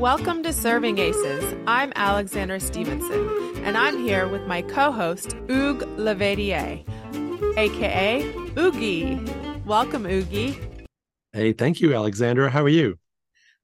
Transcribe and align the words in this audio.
Welcome 0.00 0.42
to 0.44 0.52
Serving 0.54 0.96
Aces. 0.96 1.54
I'm 1.66 1.92
Alexandra 1.94 2.58
Stevenson, 2.58 3.54
and 3.64 3.76
I'm 3.76 3.98
here 3.98 4.26
with 4.26 4.46
my 4.46 4.62
co 4.62 4.90
host, 4.90 5.36
Hugues 5.46 5.84
Laverdière, 5.98 6.82
aka 7.58 8.22
Oogie. 8.56 9.20
Welcome, 9.66 10.06
Oogie. 10.06 10.58
Hey, 11.34 11.52
thank 11.52 11.82
you, 11.82 11.94
Alexandra. 11.94 12.48
How 12.48 12.62
are 12.62 12.70
you? 12.70 12.98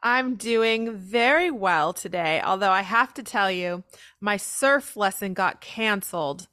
I'm 0.02 0.34
doing 0.34 0.94
very 0.94 1.50
well 1.50 1.94
today, 1.94 2.42
although 2.42 2.70
I 2.70 2.82
have 2.82 3.14
to 3.14 3.22
tell 3.22 3.50
you, 3.50 3.82
my 4.20 4.36
surf 4.36 4.94
lesson 4.94 5.32
got 5.32 5.62
canceled 5.62 6.48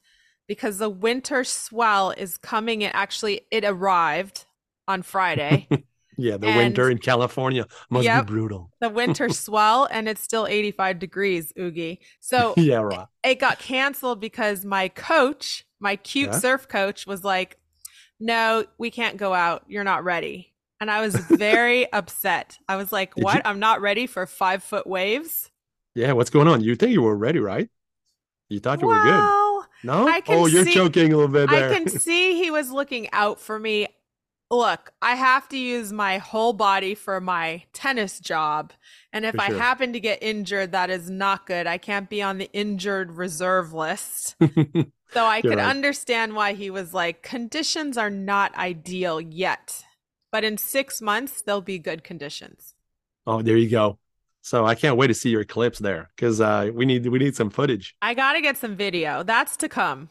because 0.48 0.78
the 0.78 0.88
winter 0.88 1.44
swell 1.44 2.10
is 2.10 2.38
coming 2.38 2.80
It 2.80 2.92
Actually, 2.94 3.42
it 3.50 3.66
arrived 3.66 4.46
on 4.88 5.02
Friday. 5.02 5.68
yeah, 6.16 6.36
the 6.36 6.46
And- 6.48 6.56
winter 6.56 6.90
in 6.90 6.98
California 6.98 7.66
must 7.90 8.04
Yep. 8.04 8.26
be 8.26 8.32
brutal. 8.32 8.70
the 8.80 8.88
winter 8.88 9.28
swell, 9.30 9.86
and 9.90 10.08
it's 10.08 10.20
still 10.22 10.46
85 10.46 10.98
degrees, 10.98 11.52
Oogie. 11.58 12.00
So 12.20 12.54
yeah, 12.56 12.76
right. 12.78 13.06
it 13.22 13.38
got 13.38 13.58
canceled 13.58 14.20
because 14.20 14.64
my 14.64 14.88
coach, 14.88 15.64
my 15.80 15.96
cute 15.96 16.30
Yeah? 16.32 16.38
surf 16.38 16.68
coach, 16.68 17.06
was 17.06 17.24
like, 17.24 17.58
No, 18.20 18.64
we 18.78 18.90
can't 18.90 19.16
go 19.16 19.34
out. 19.34 19.64
You're 19.68 19.84
not 19.84 20.04
ready. 20.04 20.52
And 20.80 20.90
I 20.90 21.00
was 21.00 21.14
very 21.30 21.90
upset. 21.92 22.58
I 22.68 22.76
was 22.76 22.92
like, 22.92 23.14
What? 23.16 23.36
you- 23.36 23.42
I'm 23.44 23.58
not 23.58 23.80
ready 23.80 24.06
for 24.06 24.26
five 24.26 24.62
foot 24.62 24.86
waves. 24.86 25.50
Yeah, 25.94 26.12
what's 26.12 26.30
going 26.30 26.48
on? 26.48 26.60
You 26.60 26.74
think 26.76 26.92
you 26.92 27.02
were 27.02 27.16
ready, 27.16 27.38
right? 27.38 27.68
You 28.48 28.60
thought 28.60 28.80
you 28.82 28.88
were 28.88 29.02
good. 29.02 29.30
No? 29.84 30.08
Oh, 30.28 30.46
you're 30.46 30.64
see- 30.64 30.72
joking 30.74 31.12
a 31.12 31.16
little 31.16 31.30
bit 31.32 31.50
I 31.50 31.72
can 31.74 31.88
see 31.88 32.42
he 32.42 32.50
was 32.50 32.70
looking 32.70 33.08
out 33.12 33.38
for 33.38 33.58
me. 33.58 33.86
Look, 34.50 34.92
I 35.02 35.16
have 35.16 35.48
to 35.48 35.58
use 35.58 35.92
my 35.92 36.18
whole 36.18 36.52
body 36.52 36.94
for 36.94 37.20
my 37.20 37.64
tennis 37.72 38.20
job. 38.20 38.72
And 39.12 39.24
if 39.24 39.34
For 39.34 39.40
I 39.40 39.50
happen 39.50 39.92
to 39.92 40.00
get 40.00 40.22
injured, 40.22 40.72
that 40.72 40.90
is 40.90 41.10
not 41.10 41.46
good. 41.46 41.66
I 41.66 41.78
can't 41.78 42.08
be 42.10 42.22
on 42.22 42.38
the 42.38 42.50
injured 42.52 43.12
reserve 43.12 43.72
list. 43.72 44.36
So 45.12 45.24
I 45.26 45.42
You're 45.42 45.54
could 45.54 45.58
right. 45.58 45.70
understand 45.70 46.34
why 46.34 46.54
he 46.54 46.70
was 46.70 46.92
like, 46.92 47.22
conditions 47.22 47.96
are 47.96 48.10
not 48.10 48.54
ideal 48.56 49.20
yet. 49.20 49.84
But 50.32 50.42
in 50.44 50.58
six 50.58 51.00
months, 51.00 51.40
there'll 51.42 51.60
be 51.60 51.78
good 51.78 52.02
conditions. 52.02 52.74
oh, 53.26 53.42
there 53.42 53.56
you 53.56 53.68
go. 53.68 53.98
So 54.42 54.66
I 54.66 54.74
can't 54.74 54.96
wait 54.96 55.06
to 55.08 55.14
see 55.14 55.30
your 55.30 55.44
clips 55.44 55.78
there 55.78 56.10
because 56.14 56.40
uh, 56.40 56.70
we 56.74 56.84
need 56.84 57.06
we 57.06 57.18
need 57.18 57.34
some 57.34 57.50
footage. 57.50 57.96
I 58.02 58.14
got 58.14 58.34
to 58.34 58.40
get 58.42 58.56
some 58.58 58.76
video. 58.76 59.22
That's 59.22 59.56
to 59.58 59.68
come. 59.68 60.10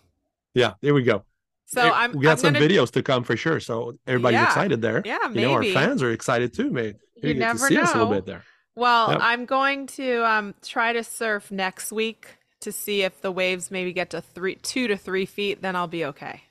Yeah, 0.53 0.73
there 0.81 0.93
we 0.93 1.03
go. 1.03 1.25
So 1.73 1.81
There- 1.81 1.91
I'm, 1.91 2.11
we 2.13 2.23
got 2.23 2.31
I'm 2.33 2.37
some 2.37 2.53
gonna, 2.53 2.65
videos 2.65 2.91
to 2.91 3.01
come 3.03 3.23
for 3.23 3.35
sure. 3.35 3.59
So 3.59 3.97
everybody's 4.07 4.35
Yeah. 4.35 4.45
excited 4.45 4.81
there. 4.81 5.01
Yeah, 5.03 5.17
You 5.29 5.41
know, 5.41 5.53
our 5.53 5.59
maybe. 5.61 5.73
fans 5.73 6.03
are 6.03 6.11
excited 6.11 6.53
too, 6.53 6.69
mate. 6.69 6.95
You 7.15 7.33
get 7.33 7.39
never 7.39 7.59
to 7.59 7.65
see 7.65 7.77
us 7.77 7.91
a 7.93 7.97
little 7.97 8.09
know. 8.11 8.15
bit 8.17 8.25
there. 8.27 8.43
Well, 8.75 9.11
Yep. 9.11 9.19
I'm 9.21 9.45
going 9.45 9.87
to 9.87 10.23
um, 10.29 10.55
try 10.63 10.93
to 10.93 11.03
surf 11.03 11.51
next 11.51 11.91
week 11.91 12.27
to 12.61 12.71
see 12.71 13.01
if 13.03 13.21
the 13.21 13.31
waves 13.31 13.71
maybe 13.71 13.91
get 13.93 14.09
to 14.11 14.21
three, 14.21 14.55
two 14.55 14.87
to 14.87 14.97
three 14.97 15.25
feet. 15.25 15.61
Then 15.61 15.75
I'll 15.75 15.87
be 15.87 16.05
okay. 16.05 16.41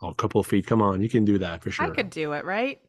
Oh, 0.00 0.08
a 0.08 0.14
couple 0.14 0.40
of 0.40 0.46
feet. 0.46 0.66
Come 0.66 0.80
on, 0.80 1.02
you 1.02 1.08
can 1.08 1.24
do 1.24 1.38
that 1.38 1.62
for 1.62 1.70
sure. 1.72 1.86
I 1.86 1.90
could 1.90 2.10
do 2.10 2.32
it, 2.32 2.44
right? 2.44 2.80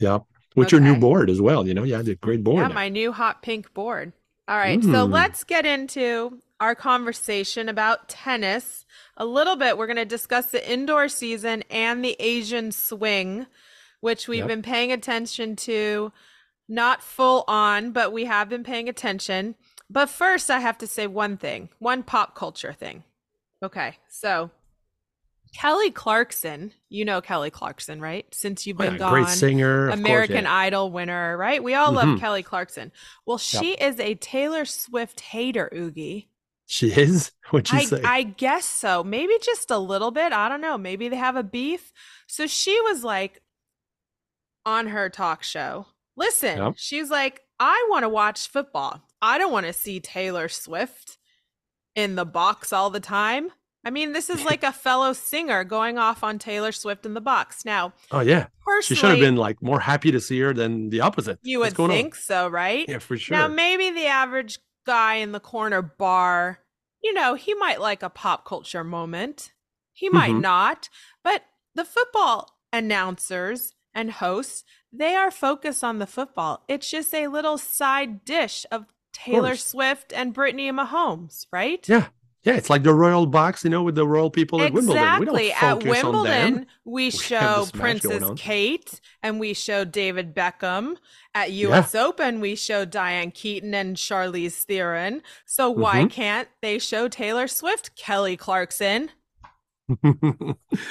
Yep. 0.00 0.22
With 0.56 0.72
your 0.72 0.80
new 0.80 0.96
board 0.96 1.30
as 1.30 1.40
well. 1.40 1.66
You 1.66 1.74
know, 1.74 1.82
you 1.84 1.94
had 1.94 2.08
a 2.08 2.14
great 2.16 2.42
board. 2.44 2.62
Yeah, 2.62 2.68
now. 2.68 2.74
my 2.74 2.88
new 2.88 3.12
hot 3.12 3.42
pink 3.42 3.72
board. 3.74 4.12
All 4.48 4.56
right, 4.56 4.82
so 4.82 4.88
Mm. 5.06 5.12
let's 5.12 5.44
get 5.44 5.66
into 5.66 6.40
our 6.60 6.74
conversation 6.74 7.68
about 7.68 8.08
tennis 8.08 8.84
a 9.16 9.24
little 9.24 9.56
bit. 9.56 9.78
We're 9.78 9.86
going 9.86 9.96
to 9.96 10.04
discuss 10.04 10.46
the 10.46 10.70
indoor 10.70 11.08
season 11.08 11.62
and 11.70 12.04
the 12.04 12.16
Asian 12.18 12.72
swing, 12.72 13.46
which 14.00 14.28
we've 14.28 14.40
Yep. 14.40 14.48
been 14.48 14.62
paying 14.62 14.92
attention 14.92 15.56
to, 15.56 16.12
not 16.68 17.02
full 17.02 17.44
on, 17.48 17.92
but 17.92 18.12
we 18.12 18.24
have 18.26 18.48
been 18.48 18.64
paying 18.64 18.88
attention. 18.88 19.54
But 19.90 20.10
first, 20.10 20.50
I 20.50 20.58
have 20.60 20.78
to 20.78 20.86
say 20.86 21.06
one 21.06 21.36
thing, 21.36 21.68
one 21.78 22.02
pop 22.02 22.34
culture 22.34 22.72
thing. 22.72 23.04
Okay, 23.62 23.96
so 24.08 24.50
Kelly 25.54 25.90
Clarkson, 25.90 26.72
you 26.90 27.04
know 27.06 27.20
Kelly 27.22 27.50
Clarkson, 27.50 28.00
right? 28.00 28.26
Since 28.34 28.66
you've 28.66 28.76
Oh, 28.80 28.84
been 28.84 28.92
yeah, 28.94 28.98
gone. 28.98 29.10
great 29.12 29.28
singer. 29.28 29.86
of 29.88 29.94
course, 29.94 30.00
American 30.00 30.44
yeah. 30.44 30.54
Idol 30.54 30.90
winner, 30.92 31.36
right? 31.38 31.62
We 31.64 31.74
all 31.74 31.90
love 31.90 32.06
Mhm. 32.06 32.20
Kelly 32.20 32.42
Clarkson. 32.42 32.92
Well, 33.26 33.38
she 33.38 33.72
is 33.72 33.98
a 33.98 34.14
Taylor 34.16 34.64
Swift 34.66 35.20
hater, 35.20 35.70
Oogie. 35.74 36.28
She 36.70 36.92
is. 36.92 37.32
What'd 37.50 37.72
you 37.72 37.78
I, 37.78 37.84
say? 37.84 38.02
I 38.04 38.22
guess 38.24 38.66
so. 38.66 39.02
Maybe 39.02 39.32
just 39.42 39.70
a 39.70 39.78
little 39.78 40.10
bit. 40.10 40.32
I 40.34 40.50
don't 40.50 40.60
know. 40.60 40.76
Maybe 40.76 41.08
they 41.08 41.16
have 41.16 41.34
a 41.34 41.42
beef. 41.42 41.92
So 42.26 42.46
she 42.46 42.78
was 42.82 43.02
like 43.02 43.40
on 44.66 44.88
her 44.88 45.08
talk 45.08 45.42
show. 45.42 45.86
Listen, 46.14 46.58
Yep. 46.58 46.74
she's 46.76 47.10
like, 47.10 47.40
I 47.58 47.86
want 47.88 48.02
to 48.04 48.08
watch 48.10 48.48
football. 48.48 49.02
I 49.22 49.38
don't 49.38 49.50
want 49.52 49.64
to 49.66 49.72
see 49.72 49.98
Taylor 49.98 50.48
Swift 50.48 51.16
in 51.94 52.16
the 52.16 52.26
box 52.26 52.72
all 52.72 52.90
the 52.90 53.00
time. 53.00 53.50
I 53.84 53.90
mean, 53.90 54.12
this 54.12 54.28
is 54.28 54.44
like 54.44 54.62
a 54.62 54.72
fellow 54.86 55.14
singer 55.14 55.64
going 55.64 55.96
off 55.96 56.22
on 56.22 56.38
Taylor 56.38 56.72
Swift 56.72 57.06
in 57.06 57.14
the 57.14 57.20
box. 57.22 57.64
Now, 57.64 57.94
oh 58.10 58.20
yeah, 58.20 58.48
she 58.82 58.94
should 58.94 59.08
have 59.10 59.20
been 59.20 59.36
like 59.36 59.62
more 59.62 59.80
happy 59.80 60.10
to 60.12 60.20
see 60.20 60.38
her 60.40 60.52
than 60.52 60.90
the 60.90 61.00
opposite. 61.00 61.38
you 61.42 61.60
would 61.60 61.74
going 61.74 61.92
on? 61.92 61.96
think 61.96 62.14
so, 62.14 62.48
right? 62.48 62.84
Yeah, 62.86 62.98
for 62.98 63.16
sure. 63.16 63.36
Now, 63.36 63.48
maybe 63.48 63.90
the 63.90 64.06
average 64.06 64.58
guy 64.88 65.16
in 65.16 65.32
the 65.32 65.38
corner 65.40 65.82
bar, 65.82 66.60
you 67.02 67.12
know, 67.12 67.34
he 67.34 67.52
might 67.54 67.78
like 67.80 68.02
a 68.02 68.08
pop 68.10 68.44
culture 68.46 68.82
moment. 68.82 69.52
He 69.92 70.08
might 70.08 70.32
Mhm. 70.34 70.40
not. 70.40 70.88
But 71.22 71.44
the 71.74 71.84
football 71.84 72.56
announcers 72.72 73.74
and 73.94 74.10
hosts, 74.12 74.64
they 74.90 75.14
are 75.14 75.30
focused 75.30 75.84
on 75.84 75.98
the 75.98 76.06
football. 76.06 76.64
It's 76.68 76.90
just 76.90 77.12
a 77.14 77.28
little 77.28 77.58
side 77.58 78.24
dish 78.24 78.64
of 78.72 78.86
Taylor 79.12 79.50
course. 79.50 79.66
Swift 79.66 80.12
and 80.12 80.32
Brittany 80.32 80.72
Mahomes, 80.72 81.46
right? 81.52 81.86
yeah, 81.88 82.08
yeah, 82.48 82.56
it's 82.56 82.70
like 82.70 82.82
the 82.82 82.94
royal 82.94 83.26
box, 83.26 83.62
you 83.62 83.70
know, 83.70 83.82
with 83.82 83.94
the 83.94 84.06
royal 84.06 84.30
people 84.30 84.62
at 84.62 84.72
Wimbledon. 84.72 85.02
Exactly. 85.02 85.26
We 85.26 85.48
don't 85.50 85.62
At 85.62 85.82
focus 85.82 86.04
on 86.04 86.12
them. 86.24 86.44
Wimbledon, 86.54 86.66
we 86.84 87.04
have 87.10 87.14
show 87.14 87.66
Princess. 87.72 88.24
Kate 88.36 89.00
and 89.22 89.38
we 89.38 89.52
show 89.54 89.84
David 89.84 90.34
Beckham. 90.34 90.96
At 91.34 91.52
US 91.52 91.94
Open, 91.94 92.40
we 92.40 92.56
show 92.56 92.84
Diane 92.86 93.30
Keaton 93.30 93.74
and 93.74 93.96
Charlize 93.96 94.64
Theron. 94.64 95.22
So 95.44 95.70
why 95.70 96.04
Mhm. 96.04 96.10
can't 96.10 96.48
they 96.62 96.78
show 96.78 97.06
Taylor 97.08 97.46
Swift, 97.46 97.94
Kelly 97.96 98.36
Clarkson? 98.36 99.10
All 100.04 100.14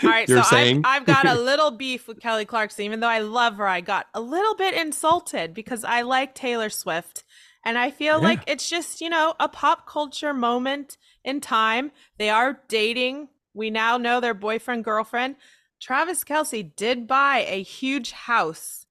right, 0.03 0.27
so 0.27 0.41
I've, 0.43 0.81
I've 0.83 1.05
got 1.05 1.27
a 1.27 1.35
little 1.39 1.69
beef 1.71 2.07
with 2.07 2.19
Kelly 2.19 2.45
Clarkson, 2.45 2.83
even 2.85 2.99
though 2.99 3.07
I 3.07 3.19
love 3.19 3.57
her. 3.57 3.67
I 3.67 3.81
got 3.81 4.07
a 4.13 4.21
little 4.21 4.55
bit 4.55 4.73
insulted 4.73 5.53
because 5.53 5.83
I 5.83 6.01
like 6.01 6.33
Taylor 6.33 6.69
Swift. 6.69 7.23
And 7.67 7.77
I 7.77 7.91
feel 7.91 8.21
Yeah. 8.21 8.29
like 8.29 8.43
it's 8.47 8.69
just, 8.69 9.01
you 9.01 9.09
know, 9.09 9.35
a 9.41 9.49
pop 9.49 9.85
culture 9.85 10.33
moment 10.33 10.97
in 11.25 11.41
time. 11.41 11.91
They 12.17 12.29
are 12.29 12.61
dating. 12.69 13.27
We 13.53 13.69
now 13.69 13.97
know 13.97 14.21
their 14.21 14.33
boyfriend, 14.33 14.85
girlfriend. 14.85 15.35
Travis 15.81 16.23
Kelce 16.23 16.73
did 16.77 17.07
buy 17.07 17.45
a 17.45 17.61
huge 17.61 18.11
house. 18.13 18.85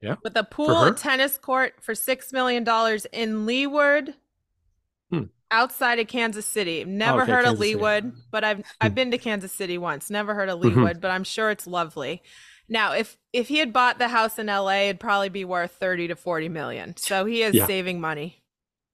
Yeah, 0.00 0.16
With 0.24 0.34
a 0.36 0.44
pool 0.44 0.82
and 0.84 0.96
tennis 0.96 1.36
court 1.36 1.74
for 1.82 1.94
$6 1.94 2.32
million 2.32 2.62
in 3.12 3.46
Leawood. 3.46 4.14
Hmm. 5.10 5.24
Outside 5.50 5.98
of 5.98 6.06
Kansas 6.08 6.46
City. 6.46 6.84
Never 6.86 7.20
Okay, 7.22 7.32
heard 7.32 7.44
of 7.44 7.58
Kansas 7.58 7.68
City. 7.68 8.12
But 8.30 8.44
I've 8.44 8.62
I've 8.80 8.94
been 8.94 9.10
to 9.10 9.18
Kansas 9.18 9.52
City 9.52 9.76
once. 9.76 10.08
Never 10.08 10.34
heard 10.34 10.48
of 10.48 10.58
Mhm. 10.58 10.72
Leawood, 10.74 11.00
but 11.02 11.10
I'm 11.10 11.24
sure 11.24 11.50
it's 11.50 11.66
lovely. 11.66 12.22
Now, 12.72 12.92
if 12.94 13.18
if 13.32 13.48
he 13.48 13.58
had 13.58 13.72
bought 13.72 13.98
the 13.98 14.08
house 14.08 14.38
in 14.38 14.48
LA, 14.48 14.84
it'd 14.88 15.00
probably 15.00 15.28
be 15.28 15.44
worth 15.44 15.72
30 15.72 16.08
to 16.08 16.16
40 16.16 16.48
million. 16.48 16.96
So 16.96 17.24
he 17.26 17.42
is 17.42 17.54
Yeah. 17.54 17.66
saving 17.66 18.00
money. 18.00 18.42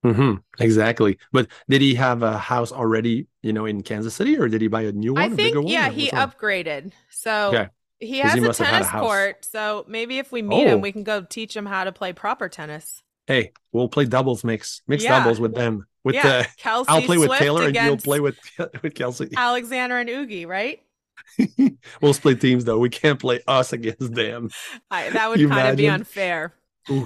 hmm 0.02 0.34
Exactly. 0.60 1.18
But 1.32 1.48
did 1.68 1.80
he 1.80 1.94
have 1.96 2.22
a 2.22 2.38
house 2.38 2.72
already, 2.72 3.26
you 3.42 3.52
know, 3.52 3.66
in 3.66 3.82
Kansas 3.82 4.14
City, 4.14 4.36
or 4.36 4.48
did 4.48 4.60
he 4.60 4.68
buy 4.68 4.82
a 4.82 4.92
new 4.92 5.14
one? 5.14 5.22
I 5.24 5.28
think 5.28 5.54
one, 5.56 5.66
yeah, 5.66 5.90
he 5.90 6.10
upgraded. 6.10 6.92
So 7.10 7.50
Okay. 7.54 7.68
he 7.98 8.18
has 8.18 8.34
he 8.34 8.38
a 8.40 8.42
had 8.42 8.50
a 8.50 8.54
tennis 8.54 8.90
court. 8.90 9.44
So 9.44 9.84
maybe 9.88 10.18
if 10.18 10.30
we 10.30 10.42
meet 10.42 10.66
him, 10.66 10.78
Oh. 10.78 10.78
we 10.78 10.92
can 10.92 11.02
go 11.04 11.22
teach 11.22 11.56
him 11.56 11.66
how 11.66 11.84
to 11.84 11.92
play 11.92 12.12
proper 12.12 12.48
tennis. 12.48 13.02
Hey, 13.26 13.52
we'll 13.72 13.88
play 13.88 14.06
doubles 14.06 14.44
mix, 14.44 14.82
mixed 14.86 15.04
Yeah. 15.04 15.18
doubles 15.18 15.40
with 15.40 15.54
them. 15.54 15.86
With 16.04 16.14
yeah, 16.14 16.42
the, 16.42 16.48
Kelce 16.62 16.84
I'll 16.88 17.02
play 17.02 17.18
with 17.18 17.32
Taylor, 17.32 17.66
and 17.66 17.76
you'll 17.76 17.98
play 17.98 18.20
with 18.20 18.36
with 18.58 18.94
Kelce. 18.94 19.30
Alexander 19.36 19.98
and 19.98 20.08
Oogie, 20.08 20.46
right? 20.46 20.80
we'll 22.00 22.14
split 22.14 22.40
teams 22.40 22.64
though. 22.64 22.78
We 22.78 22.90
can't 22.90 23.18
play 23.18 23.40
us 23.46 23.72
against 23.72 24.14
them. 24.14 24.50
I, 24.90 25.10
that 25.10 25.28
would 25.28 25.48
kind 25.48 25.68
of 25.68 25.76
be 25.76 25.88
unfair. 25.88 26.54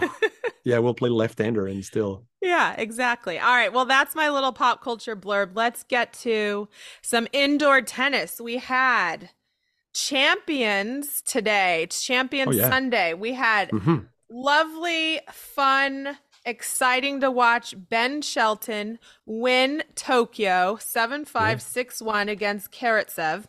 Yeah, 0.64 0.78
we'll 0.78 0.94
play 0.94 1.10
left-hander 1.10 1.66
and 1.66 1.84
still. 1.84 2.24
Yeah, 2.40 2.74
exactly. 2.78 3.38
All 3.38 3.54
right. 3.54 3.72
Well, 3.72 3.84
that's 3.84 4.14
my 4.14 4.30
little 4.30 4.52
pop 4.52 4.82
culture 4.82 5.16
blurb. 5.16 5.50
Let's 5.54 5.82
get 5.82 6.12
to 6.20 6.68
some 7.02 7.26
indoor 7.32 7.82
tennis. 7.82 8.40
We 8.40 8.58
had 8.58 9.30
champions 9.94 11.22
today. 11.22 11.86
champions 11.90 12.50
Oh, 12.50 12.58
yeah. 12.58 12.68
Sunday. 12.70 13.14
We 13.14 13.34
had 13.34 13.70
hmm 13.70 13.98
lovely, 14.30 15.20
fun, 15.30 16.16
exciting 16.44 17.20
to 17.20 17.30
watch 17.30 17.74
Ben 17.88 18.22
Shelton 18.22 18.98
win 19.26 19.82
Tokyo 19.94 20.78
7 20.80 21.24
5 21.24 21.60
6 21.60 22.02
1 22.02 22.28
against 22.28 22.72
Karatsev. 22.72 23.44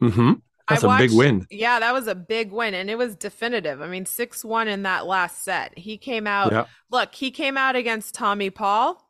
Hmm 0.00 0.32
That's 0.68 0.82
a 0.82 0.96
big 0.98 1.12
win. 1.12 1.46
Yeah, 1.50 1.80
that 1.80 1.92
was 1.92 2.06
a 2.06 2.14
big 2.14 2.52
win, 2.52 2.74
and 2.74 2.88
it 2.90 2.96
was 2.98 3.16
definitive. 3.16 3.80
I 3.80 3.86
mean, 3.88 4.06
six 4.06 4.44
one 4.44 4.68
in 4.68 4.82
that 4.84 5.06
last 5.06 5.44
set. 5.44 5.76
He 5.78 5.98
came 5.98 6.26
out. 6.26 6.52
Yeah. 6.52 6.66
Look, 6.90 7.14
he 7.14 7.30
came 7.30 7.56
out 7.56 7.76
against 7.76 8.14
Tommy 8.14 8.50
Paul. 8.50 9.06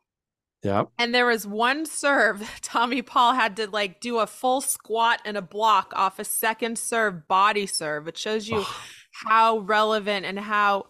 Yeah. 0.63 0.83
And 0.99 1.13
there 1.13 1.25
was 1.25 1.47
one 1.47 1.85
serve 1.87 2.47
Tommy 2.61 3.01
Paul 3.01 3.33
had 3.33 3.55
to 3.57 3.67
like 3.69 3.99
do 3.99 4.19
a 4.19 4.27
full 4.27 4.61
squat 4.61 5.19
and 5.25 5.35
a 5.35 5.41
block 5.41 5.91
off 5.95 6.19
a 6.19 6.23
second 6.23 6.77
serve 6.77 7.27
body 7.27 7.65
serve. 7.65 8.07
It 8.07 8.15
shows 8.17 8.47
you 8.47 8.63
how 9.25 9.57
relevant 9.59 10.25
and 10.27 10.37
how 10.39 10.85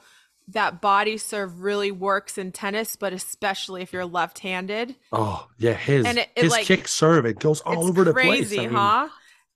that 0.49 0.81
body 0.81 1.17
serve 1.17 1.61
really 1.61 1.91
works 1.91 2.37
in 2.37 2.51
tennis, 2.51 2.97
but 2.97 3.13
especially 3.13 3.81
if 3.81 3.93
you're 3.93 4.05
left-handed. 4.05 4.95
Oh 5.13 5.47
yeah, 5.57 5.73
his 5.73 6.05
And 6.05 6.17
it- 6.17 6.29
it, 6.35 6.43
his 6.43 6.51
like- 6.51 6.65
kick 6.65 6.89
serve 6.89 7.25
it 7.25 7.39
goes 7.39 7.61
all 7.61 7.73
it's 7.79 7.89
over 7.89 8.03
the 8.03 8.11
crazy, 8.11 8.55
place. 8.57 8.59
I 8.65 8.67
mean, 8.67 8.75
huh? 8.75 9.07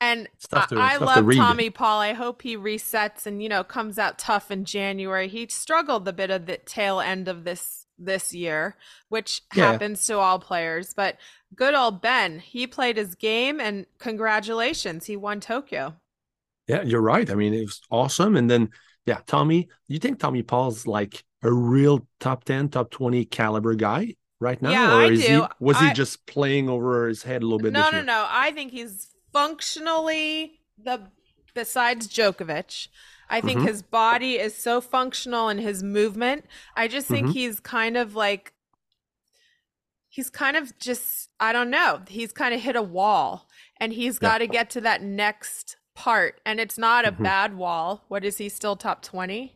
And 0.02 0.28
to- 0.50 0.58
I, 0.78 0.96
I 0.96 0.98
to 0.98 1.06
love 1.06 1.26
read. 1.26 1.38
Tommy 1.38 1.70
Paul. 1.70 2.00
I 2.02 2.14
hope 2.14 2.42
he 2.42 2.58
resets 2.58 3.26
and 3.26 3.42
you 3.42 3.50
know 3.50 3.64
comes 3.64 3.98
out 3.98 4.18
tough 4.20 4.52
in 4.52 4.66
January. 4.66 5.28
He 5.28 5.48
struggled 5.48 6.08
a 6.08 6.14
bit 6.14 6.30
of 6.30 6.46
the 6.46 6.58
tail 6.58 7.00
end 7.00 7.28
of 7.28 7.44
this 7.44 7.86
this 7.98 8.34
year, 8.34 8.76
which 9.10 9.42
Yeah. 9.56 9.72
happens 9.72 10.06
to 10.08 10.18
all 10.20 10.38
players. 10.40 10.94
But 10.94 11.18
good 11.56 11.74
old 11.74 12.02
Ben, 12.02 12.40
he 12.40 12.68
played 12.68 12.98
his 12.98 13.16
game, 13.16 13.62
and 13.62 13.86
congratulations, 14.00 15.06
he 15.06 15.16
won 15.16 15.40
Tokyo. 15.40 15.96
Yeah, 16.68 16.82
you're 16.82 17.02
right. 17.02 17.30
I 17.30 17.36
mean, 17.36 17.54
it 17.54 17.62
was 17.62 17.80
awesome. 17.90 18.36
And 18.36 18.50
then, 18.50 18.72
yeah, 19.06 19.20
Tommy, 19.28 19.70
you 19.88 20.00
think 20.00 20.20
Tommy 20.20 20.42
Paul's 20.44 20.86
like 20.88 21.24
a 21.44 21.52
real 21.54 22.06
top 22.20 22.44
10, 22.44 22.70
top 22.70 22.90
20 22.92 23.24
caliber 23.26 23.76
guy 23.76 24.16
right 24.42 24.62
now? 24.62 24.72
Yeah, 24.72 24.94
or 24.98 25.02
I 25.04 25.06
is 25.12 25.22
he 25.22 25.28
do. 25.28 25.48
was 25.60 25.80
he 25.80 25.94
just 25.94 26.26
playing 26.26 26.68
over 26.68 27.08
his 27.08 27.24
head 27.24 27.44
a 27.44 27.46
little 27.46 27.60
bit 27.60 27.72
No, 27.72 27.90
no, 27.92 28.02
no. 28.02 28.26
I 28.28 28.52
think 28.52 28.72
he's 28.72 29.08
functionally 29.36 30.60
the 30.78 31.12
besides 31.54 32.08
Djokovic. 32.08 32.88
I 33.30 33.42
think 33.42 33.60
Mhm. 33.62 33.68
his 33.68 33.82
body 33.82 34.38
is 34.40 34.56
so 34.56 34.80
functional 34.80 35.50
in 35.50 35.58
his 35.58 35.84
movement. 35.84 36.46
I 36.76 36.88
just 36.88 37.08
think 37.08 37.28
Mhm. 37.28 37.34
he's 37.34 37.60
kind 37.60 37.98
of 37.98 38.16
like 38.16 38.54
he's 40.10 40.30
kind 40.30 40.56
of 40.56 40.78
just 40.80 41.30
I 41.40 41.52
don't 41.52 41.70
know. 41.70 42.02
He's 42.08 42.32
kind 42.32 42.54
of 42.54 42.62
hit 42.62 42.76
a 42.78 42.82
wall 42.82 43.50
and 43.80 43.92
he's 43.92 44.20
got 44.20 44.38
to 44.38 44.48
get 44.48 44.70
to 44.72 44.82
that 44.82 45.02
next 45.02 45.76
part 45.96 46.40
and 46.46 46.60
it's 46.62 46.78
not 46.78 47.06
a 47.06 47.12
Mhm. 47.12 47.24
bad 47.24 47.58
wall. 47.58 48.06
What 48.08 48.24
is 48.24 48.38
he 48.38 48.48
still 48.48 48.76
top 48.78 49.02
20? 49.02 49.54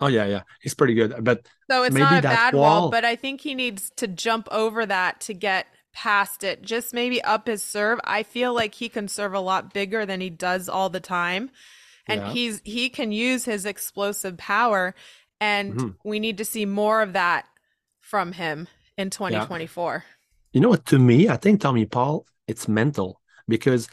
Oh 0.00 0.08
yeah, 0.08 0.24
yeah. 0.24 0.42
He's 0.62 0.74
pretty 0.74 0.94
good. 0.94 1.22
But 1.22 1.46
So 1.70 1.84
it's 1.84 1.94
not 1.94 2.18
a 2.18 2.22
bad 2.22 2.54
wall, 2.54 2.80
wall- 2.82 2.90
but 2.90 3.04
I 3.04 3.14
think 3.16 3.42
he 3.42 3.54
needs 3.54 3.90
to 3.96 4.08
jump 4.08 4.48
over 4.50 4.86
that 4.86 5.20
to 5.22 5.34
get 5.34 5.66
past 5.92 6.44
it. 6.44 6.62
Just 6.62 6.94
maybe 6.94 7.22
up 7.22 7.46
his 7.46 7.62
serve. 7.62 8.00
I 8.04 8.22
feel 8.22 8.54
like 8.54 8.74
he 8.74 8.88
can 8.88 9.08
serve 9.08 9.34
a 9.34 9.40
lot 9.40 9.72
bigger 9.74 10.06
than 10.06 10.20
he 10.20 10.30
does 10.30 10.68
all 10.68 10.88
the 10.90 11.00
time. 11.00 11.50
And 12.06 12.20
Yeah. 12.20 12.32
he's 12.32 12.60
he 12.64 12.88
can 12.90 13.12
use 13.12 13.44
his 13.44 13.66
explosive 13.66 14.36
power 14.38 14.94
and 15.40 15.74
Mhm. 15.74 15.96
we 16.04 16.20
need 16.20 16.38
to 16.38 16.44
see 16.44 16.66
more 16.66 17.02
of 17.02 17.12
that 17.14 17.46
from 18.00 18.32
him 18.32 18.68
in 18.98 19.10
2024. 19.10 20.04
you 20.52 20.60
know 20.60 20.68
what? 20.70 20.84
To 20.86 20.98
me, 20.98 21.28
I 21.28 21.36
think 21.36 21.60
Tommy 21.60 21.86
Paul, 21.86 22.26
it's 22.46 22.68
mental 22.68 23.20
because 23.48 23.88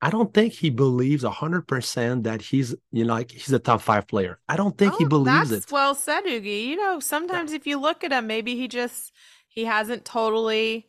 I 0.00 0.10
don't 0.10 0.32
think 0.34 0.52
he 0.54 0.70
believes 0.70 1.24
hundred 1.24 1.68
percent 1.68 2.24
that 2.24 2.42
he's 2.42 2.74
you 2.92 3.04
know 3.04 3.14
like 3.14 3.30
he's 3.32 3.52
a 3.52 3.58
top 3.58 3.80
five 3.82 4.06
player. 4.08 4.38
I 4.48 4.56
don't 4.56 4.76
think 4.78 4.94
he 4.96 5.04
Oh, 5.04 5.08
believes 5.08 5.50
that's 5.50 5.66
it. 5.66 5.72
well 5.72 5.94
said, 5.94 6.22
Oogie. 6.26 6.62
You 6.62 6.76
know, 6.76 7.00
sometimes 7.00 7.52
if 7.52 7.66
you 7.66 7.78
look 7.80 8.04
at 8.04 8.12
him, 8.12 8.26
maybe 8.26 8.56
he 8.56 8.68
just 8.68 9.12
he 9.48 9.64
hasn't 9.64 10.04
totally 10.04 10.88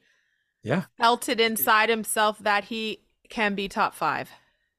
Yeah. 0.63 0.85
felt 0.97 1.27
it 1.29 1.39
inside 1.39 1.89
himself 1.89 2.37
that 2.39 2.65
he 2.65 3.03
can 3.29 3.55
be 3.55 3.67
top 3.67 3.93
five. 3.95 4.29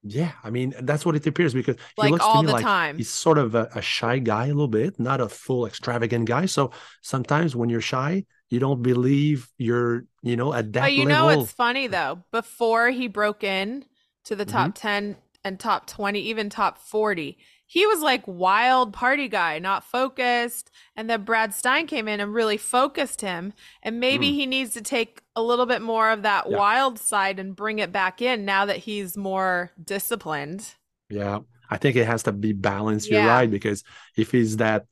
Yeah, 0.03 0.33
I 0.43 0.49
mean 0.51 0.73
that's 0.83 1.05
what 1.05 1.15
it 1.15 1.27
appears 1.27 1.53
because 1.53 1.77
he 1.99 2.07
Like 2.07 2.09
looks 2.09 2.27
to 2.29 2.39
all 2.39 2.43
me 2.43 2.47
the 2.47 2.55
like 2.55 2.69
time. 2.69 2.97
he's 2.97 3.11
sort 3.11 3.37
of 3.37 3.55
a, 3.55 3.69
a 3.75 3.83
shy 3.83 4.19
guy 4.19 4.45
a 4.47 4.49
little 4.49 4.67
bit, 4.69 4.99
not 4.99 5.21
a 5.21 5.29
full 5.29 5.67
extravagant 5.67 6.27
guy. 6.27 6.47
So 6.47 6.73
sometimes 7.03 7.55
when 7.55 7.69
you're 7.69 7.83
shy, 7.83 8.25
you 8.49 8.61
don't 8.61 8.81
believe 8.83 9.49
you're, 9.59 10.07
you 10.23 10.37
know, 10.37 10.55
at 10.55 10.73
that 10.73 10.81
But 10.81 10.95
you 10.95 11.05
level. 11.05 11.07
know 11.07 11.27
what's 11.27 11.53
funny 11.53 11.87
though? 11.87 12.25
Before 12.31 12.91
he 12.91 13.07
broke 13.09 13.45
in 13.45 13.85
to 14.25 14.35
the 14.37 14.45
Mm-hmm. 14.47 14.71
top 14.71 14.75
10 14.75 15.17
and 15.45 15.59
top 15.61 15.87
20, 15.87 16.21
even 16.21 16.51
top 16.51 16.79
40, 16.79 17.39
he 17.73 17.87
was 17.87 18.01
like 18.01 18.25
wild 18.27 18.93
party 18.93 19.29
guy, 19.29 19.61
not 19.61 19.85
focused. 19.85 20.73
And 20.97 21.09
then 21.09 21.23
Brad 21.23 21.55
Stine 21.55 21.87
came 21.87 22.09
in 22.09 22.19
and 22.19 22.35
really 22.35 22.57
focused 22.57 23.21
him. 23.21 23.53
And 23.85 24.01
maybe 24.01 24.29
Mm. 24.31 24.35
he 24.35 24.47
needs 24.47 24.73
to 24.75 24.81
take 24.83 25.23
a 25.37 25.43
little 25.43 25.67
bit 25.67 25.81
more 25.81 26.11
of 26.11 26.23
that 26.23 26.51
Yeah. 26.51 26.57
wild 26.59 26.99
side 26.99 27.39
and 27.39 27.55
bring 27.55 27.79
it 27.79 27.93
back 27.93 28.21
in 28.21 28.45
now 28.45 28.67
that 28.67 28.79
he's 28.79 29.17
more 29.17 29.71
disciplined. 29.83 30.75
Yeah, 31.11 31.41
I 31.71 31.77
think 31.77 31.95
it 31.95 32.07
has 32.07 32.25
to 32.25 32.33
be 32.33 32.53
balanced. 32.53 33.09
You're 33.09 33.25
right 33.25 33.49
because 33.49 33.85
if 34.17 34.33
he's 34.33 34.57
that, 34.57 34.87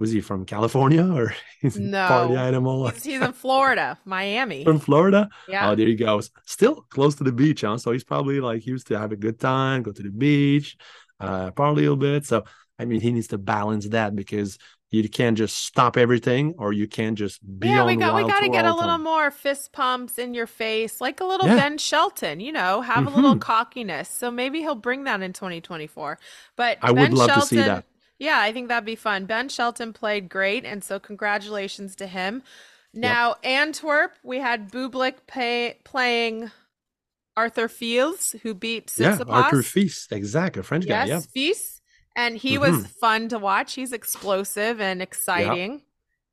was 0.00 0.10
he 0.10 0.20
from 0.20 0.44
California 0.44 1.04
or 1.18 1.32
he's 1.62 1.76
a 1.76 1.80
party 1.80 2.34
No. 2.34 2.38
animal 2.40 2.88
He's, 2.88 3.04
he's 3.04 3.20
in 3.20 3.32
Florida, 3.34 3.98
Miami. 4.04 4.64
from 4.64 4.80
Florida? 4.80 5.28
Yeah. 5.48 5.70
Oh, 5.70 5.74
there 5.76 5.86
he 5.86 5.94
goes. 5.94 6.30
Still 6.44 6.82
close 6.90 7.14
to 7.16 7.24
the 7.24 7.32
beach, 7.32 7.60
huh? 7.62 7.78
So 7.78 7.92
he's 7.92 8.04
probably 8.04 8.40
like 8.40 8.62
he 8.62 8.70
used 8.72 8.88
to 8.88 8.98
have 8.98 9.12
a 9.12 9.16
good 9.16 9.38
time, 9.38 9.82
go 9.84 9.92
to 9.92 10.02
the 10.02 10.10
beach, 10.10 10.76
uh, 11.20 11.50
party 11.52 11.80
a 11.80 11.82
little 11.82 11.96
bit. 11.96 12.24
So 12.26 12.44
I 12.78 12.84
mean, 12.84 13.00
he 13.00 13.12
needs 13.12 13.28
to 13.28 13.38
balance 13.38 13.88
that 13.88 14.14
because 14.14 14.58
you 14.90 15.08
can't 15.08 15.36
just 15.36 15.56
stop 15.56 15.96
everything, 15.96 16.54
or 16.58 16.72
you 16.72 16.86
can't 16.86 17.18
just 17.18 17.40
be 17.58 17.68
yeah, 17.68 17.84
we 17.84 17.96
got 17.96 18.14
we 18.14 18.24
got 18.24 18.40
to 18.40 18.48
get 18.48 18.64
a 18.64 18.74
little 18.74 18.98
time. 18.98 19.02
more 19.02 19.30
fist 19.30 19.72
pumps 19.72 20.18
in 20.18 20.32
your 20.34 20.46
face, 20.46 21.00
like 21.00 21.20
a 21.20 21.24
little 21.24 21.48
Yeah. 21.48 21.56
Ben 21.56 21.78
Shelton. 21.78 22.40
You 22.40 22.52
know, 22.52 22.82
have 22.82 23.06
a 23.06 23.10
little 23.10 23.34
Mhm. 23.34 23.40
cockiness. 23.40 24.08
So 24.08 24.30
maybe 24.30 24.60
he'll 24.60 24.74
bring 24.74 25.04
that 25.04 25.22
in 25.22 25.32
2024. 25.32 26.18
But 26.56 26.78
I 26.82 26.92
would 26.92 26.96
Ben 26.96 27.12
love 27.12 27.32
to 27.34 27.40
Shelton, 27.40 27.48
see 27.48 27.62
that. 27.62 27.84
Yeah, 28.18 28.38
I 28.40 28.52
think 28.52 28.68
that'd 28.68 28.84
be 28.86 28.96
fun. 28.96 29.26
Ben 29.26 29.48
Shelton 29.48 29.92
played 29.92 30.28
great, 30.28 30.64
and 30.64 30.82
so 30.84 30.98
congratulations 30.98 31.96
to 31.96 32.06
him. 32.06 32.42
Now 32.94 33.34
Antwerp, 33.42 34.12
we 34.22 34.38
had 34.38 34.70
Bublik 34.70 35.26
pay, 35.26 35.78
playing 35.84 36.50
Arthur 37.36 37.68
Fils, 37.68 38.34
who 38.42 38.54
beat 38.54 38.92
Yeah. 38.98 39.18
Arthur 39.28 39.62
Fils, 39.62 40.08
exact, 40.10 40.56
a 40.56 40.62
French 40.62 40.86
guy. 40.86 41.04
Yes, 41.04 41.08
Yeah, 41.08 41.20
Fils. 41.32 41.80
And 42.16 42.36
he 42.36 42.56
was 42.56 42.76
Mhm. 42.76 42.86
fun 43.00 43.28
to 43.28 43.38
watch. 43.38 43.74
He's 43.74 43.92
explosive 43.92 44.80
and 44.80 45.02
exciting. 45.02 45.82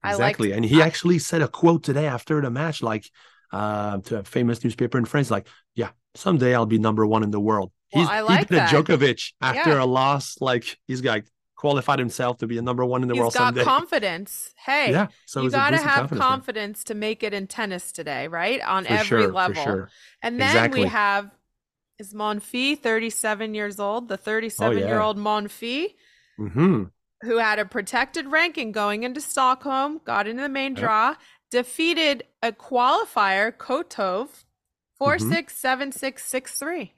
I 0.02 0.16
liked 0.16 0.40
exactly. 0.40 0.52
And 0.54 0.66
he 0.66 0.82
actually 0.82 1.20
said 1.20 1.42
a 1.42 1.48
quote 1.48 1.84
today 1.84 2.08
after 2.08 2.42
the 2.42 2.50
match, 2.50 2.82
like 2.82 3.10
uh, 3.52 4.00
to 4.00 4.20
a 4.20 4.24
famous 4.24 4.64
newspaper 4.64 4.98
in 4.98 5.06
France, 5.06 5.30
like, 5.30 5.48
"Yeah, 5.76 5.90
someday 6.16 6.56
I'll 6.56 6.66
be 6.66 6.80
number 6.80 7.06
one 7.06 7.24
in 7.24 7.32
the 7.32 7.40
world." 7.40 7.72
Well, 7.92 8.04
He's 8.04 8.10
I 8.10 8.22
he 8.28 8.38
like 8.38 8.48
did 8.48 8.52
a 8.52 8.56
that. 8.58 8.72
Djokovic 8.74 9.34
after 9.42 9.70
Yeah. 9.70 9.84
a 9.84 9.86
loss, 9.86 10.38
like 10.42 10.78
he's 10.88 11.04
like 11.04 11.26
qualified 11.64 12.00
himself 12.00 12.38
to 12.40 12.48
be 12.48 12.58
a 12.58 12.62
number 12.62 12.84
one 12.86 13.02
in 13.04 13.08
the 13.08 13.16
He's 13.16 13.22
world 13.22 13.34
got 13.34 13.56
someday. 13.56 13.64
confidence. 13.64 14.54
Hey, 14.66 14.92
yeah, 14.92 15.08
so 15.26 15.42
you 15.42 15.50
got 15.50 15.70
to 15.72 15.78
have 15.78 16.04
confidence 16.04 16.26
confidence 16.26 16.84
to 16.86 16.94
make 16.96 17.24
it 17.24 17.34
in 17.34 17.48
tennis 17.48 17.92
today, 17.92 18.28
right? 18.28 18.60
On 18.62 18.86
for 18.86 18.98
every 18.98 19.06
sure, 19.06 19.34
level. 19.34 19.54
for 19.54 19.72
sure. 19.72 19.90
And 20.22 20.40
then 20.40 20.56
Exactly. 20.56 20.84
we 20.84 20.90
have 20.90 21.32
is 22.00 22.14
Monfils, 22.14 22.80
37 22.80 23.54
years 23.54 23.80
old, 23.80 24.10
the 24.10 24.18
37 24.18 24.78
Oh, 24.78 24.82
yeah. 24.82 24.88
year 24.88 25.00
old 25.02 25.18
Monfils, 25.18 25.94
hmm 26.38 26.84
who 27.24 27.38
had 27.38 27.60
a 27.60 27.66
protected 27.66 28.28
ranking 28.28 28.72
going 28.72 29.04
into 29.04 29.22
Stockholm, 29.22 30.02
got 30.04 30.28
into 30.28 30.42
the 30.44 30.50
main 30.50 30.74
Yep. 30.74 30.82
draw, 30.82 31.16
defeated 31.52 32.24
a 32.42 32.52
qualifier, 32.52 33.52
Kotov, 33.56 34.44
4 34.98 35.18
Mhm. 35.20 35.30
6 35.30 35.56
7 35.58 35.92
6 35.92 36.26
6 36.26 36.60
3. 36.60 36.94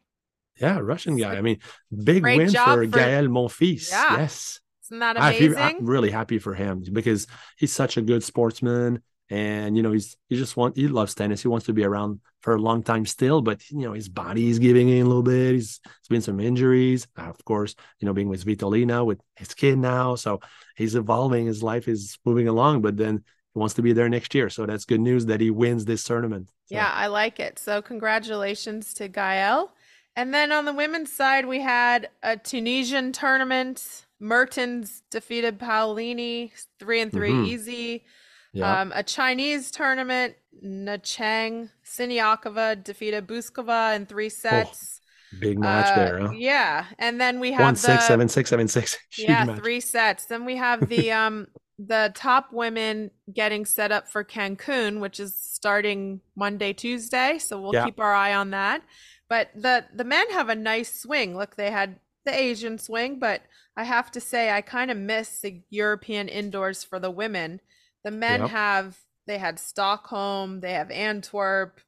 Yeah, 0.59 0.79
Russian 0.79 1.17
guy. 1.17 1.35
I 1.35 1.41
mean, 1.41 1.59
big 2.03 2.24
Great 2.24 2.38
win 2.38 2.50
for 2.50 2.85
for- 2.85 2.85
Gael 2.85 3.25
Monfils. 3.27 3.89
Yeah. 3.91 4.17
Yes. 4.17 4.59
Isn't 4.85 5.00
that 5.00 5.19
I 5.19 5.31
amazing? 5.31 5.57
I'm 5.57 5.85
really 5.85 6.12
happy 6.12 6.38
for 6.38 6.53
him 6.53 6.83
because 6.93 7.25
he's 7.57 7.74
such 7.74 7.97
a 7.97 8.01
good 8.01 8.24
sportsman, 8.24 9.01
and 9.31 9.75
you 9.75 9.81
know 9.81 9.91
he's 9.91 10.15
he 10.29 10.38
just 10.38 10.55
want 10.55 10.77
he 10.77 10.88
loves 10.88 11.15
tennis. 11.15 11.41
He 11.41 11.47
wants 11.47 11.65
to 11.65 11.74
be 11.74 11.83
around 11.83 12.19
for 12.41 12.53
a 12.53 12.59
long 12.62 12.83
time 12.83 13.05
still, 13.07 13.41
but 13.41 13.67
you 13.71 13.79
know 13.81 13.93
his 13.93 14.07
body 14.09 14.47
is 14.47 14.59
giving 14.59 14.89
in 14.89 15.01
a 15.03 15.07
little 15.07 15.24
bit. 15.24 15.53
He's 15.53 15.79
there's 15.83 16.07
been 16.09 16.21
some 16.21 16.39
injuries, 16.39 17.07
of 17.17 17.43
course. 17.45 17.74
You 18.00 18.05
know, 18.05 18.13
being 18.13 18.29
with 18.29 18.45
Svitolina 18.45 19.03
with 19.03 19.19
his 19.35 19.55
kid 19.55 19.79
now, 19.79 20.13
so 20.15 20.39
he's 20.77 20.93
evolving. 20.93 21.47
His 21.47 21.63
life 21.63 21.88
is 21.88 22.19
moving 22.24 22.47
along, 22.47 22.83
but 22.83 22.95
then 22.95 23.24
he 23.55 23.59
wants 23.59 23.74
to 23.75 23.81
be 23.81 23.91
there 23.91 24.07
next 24.07 24.35
year. 24.35 24.51
So 24.51 24.67
that's 24.67 24.85
good 24.85 25.01
news 25.01 25.25
that 25.25 25.41
he 25.41 25.50
wins 25.50 25.85
this 25.85 26.03
tournament. 26.03 26.50
So, 26.65 26.75
Yeah, 26.75 26.91
I 26.93 27.07
like 27.07 27.39
it. 27.39 27.57
So 27.57 27.81
congratulations 27.81 28.93
to 28.95 29.07
Gael. 29.07 29.74
And 30.15 30.34
then 30.34 30.51
on 30.51 30.65
the 30.65 30.74
women's 30.74 31.12
side, 31.12 31.45
we 31.45 31.60
had 31.62 32.10
a 32.24 32.38
Tunisian 32.38 33.12
tournament. 33.12 34.05
Mertens 34.19 35.03
defeated 35.12 35.60
Paolini, 35.60 36.51
three 36.79 37.01
and 37.01 37.12
3 37.12 37.31
Mhm. 37.31 37.48
easy. 37.51 38.05
yeah, 38.53 38.81
Um, 38.81 38.93
a 38.95 39.03
Chinese 39.03 39.72
tournament, 39.72 40.36
Nanchang 40.63 41.69
Siniakova 41.86 42.81
defeated 42.81 43.27
Bouzkova 43.27 43.95
in 43.95 44.05
three 44.05 44.29
sets. 44.29 45.01
big 45.38 45.60
match 45.60 45.88
Uh, 45.88 45.95
there. 45.95 46.19
Huh? 46.19 46.34
Yeah, 46.34 46.86
and 46.98 47.19
then 47.19 47.39
we 47.41 47.51
have 47.51 47.65
One 47.65 47.75
the 47.75 47.81
six 47.81 48.05
seven 48.05 48.29
six 48.29 48.50
seven 48.50 48.67
six. 48.69 48.98
Huge 49.10 49.27
yeah, 49.27 49.45
match. 49.45 49.57
three 49.57 49.79
sets. 49.81 50.25
Then 50.25 50.45
we 50.45 50.55
have 50.55 50.88
the 50.88 51.12
um 51.12 51.48
the 51.77 52.12
top 52.15 52.53
women 52.53 53.12
getting 53.34 53.65
set 53.65 53.91
up 53.91 54.07
for 54.07 54.24
Cancun, 54.24 55.01
which 55.01 55.19
is 55.19 55.36
starting 55.36 56.22
Monday, 56.36 56.72
Tuesday. 56.72 57.38
So 57.38 57.60
we'll 57.62 57.74
Yeah. 57.74 57.84
keep 57.86 58.00
our 58.00 58.13
eye 58.13 58.34
on 58.34 58.51
that. 58.51 58.81
But 59.29 59.50
the 59.55 59.86
the 59.94 60.03
men 60.03 60.29
have 60.32 60.50
a 60.50 60.55
nice 60.55 61.01
swing. 61.01 61.36
Look, 61.36 61.55
they 61.55 61.72
had 61.72 62.00
the 62.25 62.34
Asian 62.34 62.77
swing, 62.77 63.20
but 63.20 63.41
I 63.77 63.84
have 63.84 64.12
to 64.12 64.22
say 64.22 64.51
I 64.51 64.62
kind 64.62 64.91
of 64.91 64.98
miss 64.98 65.39
the 65.39 65.62
European 65.70 66.27
indoors 66.27 66.84
for 66.84 67.00
the 67.00 67.12
women. 67.12 67.60
The 68.03 68.12
men 68.12 68.41
Yep. 68.41 68.50
have 68.50 68.98
they 69.27 69.38
had 69.39 69.60
Stockholm, 69.60 70.60
they 70.62 70.74
have 70.74 70.91
Antwerp, 70.91 71.79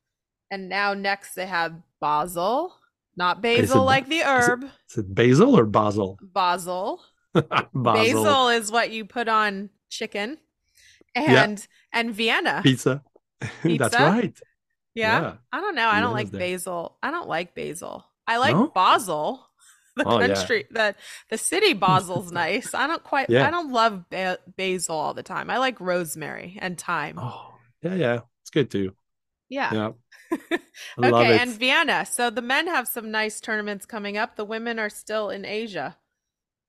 and 0.49 0.69
now 0.69 0.93
next 0.93 1.35
they 1.35 1.45
have 1.45 1.75
Basel. 2.01 2.75
Not 3.15 3.43
Is 3.43 3.57
it 3.57 3.61
basil 3.61 3.79
Ba- 3.81 3.85
like 3.85 4.07
the 4.07 4.21
herb. 4.23 4.63
Is 4.89 4.97
it 4.97 5.13
basil 5.15 5.57
or 5.57 5.65
basil? 5.65 6.19
Basel. 6.21 7.01
basil. 7.33 7.69
Basil 7.73 8.49
is 8.49 8.71
what 8.71 8.91
you 8.91 9.05
put 9.05 9.27
on 9.27 9.69
chicken. 9.89 10.37
Yeah. 11.15 11.43
And 11.43 11.67
and 11.91 12.13
Vienna. 12.13 12.61
Pizza. 12.63 13.03
pizza. 13.63 13.77
That's 13.89 13.95
right. 13.95 14.39
Yeah. 14.97 15.21
Yeah. 15.21 15.33
I 15.53 15.61
don't 15.61 15.75
know. 15.75 15.87
I 15.87 16.01
don't 16.01 16.13
like 16.13 16.31
there. 16.31 16.41
basil. 16.41 16.97
I 17.03 17.11
don't 17.11 17.27
like 17.29 17.53
basil. 17.55 18.05
I 18.27 18.37
like 18.37 18.55
No? 18.55 18.67
Basel. 18.67 19.43
The 19.97 20.05
Oh, 20.05 20.19
yeah. 20.19 20.27
country, 20.35 20.65
the 20.69 20.93
the 21.31 21.39
city 21.39 21.73
Basel's 21.73 22.31
nice. 22.31 22.75
I 22.75 22.85
don't 22.85 23.03
quite. 23.03 23.31
Yeah. 23.31 23.47
I 23.47 23.49
don't 23.49 23.71
love 23.71 24.07
ba- 24.11 24.37
basil 24.55 24.95
all 24.95 25.15
the 25.15 25.23
time. 25.23 25.49
I 25.49 25.57
like 25.57 25.79
rosemary 25.81 26.59
and 26.61 26.79
thyme. 26.79 27.17
Oh, 27.17 27.55
yeah, 27.81 27.95
yeah. 27.95 28.19
It's 28.41 28.51
good 28.51 28.69
too. 28.69 28.93
yeah. 29.49 29.73
Yeah. 29.73 29.91
Okay, 31.03 31.39
and 31.39 31.49
Vienna. 31.51 32.05
So 32.05 32.29
the 32.29 32.43
men 32.43 32.67
have 32.67 32.87
some 32.87 33.09
nice 33.09 33.41
tournaments 33.41 33.87
coming 33.87 34.17
up. 34.17 34.35
The 34.35 34.45
women 34.45 34.77
are 34.77 34.89
still 34.89 35.31
in 35.31 35.45
Asia. 35.45 35.97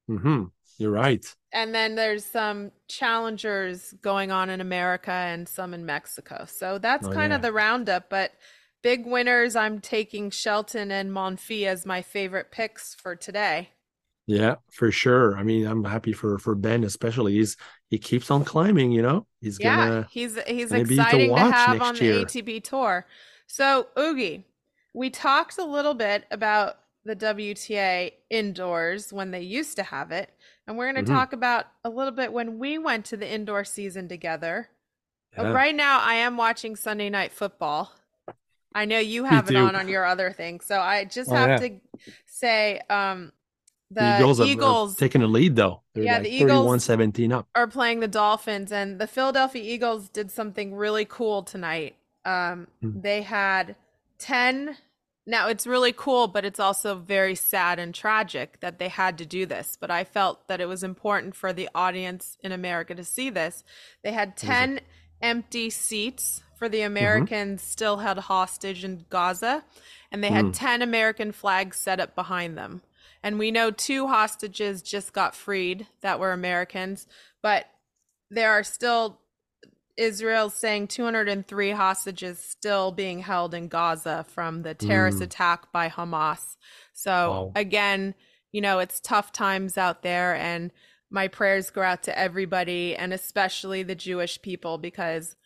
hmm 0.07 0.45
You're 0.79 0.91
right. 0.93 1.25
And 1.53 1.75
then 1.75 1.95
there's 1.95 2.25
some 2.25 2.73
challengers 2.89 3.95
going 4.03 4.31
on 4.31 4.51
in 4.51 4.61
America 4.61 5.11
and 5.13 5.49
some 5.49 5.73
in 5.73 5.87
Mexico. 5.87 6.45
So 6.47 6.79
that's 6.79 7.07
Oh, 7.07 7.09
kind 7.09 7.33
yeah. 7.33 7.33
of 7.33 7.43
the 7.43 7.53
roundup. 7.53 8.11
But 8.11 8.33
big 8.83 9.07
winners, 9.07 9.57
I'm 9.57 9.81
taking 9.81 10.31
Shelton 10.31 10.91
and 10.91 11.11
Monfils 11.11 11.67
as 11.67 11.87
my 11.87 12.03
favorite 12.03 12.51
picks 12.51 12.95
for 12.95 13.17
today. 13.17 13.71
Yeah, 14.27 14.57
for 14.71 14.91
sure. 14.93 15.37
I 15.39 15.43
mean, 15.43 15.67
I'm 15.67 15.85
happy 15.85 16.13
for 16.13 16.39
for 16.39 16.55
Ben, 16.55 16.85
especially. 16.85 17.35
He's 17.35 17.57
he 17.89 17.99
keeps 17.99 18.31
on 18.31 18.45
climbing. 18.45 18.93
You 18.93 19.03
know, 19.03 19.27
he's 19.41 19.59
Yeah, 19.59 19.89
gonna. 19.89 20.11
he's 20.11 20.39
he's 20.47 20.73
gonna 20.73 20.85
be 20.87 21.05
to 21.07 21.17
exciting 21.17 21.35
to, 21.37 21.43
have 21.45 21.81
on 21.81 21.99
the 21.99 22.07
year. 22.07 22.25
ATP 22.25 22.61
tour. 22.61 23.07
So 23.47 23.89
Oogie, 23.99 24.47
we 24.95 25.11
talked 25.11 25.59
a 25.59 25.65
little 25.65 25.95
bit 25.95 26.27
about 26.31 26.77
the 27.05 27.17
WTA 27.17 28.15
indoors 28.31 29.13
when 29.13 29.31
they 29.31 29.43
used 29.43 29.77
to 29.77 29.83
have 29.83 30.13
it, 30.13 30.31
and 30.69 30.77
we're 30.77 30.93
going 30.93 31.03
to 31.05 31.11
Mhm. 31.11 31.15
talk 31.15 31.33
about 31.33 31.67
a 31.83 31.89
little 31.89 32.13
bit 32.13 32.33
when 32.33 32.59
we 32.59 32.77
went 32.79 33.07
to 33.07 33.17
the 33.17 33.29
indoor 33.29 33.65
season 33.65 34.07
together. 34.07 34.69
Yeah. 35.37 35.51
Right 35.51 35.75
now, 35.75 36.01
I 36.01 36.15
am 36.15 36.37
watching 36.37 36.77
Sunday 36.77 37.09
Night 37.11 37.33
Football. 37.33 37.93
I 38.75 38.85
know 38.85 38.99
you 38.99 39.25
have 39.25 39.51
it 39.51 39.57
on 39.57 39.75
on 39.75 39.89
your 39.89 40.05
other 40.05 40.31
thing, 40.31 40.61
so 40.61 40.79
I 40.79 41.05
just 41.07 41.31
Oh, 41.33 41.35
have 41.35 41.63
yeah. 41.63 41.69
to 41.69 41.81
say, 42.27 42.81
um, 42.91 43.33
the 43.91 44.01
The 44.03 44.17
Eagles, 44.19 44.39
have- 44.39 44.47
Eagles, 44.47 44.91
have 44.93 44.99
taken 44.99 45.23
a 45.23 45.27
lead 45.27 45.57
though. 45.57 45.81
They're 45.95 46.05
Yeah, 46.05 46.15
like 46.15 46.25
the 46.25 46.31
Eagles- 46.35 46.67
31-17 46.67 47.33
up. 47.33 47.49
are 47.55 47.67
playing 47.67 48.01
the 48.01 48.09
Dolphins, 48.09 48.71
and 48.71 49.01
the 49.01 49.07
Philadelphia 49.07 49.63
Eagles 49.63 50.11
did 50.11 50.31
something 50.31 50.75
really 50.75 51.07
cool 51.07 51.43
tonight. 51.43 51.97
Um, 52.27 52.67
Hmm. 52.83 53.01
they 53.01 53.23
had 53.23 53.75
10. 54.19 54.77
Now, 55.29 55.49
it's 55.49 55.67
really 55.67 55.93
cool, 55.93 56.27
but 56.27 56.47
it's 56.47 56.59
also 56.59 56.95
very 56.95 57.35
sad 57.35 57.79
and 57.79 57.95
tragic 57.95 58.61
that 58.61 58.79
they 58.79 58.89
had 58.89 59.19
to 59.19 59.27
do 59.27 59.45
this. 59.45 59.77
But 59.79 59.91
I 59.91 60.03
felt 60.05 60.49
that 60.49 60.59
it 60.61 60.67
was 60.67 60.83
important 60.83 61.37
for 61.37 61.53
the 61.53 61.69
audience 61.75 62.39
in 62.43 62.51
America 62.51 62.95
to 62.95 63.05
see 63.05 63.29
this. 63.29 63.63
They 64.03 64.13
had 64.13 64.39
10 64.39 64.81
empty 65.21 65.69
seats 65.69 66.43
for 66.59 66.65
Mm-hmm. 66.67 66.73
the 66.73 66.81
Americans 66.83 67.63
still 67.63 67.99
held 67.99 68.19
hostage 68.19 68.85
in 68.85 69.05
Gaza, 69.11 69.65
and 70.11 70.25
they 70.25 70.31
had 70.31 70.47
Hmm. 70.47 70.51
10 70.53 70.83
American 70.83 71.33
flags 71.33 71.77
set 71.77 72.01
up 72.01 72.15
behind 72.15 72.57
them. 72.57 72.81
And 73.23 73.39
we 73.39 73.51
know 73.51 73.71
two 73.71 74.07
hostages 74.07 74.81
just 74.81 75.13
got 75.13 75.35
freed 75.35 75.87
that 76.01 76.19
were 76.19 76.33
Americans, 76.33 77.07
but 77.43 77.67
there 78.31 78.51
are 78.53 78.65
still 78.65 79.21
Israel's 79.99 80.55
saying 80.55 80.87
203 80.89 81.71
hostages 81.73 82.39
still 82.39 82.93
being 82.93 83.21
held 83.21 83.53
in 83.53 83.69
Gaza 83.69 84.25
from 84.29 84.63
the 84.63 84.75
terrorist 84.75 85.19
Mm. 85.19 85.25
attack 85.25 85.73
by 85.73 85.89
Hamas. 85.89 86.57
So 86.93 87.31
Wow. 87.31 87.53
again, 87.57 88.15
you 88.53 88.61
know, 88.61 88.79
it's 88.79 89.01
tough 89.01 89.33
times 89.33 89.77
out 89.77 90.03
there 90.03 90.35
and 90.35 90.73
my 91.11 91.27
prayers 91.27 91.71
go 91.71 91.83
out 91.83 92.03
to 92.05 92.19
everybody 92.19 92.95
and 92.95 93.13
especially 93.13 93.83
the 93.83 93.95
Jewish 93.95 94.41
people 94.41 94.79
because 94.79 95.37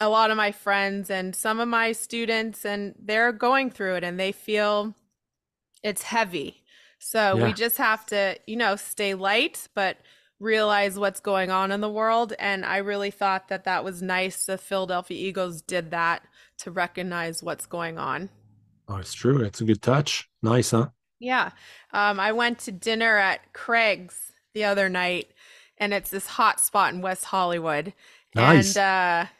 a 0.00 0.08
lot 0.08 0.30
of 0.30 0.36
my 0.36 0.52
friends 0.52 1.10
and 1.10 1.34
some 1.34 1.60
of 1.60 1.68
my 1.68 1.92
students 1.92 2.64
and 2.64 2.94
they're 2.98 3.32
going 3.32 3.70
through 3.70 3.96
it 3.96 4.04
and 4.04 4.18
they 4.18 4.32
feel 4.32 4.94
it's 5.82 6.02
heavy. 6.04 6.62
So 7.00 7.36
we 7.36 7.52
just 7.52 7.78
have 7.78 8.06
to, 8.06 8.36
you 8.46 8.56
know, 8.56 8.76
stay 8.76 9.14
light 9.14 9.68
but 9.74 9.98
realize 10.40 10.98
what's 10.98 11.20
going 11.20 11.50
on 11.50 11.72
in 11.72 11.80
the 11.80 11.90
world 11.90 12.32
and 12.38 12.64
I 12.64 12.76
really 12.78 13.10
thought 13.10 13.48
that 13.48 13.64
that 13.64 13.82
was 13.82 14.02
nice 14.02 14.44
the 14.44 14.56
Philadelphia 14.56 15.18
Eagles 15.18 15.62
did 15.62 15.90
that 15.90 16.22
to 16.58 16.70
recognize 16.70 17.42
what's 17.42 17.66
going 17.66 17.98
on. 17.98 18.30
Oh, 18.88 18.96
it's 18.96 19.14
true. 19.14 19.42
It's 19.42 19.60
a 19.60 19.64
good 19.64 19.82
touch. 19.82 20.28
Nice, 20.42 20.70
huh? 20.70 20.88
Yeah. 21.20 21.50
Um, 21.92 22.18
I 22.20 22.32
went 22.32 22.58
to 22.60 22.72
dinner 22.72 23.16
at 23.16 23.52
Craig's 23.52 24.32
the 24.54 24.64
other 24.64 24.88
night, 24.88 25.28
and 25.76 25.92
it's 25.92 26.10
this 26.10 26.26
hot 26.26 26.60
spot 26.60 26.94
in 26.94 27.02
West 27.02 27.26
Hollywood. 27.26 27.92
Nice. 28.34 28.76
And 28.76 29.26
uh, 29.26 29.30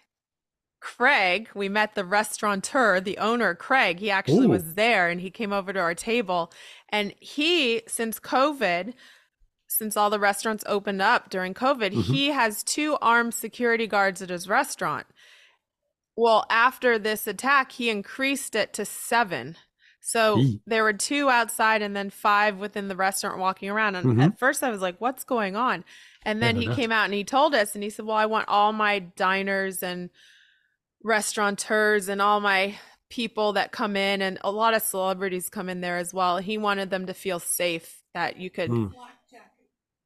Craig, 0.80 1.48
we 1.54 1.68
met 1.68 1.94
the 1.94 2.04
restaurateur, 2.04 3.00
the 3.00 3.18
owner, 3.18 3.54
Craig. 3.54 4.00
He 4.00 4.10
actually 4.10 4.46
Ooh. 4.46 4.50
was 4.50 4.74
there 4.74 5.08
and 5.08 5.20
he 5.20 5.30
came 5.30 5.52
over 5.52 5.72
to 5.72 5.80
our 5.80 5.94
table. 5.94 6.52
And 6.88 7.14
he, 7.18 7.82
since 7.86 8.20
COVID, 8.20 8.92
since 9.68 9.96
all 9.96 10.10
the 10.10 10.18
restaurants 10.18 10.64
opened 10.66 11.00
up 11.02 11.30
during 11.30 11.54
COVID, 11.54 11.92
Mhm. 11.92 12.02
he 12.04 12.28
has 12.28 12.62
two 12.64 12.96
armed 13.00 13.34
security 13.34 13.86
guards 13.86 14.20
at 14.22 14.30
his 14.30 14.48
restaurant. 14.48 15.06
Well, 16.16 16.44
after 16.50 16.98
this 16.98 17.26
attack, 17.28 17.72
he 17.72 17.90
increased 17.90 18.56
it 18.56 18.72
to 18.72 18.84
seven. 18.84 19.56
So 20.00 20.38
Eee. 20.38 20.60
there 20.66 20.82
were 20.82 20.94
two 20.94 21.28
outside 21.28 21.82
and 21.82 21.94
then 21.94 22.10
five 22.10 22.56
within 22.58 22.88
the 22.88 22.96
restaurant 22.96 23.38
walking 23.38 23.68
around. 23.68 23.94
And 23.94 24.16
Mhm. 24.16 24.24
at 24.24 24.38
first 24.38 24.64
I 24.64 24.70
was 24.70 24.80
like, 24.80 25.00
what's 25.00 25.22
going 25.22 25.54
on? 25.54 25.84
And 26.24 26.42
then 26.42 26.56
Yeah, 26.56 26.70
he 26.70 26.74
came 26.74 26.90
out 26.90 27.04
and 27.04 27.14
he 27.14 27.24
told 27.24 27.54
us, 27.54 27.74
and 27.74 27.84
he 27.84 27.90
said, 27.90 28.04
Well, 28.06 28.16
I 28.16 28.26
want 28.26 28.48
all 28.48 28.72
my 28.72 28.98
diners 28.98 29.82
and 29.82 30.10
restaurateurs 31.04 32.08
and 32.08 32.20
all 32.20 32.40
my 32.40 32.78
people 33.08 33.52
that 33.54 33.72
come 33.72 33.96
in, 33.96 34.20
and 34.20 34.38
a 34.42 34.50
lot 34.50 34.74
of 34.74 34.82
celebrities 34.82 35.48
come 35.48 35.68
in 35.68 35.80
there 35.80 35.96
as 35.96 36.12
well. 36.12 36.38
He 36.38 36.58
wanted 36.58 36.90
them 36.90 37.06
to 37.06 37.14
feel 37.14 37.38
safe 37.38 38.02
that 38.14 38.36
you 38.36 38.50
could. 38.50 38.70
Mm. 38.70 38.94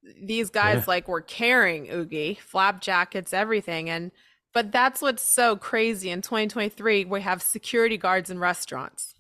These 0.02 0.50
guys 0.50 0.78
Yeah. 0.80 0.84
like 0.88 1.08
were 1.08 1.20
carrying 1.20 1.90
Oogie, 1.90 2.34
flap 2.34 2.80
jackets, 2.80 3.32
everything. 3.32 3.88
And 3.88 4.10
but 4.52 4.70
that's 4.72 5.00
what's 5.00 5.22
so 5.22 5.56
crazy. 5.56 6.10
In 6.10 6.20
2023, 6.20 7.06
we 7.06 7.20
have 7.22 7.40
security 7.42 7.96
guards 7.96 8.28
in 8.30 8.38
restaurants. 8.38 9.14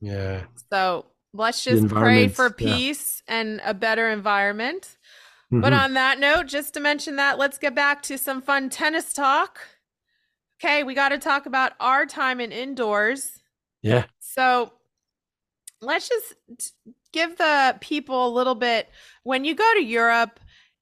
Yeah. 0.00 0.44
So 0.70 1.06
let's 1.32 1.64
just 1.64 1.88
pray 1.88 2.28
for 2.28 2.46
yeah. 2.46 2.50
peace 2.76 3.22
and 3.26 3.60
a 3.64 3.74
better 3.74 4.08
environment. 4.08 4.96
But 5.50 5.72
Mhm. 5.72 5.84
on 5.84 5.94
that 5.94 6.18
note, 6.18 6.46
just 6.46 6.74
to 6.74 6.80
mention 6.80 7.16
that, 7.16 7.38
let's 7.38 7.56
get 7.58 7.74
back 7.74 8.02
to 8.02 8.18
some 8.18 8.42
fun 8.42 8.68
tennis 8.68 9.12
talk. 9.12 9.60
Okay, 10.60 10.82
we 10.82 10.94
got 10.94 11.10
to 11.10 11.18
talk 11.18 11.46
about 11.46 11.72
our 11.80 12.06
time 12.06 12.40
in 12.40 12.50
indoors. 12.52 13.40
yeah. 13.82 14.06
So 14.18 14.72
let's 15.80 16.08
just 16.08 16.34
give 17.16 17.38
the 17.38 17.76
people 17.80 18.28
a 18.28 18.36
little 18.38 18.54
bit. 18.54 18.88
When 19.22 19.44
you 19.44 19.54
go 19.54 19.70
to 19.74 19.82
Europe, 19.82 20.38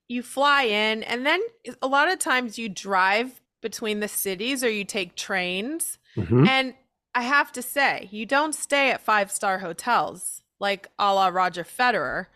you 0.09 0.23
fly 0.23 0.65
in, 0.65 1.03
and 1.05 1.25
then 1.25 1.41
a 1.81 1.87
lot 1.87 2.11
of 2.11 2.19
times 2.19 2.59
you 2.59 2.69
drive 2.69 3.41
between 3.63 4.01
the 4.01 4.09
cities 4.09 4.63
or 4.63 4.69
you 4.71 4.85
take 4.85 5.15
trains. 5.17 5.99
Mhm. 6.17 6.47
And 6.47 6.75
I 7.15 7.23
have 7.23 7.51
to 7.53 7.63
say, 7.63 8.09
you 8.11 8.27
don't 8.27 8.55
stay 8.55 8.91
at 8.91 9.01
five 9.01 9.31
star 9.31 9.61
hotels 9.61 10.43
like 10.61 10.89
a 10.99 11.15
la 11.15 11.29
Roger 11.29 11.65
Federer 11.65 12.27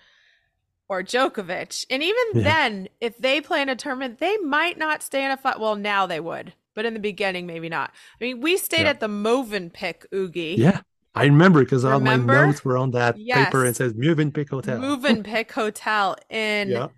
or 0.88 1.02
Djokovic. 1.02 1.84
And 1.90 2.02
even 2.02 2.24
Yeah. 2.34 2.42
then, 2.42 2.88
if 3.00 3.18
they 3.18 3.40
play 3.40 3.60
in 3.60 3.68
a 3.68 3.76
tournament, 3.76 4.18
they 4.20 4.36
might 4.38 4.78
not 4.78 5.02
stay 5.02 5.24
in 5.24 5.30
a 5.30 5.36
five. 5.36 5.58
Well, 5.58 5.76
now 5.76 6.06
they 6.06 6.20
would, 6.20 6.54
but 6.74 6.86
in 6.86 6.94
the 6.94 7.00
beginning, 7.00 7.46
maybe 7.46 7.68
not. 7.68 7.90
I 8.18 8.24
mean, 8.24 8.40
we 8.40 8.56
stayed 8.56 8.84
Yeah. 8.84 8.90
at 8.90 9.00
the 9.00 9.08
Movenpick 9.08 10.06
Oogie. 10.14 10.56
Yeah. 10.58 10.80
I 11.18 11.24
remember 11.24 11.60
because 11.64 11.84
all 11.84 12.00
my 12.00 12.16
notes 12.16 12.64
were 12.64 12.76
on 12.78 12.92
that 12.92 13.16
paper 13.16 13.58
and 13.64 13.68
Yes. 13.68 13.76
says 13.76 13.92
Mövenpick 13.94 14.48
Hotel. 14.50 14.78
Movenpick 14.78 15.50
Hotel 15.52 16.16
in 16.30 16.68
Yeah. 16.70 16.88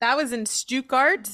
that 0.00 0.16
was 0.16 0.32
in 0.32 0.46
Stuttgart 0.46 1.28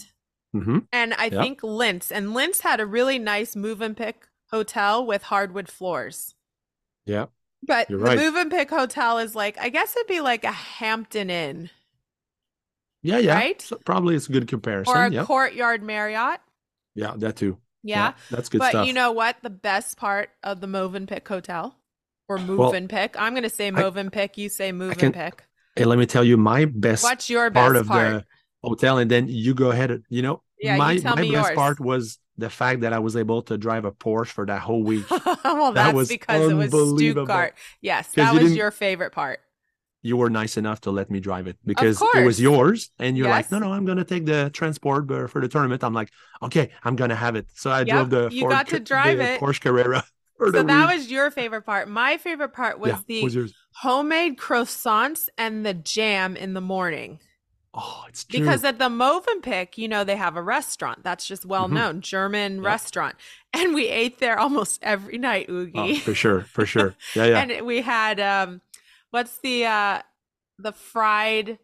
hmm 0.52 0.78
and 0.92 1.12
I 1.14 1.26
Yeah. 1.26 1.42
think 1.42 1.62
Linz. 1.62 2.10
And 2.10 2.32
Linz 2.34 2.60
had 2.60 2.80
a 2.80 2.86
really 2.86 3.18
nice 3.18 3.54
Movenpick 3.54 4.14
hotel 4.50 5.04
with 5.04 5.24
hardwood 5.24 5.68
floors. 5.68 6.34
Yeah. 7.04 7.26
But 7.62 7.90
You're 7.90 7.98
the 7.98 8.04
right. 8.04 8.18
Movenpick 8.18 8.70
Hotel 8.70 9.18
is 9.18 9.34
like, 9.34 9.58
I 9.58 9.68
guess 9.70 9.96
it'd 9.96 10.06
be 10.06 10.20
like 10.20 10.44
a 10.44 10.52
Hampton 10.52 11.30
Inn 11.30 11.70
Yeah. 13.02 13.18
Yeah. 13.18 13.34
Right? 13.34 13.60
So 13.60 13.76
probably 13.84 14.14
it's 14.16 14.28
a 14.28 14.32
good 14.32 14.48
comparison. 14.48 14.94
or 14.96 15.04
a 15.06 15.10
yeah. 15.10 15.24
Courtyard 15.24 15.82
Marriott. 15.82 16.40
yeah. 16.94 17.14
That 17.16 17.36
too. 17.36 17.58
Yeah. 17.82 18.14
That's 18.30 18.48
good 18.48 18.58
but 18.58 18.70
stuff. 18.70 18.86
you 18.88 18.92
know 18.92 19.12
what? 19.12 19.36
The 19.42 19.50
best 19.50 19.96
part 19.96 20.30
of 20.42 20.60
the 20.60 20.66
Movenpick 20.66 21.26
Hotel 21.28 21.76
or 22.28 22.38
move 22.38 22.72
and 22.72 22.88
pick. 22.88 23.16
I'm 23.18 23.32
going 23.32 23.42
to 23.44 23.50
say 23.50 23.70
move 23.70 23.96
and 23.96 24.12
pick. 24.12 24.36
You 24.38 24.48
say 24.48 24.72
Movenpick. 24.72 25.02
And 25.02 25.14
pick. 25.14 25.44
And 25.76 25.86
let 25.86 25.98
me 25.98 26.06
tell 26.06 26.24
you, 26.24 26.36
my 26.36 26.64
best 26.66 27.04
What's 27.04 27.30
your 27.30 27.48
best 27.50 27.72
part 27.72 27.76
of 27.76 27.86
part? 27.86 28.18
the 28.18 28.24
hotel, 28.62 28.98
and 28.98 29.10
then 29.10 29.28
you 29.28 29.54
go 29.54 29.70
ahead. 29.70 30.02
You 30.08 30.22
know, 30.22 30.42
Yeah, 30.58 30.76
you 30.76 30.94
my 30.94 30.94
tell 30.94 31.16
my 31.16 31.16
me 31.16 31.28
best 31.28 31.48
yours. 31.48 31.54
part 31.54 31.80
was 31.80 32.18
the 32.38 32.50
fact 32.50 32.82
that 32.82 32.92
I 32.92 32.98
was 33.00 33.16
able 33.16 33.42
to 33.44 33.58
drive 33.58 33.84
a 33.84 33.92
Porsche 33.92 34.28
for 34.28 34.46
that 34.46 34.60
whole 34.62 34.84
week. 34.84 35.10
well, 35.44 35.72
That 35.72 35.92
that's 35.92 35.94
was 35.94 36.08
because 36.08 36.48
it 36.48 36.54
was. 36.54 36.72
Stuttgart. 36.74 37.54
Yes, 37.80 38.14
that 38.14 38.32
you 38.32 38.40
was 38.40 38.56
your 38.56 38.70
favorite 38.70 39.12
part. 39.12 39.40
you 40.02 40.16
were 40.16 40.30
nice 40.30 40.56
enough 40.56 40.80
to 40.82 40.90
let 40.90 41.10
me 41.10 41.18
drive 41.20 41.46
it 41.46 41.56
because 41.64 42.06
it 42.12 42.20
was 42.20 42.40
yours 42.40 42.90
and 42.98 43.16
you're 43.16 43.28
like 43.28 43.50
no 43.50 43.58
no 43.58 43.72
i'm 43.72 43.84
gonna 43.84 44.04
take 44.04 44.24
the 44.24 44.50
transport 44.52 45.08
for 45.30 45.40
the 45.40 45.48
tournament 45.48 45.82
i'm 45.82 45.94
like 45.94 46.10
okay 46.42 46.70
i'm 46.84 46.94
gonna 46.96 47.14
have 47.16 47.34
it 47.34 47.46
so 47.54 47.70
i 47.70 47.82
Yep, 47.84 47.84
drove 47.84 48.10
the 48.10 48.30
you 48.30 48.44
Ford 48.44 48.50
got 48.50 48.68
to 48.68 48.80
drive 48.80 49.20
it. 49.20 49.42
porsche 49.42 49.60
carrera 49.60 50.04
So 50.38 50.62
that 50.62 50.88
week. 50.88 50.96
was 50.98 51.10
your 51.10 51.30
favorite 51.30 51.62
part. 51.62 51.88
My 51.88 52.16
favorite 52.18 52.52
part 52.52 52.78
was 52.78 52.92
yeah, 52.92 53.00
the 53.06 53.22
was 53.22 53.36
homemade 53.76 54.36
croissants 54.38 55.28
and 55.36 55.64
the 55.66 55.74
jam 55.74 56.36
in 56.36 56.54
the 56.54 56.60
morning. 56.60 57.20
oh 57.74 58.04
it's 58.08 58.24
true 58.24 58.40
Because 58.40 58.64
at 58.64 58.78
the 58.78 58.88
Movenpick, 58.88 59.76
you 59.76 59.88
know, 59.88 60.04
they 60.04 60.16
have 60.16 60.36
a 60.36 60.42
restaurant. 60.42 61.02
That's 61.04 61.26
just 61.26 61.44
well 61.44 61.68
Mhm. 61.68 61.74
known, 61.74 62.00
German 62.00 62.56
Yep. 62.56 62.64
restaurant. 62.64 63.16
And 63.54 63.74
we 63.74 63.88
ate 63.88 64.18
there 64.18 64.38
almost 64.38 64.78
every 64.82 65.16
night, 65.16 65.46
oh, 65.48 65.54
Oogie. 65.54 65.94
for 66.00 66.14
sure 66.14 66.42
for 66.42 66.66
sure 66.66 66.94
yeah 67.14 67.24
yeah 67.26 67.42
And 67.42 67.66
we 67.66 67.80
had 67.80 68.20
um 68.20 68.60
what's 69.10 69.38
the 69.38 69.64
uh 69.66 70.02
the 70.58 70.72
fried 70.72 71.58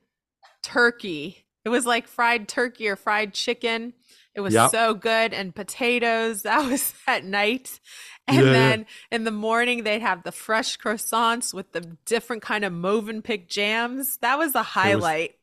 turkey. 0.63 1.45
It 1.65 1.69
was 1.69 1.87
like 1.87 2.09
fried 2.09 2.49
turkey 2.49 2.89
or 2.89 2.97
fried 2.97 3.35
chicken. 3.35 3.93
It 4.35 4.41
was 4.41 4.55
Yep. 4.55 4.71
so 4.71 4.95
good 4.95 5.35
and 5.35 5.55
potatoes. 5.55 6.43
That 6.53 6.69
was 6.71 6.95
at 7.07 7.25
night. 7.25 7.81
And 8.27 8.39
Yeah, 8.39 8.45
yeah. 8.45 8.53
then 8.53 8.87
in 9.11 9.25
the 9.25 9.31
morning 9.31 9.85
they'd 9.85 10.03
have 10.03 10.23
the 10.23 10.33
fresh 10.33 10.79
croissants 10.79 11.53
with 11.53 11.73
the 11.73 11.97
different 12.05 12.43
kind 12.43 12.65
of 12.65 12.73
Movenpick 12.73 13.49
jams. 13.49 14.19
That 14.19 14.39
was 14.39 14.53
the 14.53 14.63
highlight. 14.63 15.35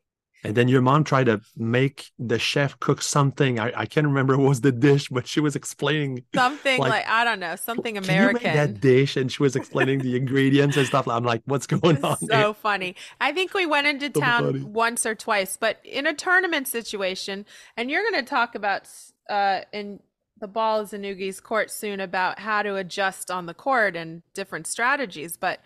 And 0.43 0.55
then 0.55 0.67
your 0.67 0.81
mom 0.81 1.03
tried 1.03 1.25
to 1.25 1.41
make 1.58 2.12
the 2.17 2.39
chef 2.39 2.79
cook 2.79 3.01
something 3.01 3.60
i, 3.60 3.72
I 3.75 3.86
can't 3.86 4.08
remember 4.08 4.38
what 4.38 4.48
was 4.50 4.62
the 4.62 4.72
dish 4.72 5.10
but 5.10 5.27
she 5.27 5.39
was 5.39 5.55
explaining 5.55 6.24
Something 6.34 6.79
Like, 6.79 6.89
like, 6.89 7.08
I 7.08 7.24
don't 7.24 7.39
know, 7.39 7.55
something 7.55 7.96
Can 7.96 8.03
you 8.03 8.34
make 8.34 8.43
that 8.43 8.79
dish 8.81 9.17
and 9.17 9.31
she 9.31 9.43
was 9.43 9.55
explaining 9.55 10.00
the 10.00 10.15
ingredients 10.15 10.77
and 10.77 10.88
stuff 10.88 11.08
i'm 11.08 11.24
like 11.24 11.41
what's 11.46 11.67
going 11.67 12.03
on 12.03 12.17
was 12.19 12.19
here? 12.19 12.29
so 12.29 12.53
funny. 12.53 12.96
I 13.19 13.31
think 13.31 13.53
we 13.53 13.65
went 13.65 13.88
into 13.88 14.10
So 14.15 14.22
town 14.22 14.43
funny. 14.46 14.63
once 14.63 15.05
or 15.05 15.15
twice, 15.15 15.58
but 15.58 15.79
in 15.84 16.08
a 16.08 16.13
tournament 16.13 16.67
situation, 16.67 17.46
and 17.77 17.89
you're 17.89 18.03
going 18.10 18.24
to 18.24 18.29
talk 18.29 18.55
about 18.55 18.88
uh, 19.29 19.62
in 19.72 20.00
the 20.39 20.48
ball 20.48 20.81
is 20.81 20.93
in 20.93 21.34
court 21.43 21.69
soon 21.72 22.00
about 22.00 22.39
how 22.39 22.62
to 22.63 22.75
adjust 22.75 23.29
on 23.29 23.46
the 23.46 23.53
court 23.53 23.96
and 23.96 24.24
different 24.34 24.67
strategies. 24.67 25.38
But 25.38 25.60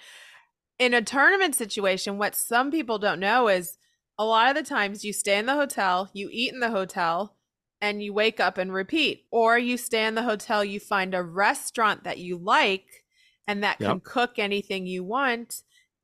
in 0.79 0.93
a 0.93 1.01
tournament 1.01 1.55
situation, 1.55 2.17
what 2.17 2.35
some 2.35 2.71
people 2.71 2.97
don't 2.97 3.19
know 3.19 3.47
is 3.47 3.77
a 4.17 4.25
lot 4.25 4.49
of 4.49 4.55
the 4.55 4.67
times 4.67 5.03
you 5.03 5.13
stay 5.13 5.37
in 5.37 5.45
the 5.45 5.55
hotel, 5.55 6.09
you 6.13 6.29
eat 6.31 6.53
in 6.53 6.59
the 6.59 6.69
hotel, 6.69 7.35
and 7.81 8.01
you 8.01 8.13
wake 8.13 8.39
up 8.39 8.57
and 8.57 8.73
repeat, 8.73 9.25
or 9.31 9.57
you 9.57 9.77
stay 9.77 10.05
in 10.05 10.15
the 10.15 10.23
hotel, 10.23 10.63
you 10.63 10.79
find 10.79 11.13
a 11.13 11.23
restaurant 11.23 12.03
that 12.05 12.17
you 12.17 12.37
like 12.37 13.03
and 13.47 13.63
that 13.63 13.79
can 13.79 13.99
cook 13.99 14.39
anything 14.39 14.87
you 14.87 15.03
want 15.03 15.63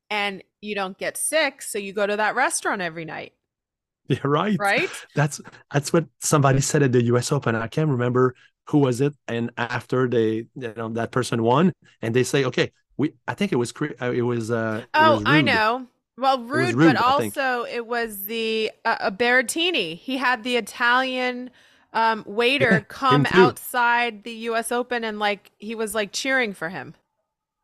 and 0.09 0.43
you 0.61 0.75
don't 0.75 0.97
get 0.97 1.15
sick 1.17 1.61
so 1.61 1.77
you 1.77 1.93
go 1.93 2.05
to 2.05 2.17
that 2.17 2.35
restaurant 2.35 2.81
every 2.81 3.05
night 3.05 3.33
yeah 4.07 4.19
right 4.23 4.57
right 4.59 4.89
That's 5.15 5.39
that's 5.71 5.93
what 5.93 6.05
somebody 6.19 6.61
said 6.61 6.83
at 6.83 6.91
the 6.91 7.03
U.S. 7.05 7.31
Open. 7.31 7.55
I 7.55 7.67
can't 7.67 7.89
remember 7.89 8.35
who 8.67 8.79
was 8.79 9.01
it. 9.01 9.13
And 9.27 9.51
after 9.57 10.07
they, 10.07 10.47
you 10.55 10.73
know, 10.75 10.89
that 10.89 11.11
person 11.11 11.43
won, 11.43 11.73
and 12.01 12.15
they 12.15 12.23
say, 12.23 12.45
okay, 12.45 12.71
we. 12.97 13.13
I 13.27 13.33
think 13.33 13.51
it 13.51 13.55
was 13.55 13.73
uh, 14.01 14.11
it 14.11 14.21
was. 14.21 14.51
uh 14.51 14.81
it 14.83 14.89
oh 14.93 15.15
was 15.15 15.23
i 15.25 15.41
know 15.41 15.87
well 16.19 16.39
rude, 16.39 16.79
Rude, 16.79 16.81
but 16.81 16.95
I 17.07 17.11
think. 17.11 17.35
also 17.35 17.63
it 17.65 17.85
was 17.87 18.25
the 18.25 18.71
uh, 18.85 18.97
uh, 18.99 19.11
Berrettini. 19.11 19.97
he 19.97 20.17
had 20.17 20.43
the 20.43 20.57
italian 20.57 21.49
um 21.93 22.23
waiter 22.27 22.81
Yeah, 23.09 23.19
come 23.21 23.25
outside 23.29 24.23
the 24.23 24.33
us 24.33 24.71
open 24.71 25.03
and 25.03 25.19
like 25.19 25.51
he 25.57 25.75
was 25.75 25.95
like 25.95 26.11
cheering 26.11 26.53
for 26.53 26.69
him 26.69 26.93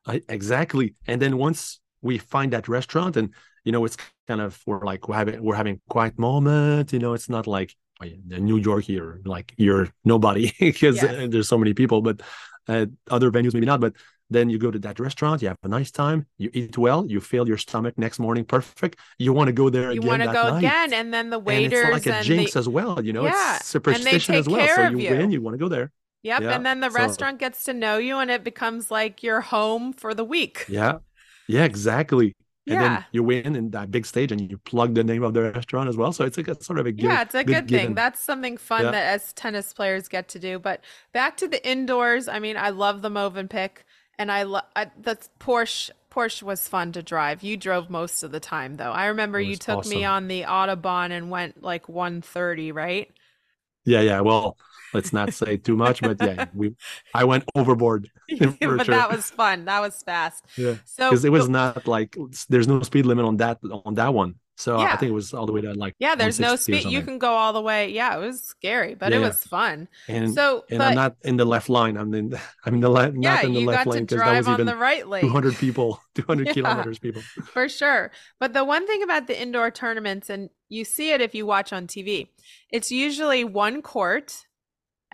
I, 0.05 0.21
exactly. 0.29 0.95
And 1.07 1.21
then 1.21 1.37
once 1.37 1.79
we 2.01 2.17
find 2.17 2.53
that 2.53 2.67
restaurant, 2.67 3.17
and 3.17 3.33
you 3.63 3.71
know, 3.71 3.85
it's 3.85 3.97
kind 4.27 4.41
of 4.41 4.61
we're 4.65 4.83
like 4.85 5.07
we're 5.07 5.15
having 5.15 5.43
we're 5.43 5.55
having 5.55 5.81
quiet 5.89 6.17
moment. 6.19 6.93
You 6.93 6.99
know, 6.99 7.13
it's 7.13 7.29
not 7.29 7.47
like 7.47 7.75
oh, 8.01 8.05
yeah, 8.05 8.15
the 8.27 8.39
New 8.39 8.57
York 8.57 8.83
here, 8.83 9.21
like 9.25 9.53
you're 9.57 9.89
nobody 10.03 10.51
because 10.59 10.99
Yes. 10.99 11.15
there's 11.31 11.47
so 11.47 11.57
many 11.57 11.73
people. 11.73 12.01
But 12.01 12.21
uh, 12.67 12.85
other 13.09 13.31
venues 13.31 13.53
maybe 13.53 13.65
not. 13.65 13.79
But 13.81 13.93
then 14.29 14.49
you 14.49 14.57
go 14.57 14.71
to 14.71 14.79
that 14.79 14.99
restaurant, 14.99 15.41
you 15.41 15.47
have 15.49 15.57
a 15.63 15.67
nice 15.67 15.91
time, 15.91 16.25
you 16.37 16.49
eat 16.53 16.77
well, 16.77 17.05
you 17.07 17.19
fill 17.21 17.47
your 17.47 17.57
stomach 17.57 17.97
next 17.97 18.17
morning 18.19 18.43
perfect. 18.45 18.99
You 19.19 19.33
want 19.33 19.47
to 19.47 19.53
go 19.53 19.69
there 19.69 19.91
you 19.91 19.99
again. 19.99 20.07
want 20.07 20.21
to 20.23 20.27
go 20.33 20.49
night. 20.49 20.57
again 20.59 20.93
and 20.93 21.13
then 21.13 21.29
the 21.29 21.37
and 21.37 21.45
waiters 21.45 21.83
it's 21.85 21.91
like 21.91 22.05
a 22.07 22.15
and 22.15 22.25
jinx 22.25 22.53
the 22.53 22.59
as 22.59 22.67
well, 22.69 23.03
you 23.03 23.13
know. 23.13 23.25
Yeah, 23.25 23.57
It's 23.57 23.65
superstition 23.65 24.35
as 24.35 24.47
well. 24.47 24.67
So 24.75 24.89
you, 24.89 24.97
you. 24.99 25.09
win, 25.11 25.31
you 25.31 25.41
want 25.41 25.53
to 25.53 25.59
go 25.59 25.69
there. 25.69 25.91
yep 26.23 26.41
Yeah, 26.41 26.55
and 26.55 26.65
then 26.65 26.79
the 26.79 26.89
so- 26.89 26.95
restaurant 26.99 27.39
gets 27.39 27.63
to 27.65 27.73
know 27.73 27.97
you 27.97 28.17
and 28.17 28.31
it 28.31 28.43
becomes 28.43 28.89
like 28.89 29.21
your 29.21 29.41
home 29.41 29.93
for 29.93 30.13
the 30.13 30.23
week 30.23 30.65
Yeah, 30.69 30.99
yeah, 31.47 31.63
exactly. 31.65 32.35
And 32.67 32.73
Yeah. 32.73 32.81
then 32.95 33.05
you 33.11 33.21
win 33.21 33.55
in 33.55 33.69
that 33.77 33.91
big 33.91 34.07
stage, 34.07 34.31
and 34.31 34.41
you 34.41 34.57
plug 34.57 34.95
the 34.95 35.03
name 35.03 35.21
of 35.21 35.35
the 35.35 35.43
restaurant 35.51 35.87
as 35.87 35.95
well. 35.97 36.11
So 36.11 36.25
it's 36.25 36.35
like 36.35 36.47
a 36.47 36.57
sort 36.63 36.79
of 36.79 36.87
a 36.87 36.91
give, 36.91 37.11
yeah, 37.11 37.21
it's 37.21 37.35
a 37.35 37.43
good, 37.43 37.67
give 37.67 37.79
thing. 37.79 37.87
and- 37.89 37.95
That's 37.95 38.19
something 38.19 38.57
fun 38.57 38.85
Yeah. 38.85 38.89
that 38.95 39.05
as 39.13 39.33
tennis 39.33 39.71
players 39.71 40.07
get 40.07 40.27
to 40.29 40.39
do. 40.39 40.57
But 40.57 40.81
back 41.13 41.37
to 41.37 41.47
the 41.47 41.61
indoors. 41.73 42.27
I 42.27 42.39
mean, 42.39 42.57
I 42.57 42.69
love 42.71 43.03
the 43.03 43.09
Movenpick, 43.11 43.83
and 44.17 44.31
I 44.31 44.43
love 44.43 44.65
the 44.97 45.17
Porsche. 45.39 45.91
Porsche 46.11 46.43
was 46.43 46.67
fun 46.67 46.91
to 46.93 47.03
drive. 47.03 47.43
You 47.43 47.57
drove 47.57 47.89
most 47.89 48.23
of 48.23 48.31
the 48.31 48.39
time, 48.39 48.77
though. 48.77 48.91
I 48.91 49.07
remember 49.07 49.39
you 49.41 49.57
took 49.57 49.85
me 49.85 50.05
on 50.05 50.27
the 50.27 50.43
Autobahn 50.43 51.11
and 51.11 51.29
went 51.29 51.61
like 51.61 51.89
130, 51.89 52.71
right? 52.71 53.11
yeah, 53.85 54.01
yeah. 54.01 54.21
Well, 54.21 54.57
let's 54.93 55.13
not 55.13 55.33
say 55.33 55.57
too 55.57 55.75
much, 55.75 56.01
but 56.03 56.19
yeah, 56.21 56.45
we 56.53 56.75
I 57.13 57.23
went 57.25 57.45
overboard 57.55 58.09
but 58.39 58.85
sure. 58.85 58.95
that 58.95 59.09
was 59.09 59.29
fun. 59.29 59.65
That 59.65 59.79
was 59.81 60.01
fast. 60.03 60.45
Yeah, 60.57 60.75
So 60.85 61.09
because 61.09 61.25
it 61.25 61.31
was 61.31 61.47
not 61.49 61.87
like 61.87 62.15
there's 62.49 62.67
no 62.67 62.81
speed 62.81 63.05
limit 63.05 63.25
on 63.25 63.37
that 63.37 63.59
on 63.85 63.95
that 63.95 64.13
one. 64.13 64.35
So 64.57 64.79
Yeah. 64.79 64.93
I 64.93 64.95
think 64.97 65.09
it 65.09 65.13
was 65.13 65.33
all 65.33 65.45
the 65.45 65.51
way 65.53 65.61
down 65.61 65.75
like 65.75 65.95
yeah, 65.99 66.15
there's 66.15 66.39
no 66.39 66.55
speed. 66.55 66.85
You 66.85 67.01
can 67.01 67.19
go 67.19 67.33
all 67.33 67.51
the 67.53 67.61
way. 67.61 67.89
Yeah, 67.89 68.15
it 68.15 68.19
was 68.19 68.41
scary, 68.41 68.95
but 68.95 69.11
Yeah, 69.11 69.19
it 69.19 69.21
was 69.21 69.43
fun. 69.43 69.87
and 70.07 70.33
so, 70.33 70.63
and 70.69 70.79
but 70.79 70.89
I'm 70.89 70.95
not 70.95 71.15
in 71.23 71.37
the 71.37 71.45
left 71.45 71.67
line. 71.69 71.97
I'm 71.97 72.13
in 72.13 72.29
the 72.29 72.41
I'm 72.65 72.75
in 72.75 72.79
the 72.79 72.89
left 72.89 73.15
yeah, 73.19 73.33
not 73.35 73.43
in 73.45 73.53
the 73.53 73.59
you 73.59 73.65
left 73.67 73.79
got 73.79 73.83
to 73.83 73.89
lane 73.89 74.03
because 74.05 74.17
that 74.17 74.25
drive 74.25 74.37
was 74.37 74.47
on 74.47 74.53
even 74.53 74.65
the 74.67 74.75
right 74.75 75.07
lane. 75.07 75.23
200 75.23 75.55
people, 75.59 75.99
200 76.15 76.47
Yeah. 76.47 76.53
kilometers 76.53 76.99
people. 76.99 77.21
For 77.43 77.67
sure. 77.67 78.11
But 78.39 78.53
the 78.53 78.63
one 78.63 78.87
thing 78.87 79.03
about 79.03 79.27
the 79.27 79.39
indoor 79.39 79.71
tournaments, 79.71 80.29
and 80.29 80.49
you 80.69 80.85
see 80.85 81.11
it 81.11 81.21
if 81.21 81.35
you 81.35 81.45
watch 81.45 81.73
on 81.73 81.87
TV, 81.87 82.29
it's 82.71 82.91
usually 82.91 83.43
one 83.43 83.81
court 83.81 84.45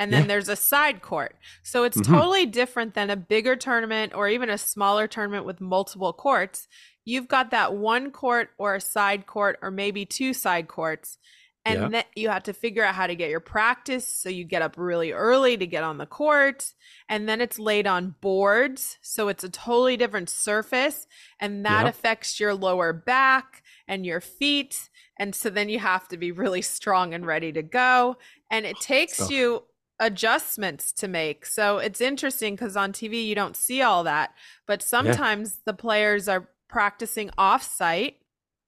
and 0.02 0.12
then 0.12 0.24
Yeah. 0.24 0.28
there's 0.28 0.50
a 0.50 0.56
side 0.56 1.04
court. 1.04 1.36
So 1.62 1.84
it's 1.84 2.02
Mhm. 2.02 2.06
totally 2.08 2.48
different 2.48 2.96
than 2.96 3.12
a 3.12 3.16
bigger 3.16 3.56
tournament 3.56 4.14
or 4.16 4.28
even 4.28 4.50
a 4.50 4.58
smaller 4.58 5.08
tournament 5.08 5.46
with 5.46 5.62
multiple 5.62 6.12
courts. 6.12 6.68
You've 7.06 7.28
got 7.28 7.52
that 7.52 7.76
one 7.76 8.10
court 8.10 8.50
or 8.58 8.74
a 8.74 8.82
side 8.82 9.28
court 9.28 9.60
or 9.62 9.70
maybe 9.70 10.04
two 10.08 10.34
side 10.34 10.68
courts. 10.68 11.20
And 11.66 11.80
Yeah. 11.80 11.88
then 11.90 12.04
you 12.16 12.30
have 12.30 12.42
to 12.44 12.54
figure 12.54 12.84
out 12.84 12.96
how 12.96 13.06
to 13.06 13.16
get 13.16 13.30
your 13.30 13.40
practice. 13.40 14.08
So 14.08 14.28
you 14.30 14.44
get 14.44 14.64
up 14.64 14.76
really 14.76 15.12
early 15.12 15.56
to 15.56 15.68
get 15.68 15.84
on 15.84 16.00
the 16.00 16.08
court. 16.08 16.74
And 17.08 17.30
then 17.30 17.40
it's 17.40 17.60
laid 17.60 17.86
on 17.86 18.16
boards. 18.22 18.98
So 19.04 19.28
it's 19.28 19.44
a 19.44 19.50
totally 19.50 19.98
different 19.98 20.32
surface. 20.32 21.06
And 21.40 21.64
that 21.64 21.86
Yep. 21.86 21.94
affects 21.94 22.40
your 22.40 22.56
lower 22.56 22.92
back 22.92 23.62
and 23.88 24.04
your 24.04 24.20
feet. 24.22 24.90
And 25.20 25.36
so 25.36 25.52
then 25.52 25.70
you 25.70 25.78
have 25.78 26.08
to 26.08 26.18
be 26.18 26.32
really 26.32 26.64
strong 26.64 27.14
and 27.14 27.28
ready 27.28 27.52
to 27.52 27.62
go. 27.62 28.18
And 28.50 28.66
it 28.66 28.80
takes 28.80 29.20
Stuff. 29.20 29.30
you 29.30 29.64
adjustments 30.02 30.92
to 30.94 31.08
make. 31.08 31.46
So 31.46 31.78
it's 31.78 32.02
interesting 32.02 32.56
because 32.56 32.76
on 32.76 32.92
TV 32.92 33.26
you 33.26 33.36
don't 33.36 33.56
see 33.56 33.82
all 33.82 34.04
that. 34.04 34.34
But 34.68 34.82
sometimes 34.82 35.60
the 35.66 35.74
players 35.74 36.28
are 36.28 36.50
practicing 36.68 37.30
off 37.38 37.64
site. 37.64 38.18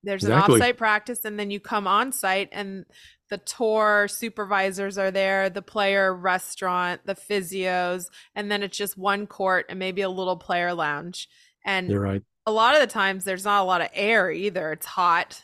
There's 0.02 0.24
Exactly. 0.24 0.54
an 0.56 0.60
off 0.62 0.66
site 0.66 0.76
practice, 0.78 1.24
and 1.24 1.38
then 1.38 1.50
you 1.50 1.60
come 1.60 1.86
on 1.86 2.12
site 2.12 2.48
and 2.52 2.86
the 3.30 3.38
tour 3.38 4.06
supervisors 4.08 4.96
are 4.98 5.10
there, 5.10 5.48
the 5.50 5.62
player 5.62 6.14
restaurant, 6.14 7.00
the 7.06 7.14
physios, 7.14 8.04
and 8.34 8.50
then 8.52 8.62
it's 8.62 8.76
just 8.76 8.96
one 8.98 9.26
court 9.26 9.66
and 9.70 9.78
maybe 9.78 10.02
a 10.02 10.10
little 10.10 10.36
player 10.36 10.72
lounge. 10.74 11.28
And 11.64 11.90
You're 11.90 12.00
right. 12.00 12.22
a 12.46 12.52
lot 12.52 12.74
of 12.74 12.80
the 12.82 12.86
times 12.86 13.24
there's 13.24 13.44
not 13.46 13.62
a 13.62 13.64
lot 13.64 13.80
of 13.80 13.88
air 13.94 14.30
either. 14.30 14.72
It's 14.72 14.84
hot 14.86 15.42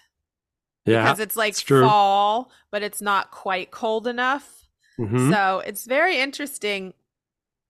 Yeah. 0.84 1.02
because 1.04 1.20
it's 1.20 1.36
like 1.36 1.52
it's 1.52 1.62
fall, 1.62 2.52
but 2.70 2.82
it's 2.82 3.00
not 3.00 3.30
quite 3.30 3.70
cold 3.70 4.06
enough. 4.06 4.59
Mhm. 5.00 5.30
So 5.32 5.60
it's 5.66 5.86
very 5.86 6.18
interesting 6.20 6.94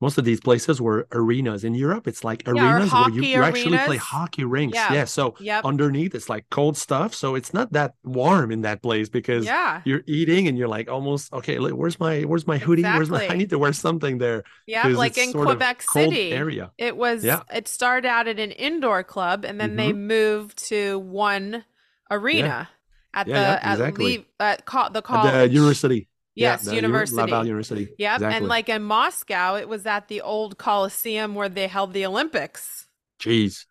most 0.03 0.17
of 0.17 0.25
these 0.25 0.41
places 0.41 0.81
were 0.81 1.07
arenas 1.13 1.63
in 1.63 1.75
Europe. 1.75 2.09
It's 2.09 2.25
like 2.25 2.43
Yeah, 2.47 2.53
arenas 2.55 2.91
where 2.91 3.11
you, 3.11 3.21
you 3.21 3.43
actually 3.43 3.77
play 3.77 3.99
hockey 3.99 4.45
rinks. 4.45 4.75
Yeah. 4.75 4.95
Yeah. 4.95 5.05
So 5.05 5.35
Yep. 5.41 5.67
underneath 5.67 6.15
it's 6.15 6.31
like 6.31 6.47
cold 6.49 6.79
stuff. 6.79 7.13
So 7.15 7.35
it's 7.35 7.53
not 7.53 7.75
that 7.75 7.93
warm 8.03 8.51
in 8.51 8.63
that 8.63 8.81
place 8.81 9.11
because 9.11 9.45
Yeah. 9.45 9.83
you're 9.85 10.01
eating 10.07 10.49
and 10.49 10.57
you're 10.57 10.69
like 10.69 10.91
almost 10.91 11.31
okay. 11.35 11.59
Where's 11.59 12.01
my 12.01 12.23
where's 12.23 12.47
my 12.47 12.57
hoodie? 12.57 12.83
Where's 12.83 13.11
my? 13.11 13.29
I 13.29 13.37
need 13.37 13.51
to 13.51 13.59
wear 13.59 13.75
something 13.75 14.17
there. 14.17 14.43
Yeah, 14.67 14.87
Like 14.87 15.19
in 15.19 15.35
Quebec 15.35 15.83
City. 15.93 16.33
area. 16.33 16.71
It 16.79 16.97
was 16.97 17.23
Yeah. 17.23 17.43
it 17.53 17.69
started 17.69 18.09
out 18.09 18.27
at 18.27 18.39
an 18.41 18.53
indoor 18.53 19.03
club 19.05 19.45
and 19.45 19.61
then 19.61 19.77
they 19.77 19.93
moved 19.93 20.57
to 20.71 20.99
one 20.99 21.65
arena 22.11 22.71
at 23.13 23.27
Yeah, 23.27 23.35
the 23.35 23.41
yeah, 23.41 23.61
at, 23.63 23.73
exactly. 23.75 24.19
Le- 24.41 24.47
at 24.47 24.65
co- 24.65 24.89
the 24.89 24.99
At 24.99 25.05
college. 25.05 25.33
the 25.51 25.55
university. 25.55 26.09
Yes, 26.35 26.67
yeah, 26.67 26.73
university. 26.73 27.17
Laval 27.21 27.45
University. 27.45 27.89
Yep. 27.99 28.15
Exactly. 28.17 28.37
And 28.37 28.47
like 28.49 28.69
in 28.69 28.83
Moscow, 28.83 29.57
it 29.57 29.69
was 29.69 29.85
at 29.87 30.09
the 30.09 30.21
old 30.21 30.59
Coliseum 30.59 31.35
where 31.35 31.49
they 31.49 31.67
held 31.67 31.93
the 31.93 32.07
Olympics. 32.07 32.87
Jeez, 33.21 33.67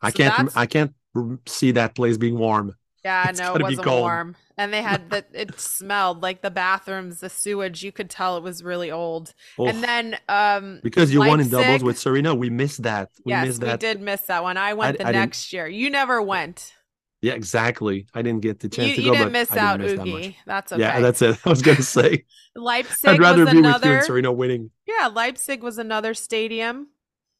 I 0.00 0.10
So 0.10 0.16
can't. 0.18 0.36
that's- 0.36 0.56
I 0.56 0.66
can't 0.66 0.94
see 1.46 1.72
that 1.72 1.94
place 1.94 2.16
being 2.16 2.38
warm. 2.38 2.74
Yeah, 3.04 3.28
It's 3.28 3.38
no, 3.38 3.54
it 3.54 3.62
wasn't 3.62 3.86
warm. 3.86 4.34
And 4.56 4.72
they 4.72 4.80
had 4.80 5.10
the 5.10 5.24
it 5.32 5.60
smelled 5.60 6.22
like 6.22 6.40
the 6.40 6.50
bathrooms, 6.50 7.20
the 7.20 7.28
sewage, 7.28 7.82
you 7.82 7.92
could 7.92 8.08
tell 8.08 8.36
it 8.38 8.42
was 8.42 8.62
really 8.62 8.90
old. 8.90 9.34
Oh, 9.58 9.66
And 9.66 9.82
then 9.82 10.16
um 10.28 10.80
because 10.82 11.12
you 11.12 11.18
won 11.18 11.40
in 11.40 11.50
doubles 11.50 11.82
with 11.82 11.98
Serena, 11.98 12.34
we 12.34 12.48
missed 12.48 12.82
that. 12.84 13.10
We 13.24 13.32
yes, 13.32 13.46
missed 13.46 13.62
we 13.62 13.76
did 13.76 14.00
miss 14.00 14.22
that 14.22 14.42
one. 14.42 14.56
I 14.56 14.72
went 14.74 14.98
the 14.98 15.04
I 15.04 15.12
didn't- 15.12 15.20
next 15.20 15.52
year. 15.52 15.66
You 15.66 15.90
never 15.90 16.22
went. 16.22 16.73
Yeah, 17.24 17.32
exactly. 17.34 18.06
I 18.14 18.20
didn't 18.22 18.42
get 18.42 18.60
the 18.60 18.68
chance 18.68 18.90
You, 18.90 18.96
to 18.96 19.02
you 19.02 19.08
go, 19.08 19.12
didn't 19.14 19.26
but 19.26 19.32
miss 19.32 19.50
I 19.50 19.54
didn't 19.54 19.66
out, 19.68 19.80
miss 19.80 19.92
that. 19.94 20.00
Oogie. 20.06 20.36
That's 20.46 20.72
okay. 20.72 20.80
Yeah, 20.82 21.00
that's 21.00 21.22
it. 21.22 21.38
I 21.46 21.48
was 21.48 21.62
gonna 21.62 21.82
say 21.82 22.24
Leipzig 22.54 23.10
I'd 23.10 23.20
rather 23.20 23.44
was 23.44 23.50
be 23.52 23.56
with 23.56 23.64
you 23.64 23.70
another. 23.70 23.96
and 23.96 24.04
Serena 24.04 24.32
winning. 24.32 24.70
Yeah, 24.86 25.08
Leipzig 25.08 25.62
was 25.62 25.78
another 25.78 26.12
stadium. 26.14 26.88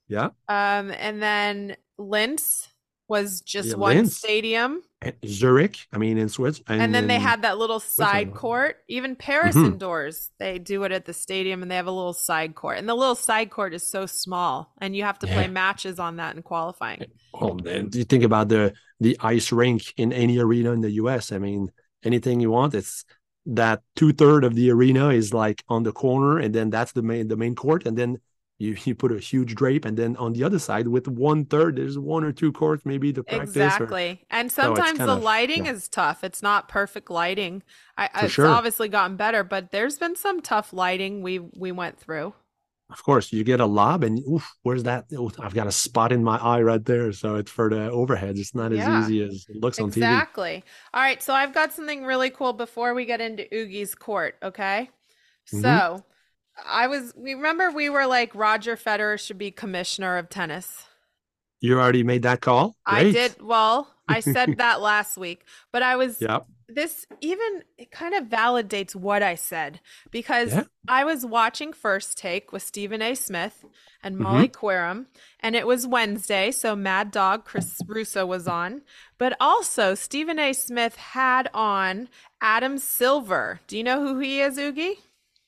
Yeah, 0.09 0.31
Um, 0.49 0.91
and 0.91 1.23
then 1.23 1.77
Linz 1.99 2.69
was 3.09 3.41
just 3.43 3.69
Yeah, 3.71 3.75
one 3.77 3.97
Linz. 3.97 4.17
stadium. 4.17 4.83
Zurich. 5.27 5.87
I 5.93 5.99
mean, 5.99 6.19
in 6.19 6.29
Switzerland. 6.29 6.83
And, 6.83 6.95
then 6.95 7.07
they 7.07 7.19
had 7.19 7.43
that 7.43 7.59
little 7.59 7.81
side 7.81 8.35
court. 8.35 8.77
Even 8.89 9.17
Paris 9.17 9.57
Mhm. 9.57 9.73
indoors, 9.73 10.31
they 10.39 10.59
do 10.59 10.85
it 10.85 10.93
at 10.93 11.05
the 11.05 11.13
stadium 11.13 11.63
and 11.63 11.71
they 11.71 11.77
have 11.77 11.87
a 11.87 11.93
little 11.93 12.13
side 12.13 12.55
court. 12.55 12.79
And 12.79 12.89
the 12.89 12.95
little 12.95 13.15
side 13.15 13.51
court 13.51 13.75
is 13.75 13.83
so 13.89 14.07
small 14.07 14.73
and 14.81 14.97
you 14.97 15.03
have 15.05 15.19
to 15.21 15.27
play 15.27 15.43
Yeah. 15.43 15.49
matches 15.49 15.99
on 15.99 16.17
that 16.17 16.37
in 16.37 16.43
qualifying. 16.43 17.05
Oh, 17.33 17.55
man. 17.55 17.89
Do 17.89 17.99
you 17.99 18.05
think 18.05 18.25
about 18.25 18.49
the 18.49 18.75
the 19.01 19.17
ice 19.21 19.51
rink 19.53 19.93
in 19.97 20.13
any 20.13 20.39
arena 20.39 20.73
in 20.73 20.81
the 20.81 20.93
U.S.? 20.93 21.33
I 21.33 21.39
mean, 21.39 21.71
anything 22.05 22.41
you 22.41 22.51
want. 22.51 22.75
It's 22.75 23.05
that 23.47 23.83
two 23.97 24.13
third 24.13 24.45
of 24.45 24.55
the 24.55 24.71
arena 24.71 25.09
is 25.11 25.35
like 25.35 25.63
on 25.69 25.83
the 25.83 25.93
corner, 25.93 26.39
and 26.39 26.55
then 26.55 26.71
that's 26.71 26.93
the 26.93 27.03
main 27.03 27.29
the 27.29 27.37
main 27.37 27.55
court, 27.55 27.87
and 27.87 27.99
then 27.99 28.19
you 28.65 28.77
you 28.85 28.95
put 28.95 29.13
a 29.13 29.19
huge 29.19 29.55
drape, 29.55 29.85
and 29.85 29.97
then 29.97 30.17
on 30.17 30.33
the 30.33 30.43
other 30.45 30.59
side 30.59 30.89
with 30.89 31.07
one 31.09 31.45
third, 31.45 31.77
there's 31.77 31.99
one 31.99 32.25
or 32.25 32.33
two 32.33 32.53
courts 32.53 32.85
maybe 32.85 33.13
to 33.13 33.23
practice. 33.23 33.57
or- 33.57 33.63
Exactly. 33.65 34.25
And 34.31 34.51
sometimes 34.51 34.99
kind 34.99 35.09
the 35.11 35.17
of- 35.17 35.23
lighting 35.23 35.67
yeah. 35.67 35.73
is 35.73 35.89
tough. 35.89 36.25
It's 36.25 36.43
not 36.43 36.69
perfect 36.69 37.11
lighting. 37.11 37.63
I, 37.97 38.09
For 38.09 38.25
it's 38.27 38.35
sure. 38.35 38.47
obviously 38.49 38.89
gotten 38.89 39.17
better, 39.17 39.45
but 39.45 39.71
there's 39.71 39.99
been 39.99 40.17
some 40.17 40.41
tough 40.41 40.73
lighting 40.73 41.23
we 41.23 41.39
we 41.39 41.71
went 41.73 41.99
through. 42.01 42.35
of 42.91 43.03
course, 43.03 43.33
you 43.33 43.43
get 43.45 43.61
a 43.61 43.67
lob, 43.67 44.05
and 44.05 44.19
oof, 44.29 44.47
where's 44.63 44.83
that? 44.85 45.07
Oof, 45.13 45.33
I've 45.41 45.55
got 45.55 45.67
a 45.67 45.73
spot 45.73 46.13
in 46.13 46.23
my 46.23 46.37
eye 46.39 46.61
right 46.63 46.85
there, 46.85 47.13
so 47.13 47.37
it's 47.41 47.51
for 47.51 47.69
the 47.71 47.91
overhead. 47.91 48.37
It's 48.39 48.55
not 48.55 48.73
as 48.73 48.85
easy 49.05 49.23
as 49.25 49.47
it 49.49 49.57
looks 49.57 49.79
on 49.81 49.89
TV. 49.91 49.97
Exactly. 50.05 50.63
All 50.93 51.01
right, 51.03 51.21
so 51.23 51.33
I've 51.35 51.55
got 51.55 51.73
something 51.73 52.05
really 52.05 52.31
cool 52.31 52.53
before 52.53 52.95
we 52.95 53.05
get 53.07 53.21
into 53.21 53.45
Oogie's 53.53 53.95
court, 53.95 54.37
okay? 54.43 54.91
Mhm. 55.53 55.63
So, 55.63 56.05
I 56.67 56.87
was 56.87 57.13
we 57.17 57.35
remember 57.35 57.71
we 57.71 57.89
were 57.91 58.07
like 58.07 58.35
Roger 58.35 58.77
Federer 58.77 59.19
should 59.19 59.39
be 59.39 59.51
commissioner 59.51 60.17
of 60.17 60.29
tennis. 60.29 60.85
You 61.61 61.79
already 61.81 62.03
made 62.03 62.23
that 62.23 62.41
call. 62.41 62.77
I 62.87 63.05
did 63.05 63.41
well, 63.43 63.89
I 64.09 64.21
said 64.21 64.55
that 64.59 64.81
last 64.81 65.17
week, 65.17 65.45
but 65.73 65.83
I 65.83 65.97
was 65.97 66.21
Yep. 66.21 66.47
this 66.69 67.07
even 67.21 67.63
it 67.79 67.91
kind 67.91 68.15
of 68.15 68.25
validates 68.27 68.95
what 68.95 69.23
I 69.23 69.35
said 69.35 69.81
because 70.11 70.53
Yeah. 70.55 70.65
I 70.87 71.05
was 71.05 71.25
watching 71.25 71.73
First 71.73 72.19
Take 72.19 72.53
with 72.53 72.63
Stephen 72.63 73.01
A. 73.03 73.15
Smith 73.15 73.65
and 74.03 74.15
Mm-hmm. 74.17 74.23
Molly 74.23 74.49
Qerim, 74.49 75.07
and 75.41 75.57
it 75.57 75.67
was 75.67 75.87
Wednesday, 75.87 76.51
so 76.51 76.77
Mad 76.77 77.11
Dog 77.11 77.45
Chris 77.47 77.81
Russo 77.87 78.27
was 78.27 78.47
on, 78.47 78.83
but 79.19 79.35
also 79.41 79.95
Stephen 79.95 80.39
A. 80.39 80.53
Smith 80.53 80.97
had 80.97 81.49
on 81.55 82.09
Adam 82.43 82.77
Silver. 82.79 83.61
Do 83.67 83.79
you 83.79 83.85
know 83.85 84.01
who 84.07 84.19
he 84.19 84.41
is, 84.43 84.59
Oogie? 84.59 84.99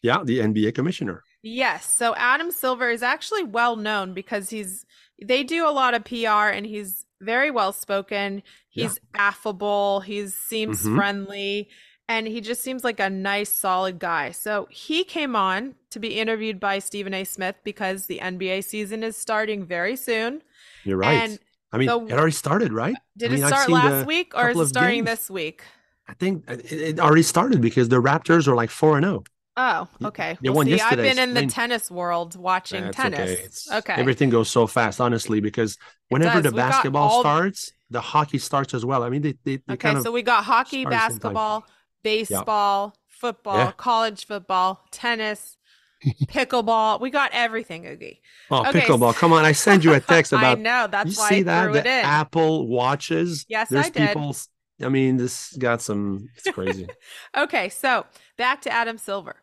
Yeah, 0.07 0.19
the 0.25 0.39
NBA 0.41 0.75
commissioner. 0.75 1.23
Yes. 1.43 1.81
So 2.01 2.15
Adam 2.17 2.51
Silver 2.51 2.89
is 2.91 3.03
actually 3.03 3.45
well 3.45 3.77
known 3.77 4.15
because 4.15 4.51
he's 4.51 4.85
they 5.31 5.43
do 5.45 5.67
a 5.67 5.73
lot 5.81 5.95
of 5.95 6.05
PR 6.05 6.49
and 6.57 6.65
he's 6.67 7.05
very 7.21 7.51
well 7.51 7.73
spoken. 7.73 8.43
Yeah. 8.73 8.85
He's 8.85 8.99
affable, 9.15 10.01
he 10.01 10.27
seems 10.29 10.83
Mhm. 10.83 10.97
friendly, 10.97 11.69
and 12.09 12.27
he 12.27 12.41
just 12.41 12.61
seems 12.63 12.85
like 12.85 13.01
a 13.01 13.09
nice 13.11 13.49
solid 13.51 13.99
guy. 13.99 14.33
So 14.33 14.69
he 14.71 14.99
came 15.05 15.35
on 15.35 15.75
to 15.91 15.99
be 15.99 16.19
interviewed 16.21 16.59
by 16.61 16.79
Stephen 16.81 17.15
A. 17.15 17.25
Smith 17.25 17.57
because 17.65 18.07
the 18.07 18.21
NBA 18.21 18.61
season 18.63 19.03
is 19.03 19.17
starting 19.17 19.65
very 19.65 19.97
soon. 19.97 20.43
You're 20.85 20.99
right. 20.99 21.15
And 21.23 21.39
I 21.73 21.79
mean, 21.79 21.89
the- 21.89 22.07
it 22.07 22.13
already 22.13 22.33
started, 22.33 22.73
right? 22.73 22.97
did 23.17 23.31
I 23.31 23.35
mean, 23.35 23.45
it 23.45 23.49
start 23.49 23.69
last 23.71 24.07
week 24.07 24.33
or 24.37 24.51
is 24.51 24.59
it 24.59 24.67
starting 24.69 25.05
games. 25.05 25.21
this 25.21 25.31
week? 25.31 25.63
I 26.09 26.15
think 26.15 26.45
it, 26.49 26.71
it 26.73 27.01
already 27.01 27.23
started 27.35 27.61
because 27.61 27.89
the 27.89 28.01
Raptors 28.01 28.47
are 28.47 28.55
like 28.55 28.71
four 28.71 28.97
and 28.99 29.05
zero. 29.07 29.25
Oh, 29.59 29.89
okay. 30.05 30.37
Well, 30.43 30.65
see, 30.67 30.81
I've 30.81 30.97
been 30.97 31.19
in 31.19 31.33
the 31.33 31.41
I 31.41 31.43
mean- 31.43 31.49
tennis 31.49 31.91
world 31.91 32.37
watching 32.37 32.91
tennis. 32.93 33.67
okay. 33.69 33.79
Okay. 33.79 33.95
Everything 33.95 34.29
goes 34.29 34.51
so 34.51 34.67
fast, 34.67 35.01
honestly, 35.01 35.41
because 35.41 35.79
whenever 36.11 36.43
the 36.43 36.51
We 36.51 36.57
basketball 36.57 37.21
starts, 37.21 37.73
the 37.89 38.01
hockey 38.03 38.39
starts 38.39 38.75
as 38.75 38.85
well. 38.85 39.03
I 39.03 39.09
mean, 39.09 39.23
they 39.23 39.33
they, 39.45 39.57
they 39.67 39.75
Okay, 39.75 39.77
kind 39.79 39.97
of 39.99 40.05
so 40.05 40.13
we 40.13 40.23
got 40.23 40.45
hockey, 40.45 40.83
start 40.83 40.95
at 40.95 41.09
the 41.09 41.15
same 41.15 41.21
time. 41.21 41.41
basketball, 41.41 41.65
baseball, 42.03 42.97
football, 43.09 43.57
Yeah. 43.59 43.73
college 43.73 44.27
football, 44.27 44.85
tennis, 44.91 45.57
pickleball. 46.05 47.01
We 47.01 47.09
got 47.09 47.31
everything, 47.33 47.87
Oogie. 47.87 48.21
oh 48.51 48.61
okay, 48.69 48.81
pickleball. 48.83 49.15
Come 49.15 49.33
on, 49.33 49.47
I 49.47 49.53
send 49.53 49.85
you 49.85 49.95
a 49.95 50.01
text 50.01 50.33
about. 50.35 50.59
I 50.59 50.61
know 50.61 50.87
that's 50.91 51.13
you 51.17 51.19
why 51.23 51.29
see 51.31 51.41
I 51.41 51.43
that 51.45 51.73
the. 51.73 51.89
Apple 51.89 52.67
watches. 52.69 53.47
Yes, 53.49 53.71
There's 53.71 53.87
I 53.87 53.89
did. 53.89 54.09
people. 54.09 54.37
I 54.83 54.91
mean, 54.91 55.17
this 55.17 55.57
got 55.57 55.81
some. 55.81 56.29
It's 56.37 56.51
crazy. 56.51 56.87
Okay, 57.37 57.71
so 57.71 58.05
back 58.37 58.61
to 58.63 58.71
Adam 58.71 58.99
Silver. 58.99 59.37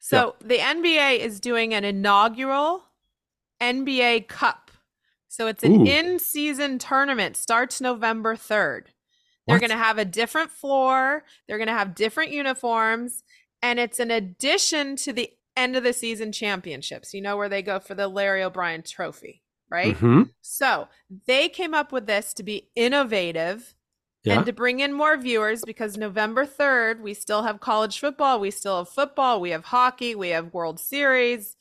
So 0.00 0.34
the 0.40 0.58
NBA 0.58 1.18
is 1.18 1.40
doing 1.40 1.74
an 1.74 1.84
inaugural 1.84 2.84
NBA 3.60 4.26
Cup. 4.28 4.70
So 5.28 5.46
it's 5.46 5.62
an 5.62 5.82
Ooh. 5.82 5.84
in-season 5.84 6.78
tournament. 6.78 7.36
Starts 7.36 7.80
November 7.80 8.34
3rd. 8.34 8.86
They're 9.46 9.58
going 9.58 9.70
to 9.70 9.76
have 9.76 9.98
a 9.98 10.04
different 10.04 10.50
floor. 10.50 11.24
They're 11.46 11.58
going 11.58 11.68
to 11.68 11.72
have 11.72 11.94
different 11.94 12.32
uniforms. 12.32 13.22
And 13.62 13.78
it's 13.78 14.00
an 14.00 14.10
addition 14.10 14.96
to 14.96 15.12
the 15.12 15.30
end 15.56 15.76
of 15.76 15.82
the 15.82 15.92
season 15.92 16.32
championships, 16.32 17.12
you 17.12 17.20
know, 17.20 17.36
where 17.36 17.48
they 17.48 17.62
go 17.62 17.78
for 17.78 17.94
the 17.94 18.08
Larry 18.08 18.42
O'Brien 18.42 18.82
trophy, 18.82 19.42
right? 19.68 19.96
Mhm. 19.96 20.30
So 20.40 20.88
they 21.26 21.48
came 21.48 21.74
up 21.74 21.92
with 21.92 22.06
this 22.06 22.32
to 22.34 22.42
be 22.42 22.70
innovative 22.74 23.74
Yeah. 24.24 24.36
and 24.36 24.46
to 24.46 24.52
bring 24.52 24.80
in 24.80 24.92
more 24.92 25.16
viewers 25.16 25.62
because 25.64 25.96
November 25.96 26.44
3rd, 26.44 27.00
we 27.00 27.14
still 27.14 27.42
have 27.42 27.60
college 27.60 27.98
football, 27.98 28.38
we 28.38 28.50
still 28.50 28.78
have 28.78 28.88
football, 28.90 29.40
we 29.40 29.50
have 29.50 29.64
hockey, 29.66 30.14
we 30.14 30.28
have 30.30 30.52
World 30.52 30.78
Series, 30.78 31.56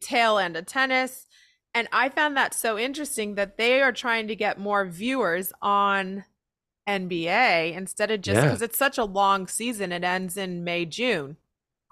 tail 0.00 0.38
end 0.38 0.56
of 0.56 0.66
tennis. 0.66 1.26
And 1.74 1.88
I 1.92 2.08
found 2.08 2.36
that 2.36 2.54
so 2.54 2.78
interesting 2.78 3.34
that 3.34 3.58
they 3.58 3.82
are 3.82 3.92
trying 3.92 4.28
to 4.28 4.36
get 4.36 4.58
more 4.58 4.86
viewers 4.86 5.52
on 5.60 6.24
NBA 6.88 7.74
instead 7.76 8.10
of 8.10 8.20
just 8.20 8.36
Yeah. 8.36 8.42
because 8.44 8.62
it's 8.62 8.78
such 8.78 8.98
a 8.98 9.04
long 9.04 9.46
season. 9.48 9.92
It 9.92 10.04
ends 10.04 10.36
in 10.36 10.64
May, 10.64 10.84
June 10.86 11.36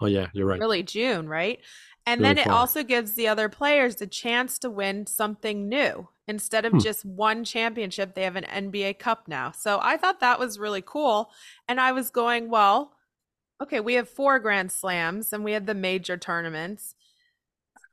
oh 0.00 0.06
yeah, 0.06 0.26
you're 0.32 0.46
right. 0.46 0.60
really 0.60 0.82
June, 0.82 1.28
right? 1.28 1.60
And 2.06 2.20
Really 2.20 2.34
then 2.34 2.38
it 2.38 2.44
far. 2.48 2.54
also 2.54 2.82
gives 2.82 3.14
the 3.14 3.28
other 3.28 3.48
players 3.48 3.96
the 3.96 4.06
chance 4.06 4.58
to 4.60 4.68
win 4.70 5.06
something 5.06 5.68
new. 5.68 6.08
Instead 6.26 6.64
of 6.64 6.72
Hmm. 6.72 6.78
just 6.78 7.04
one 7.04 7.44
championship, 7.44 8.14
they 8.14 8.22
have 8.22 8.36
an 8.36 8.44
NBA 8.44 8.94
Cup 8.94 9.28
now. 9.28 9.50
So 9.52 9.78
I 9.82 9.96
thought 9.96 10.20
that 10.20 10.38
was 10.38 10.58
really 10.58 10.82
cool. 10.82 11.30
And 11.68 11.80
I 11.80 11.92
was 11.92 12.10
going, 12.10 12.48
well, 12.48 12.92
okay, 13.62 13.80
we 13.80 13.94
have 13.94 14.08
four 14.08 14.38
Grand 14.38 14.72
Slams 14.72 15.32
and 15.32 15.44
we 15.44 15.52
have 15.52 15.66
the 15.66 15.74
major 15.74 16.16
tournaments. 16.16 16.94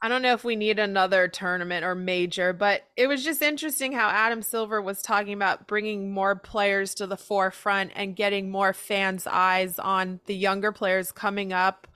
I 0.03 0.07
don't 0.09 0.23
know 0.23 0.33
if 0.33 0.43
we 0.43 0.55
need 0.55 0.79
another 0.79 1.27
tournament 1.27 1.85
or 1.85 1.93
major, 1.93 2.53
but 2.53 2.87
it 2.97 3.05
was 3.05 3.23
just 3.23 3.41
interesting 3.43 3.91
how 3.91 4.09
Adam 4.09 4.41
Silver 4.41 4.81
was 4.81 5.01
talking 5.03 5.33
about 5.33 5.67
bringing 5.67 6.11
more 6.11 6.35
players 6.35 6.95
to 6.95 7.05
the 7.05 7.17
forefront 7.17 7.91
and 7.95 8.15
getting 8.15 8.49
more 8.49 8.73
fans' 8.73 9.27
eyes 9.27 9.77
on 9.77 10.19
the 10.25 10.35
younger 10.35 10.71
players 10.71 11.11
coming 11.11 11.53
up 11.53 11.87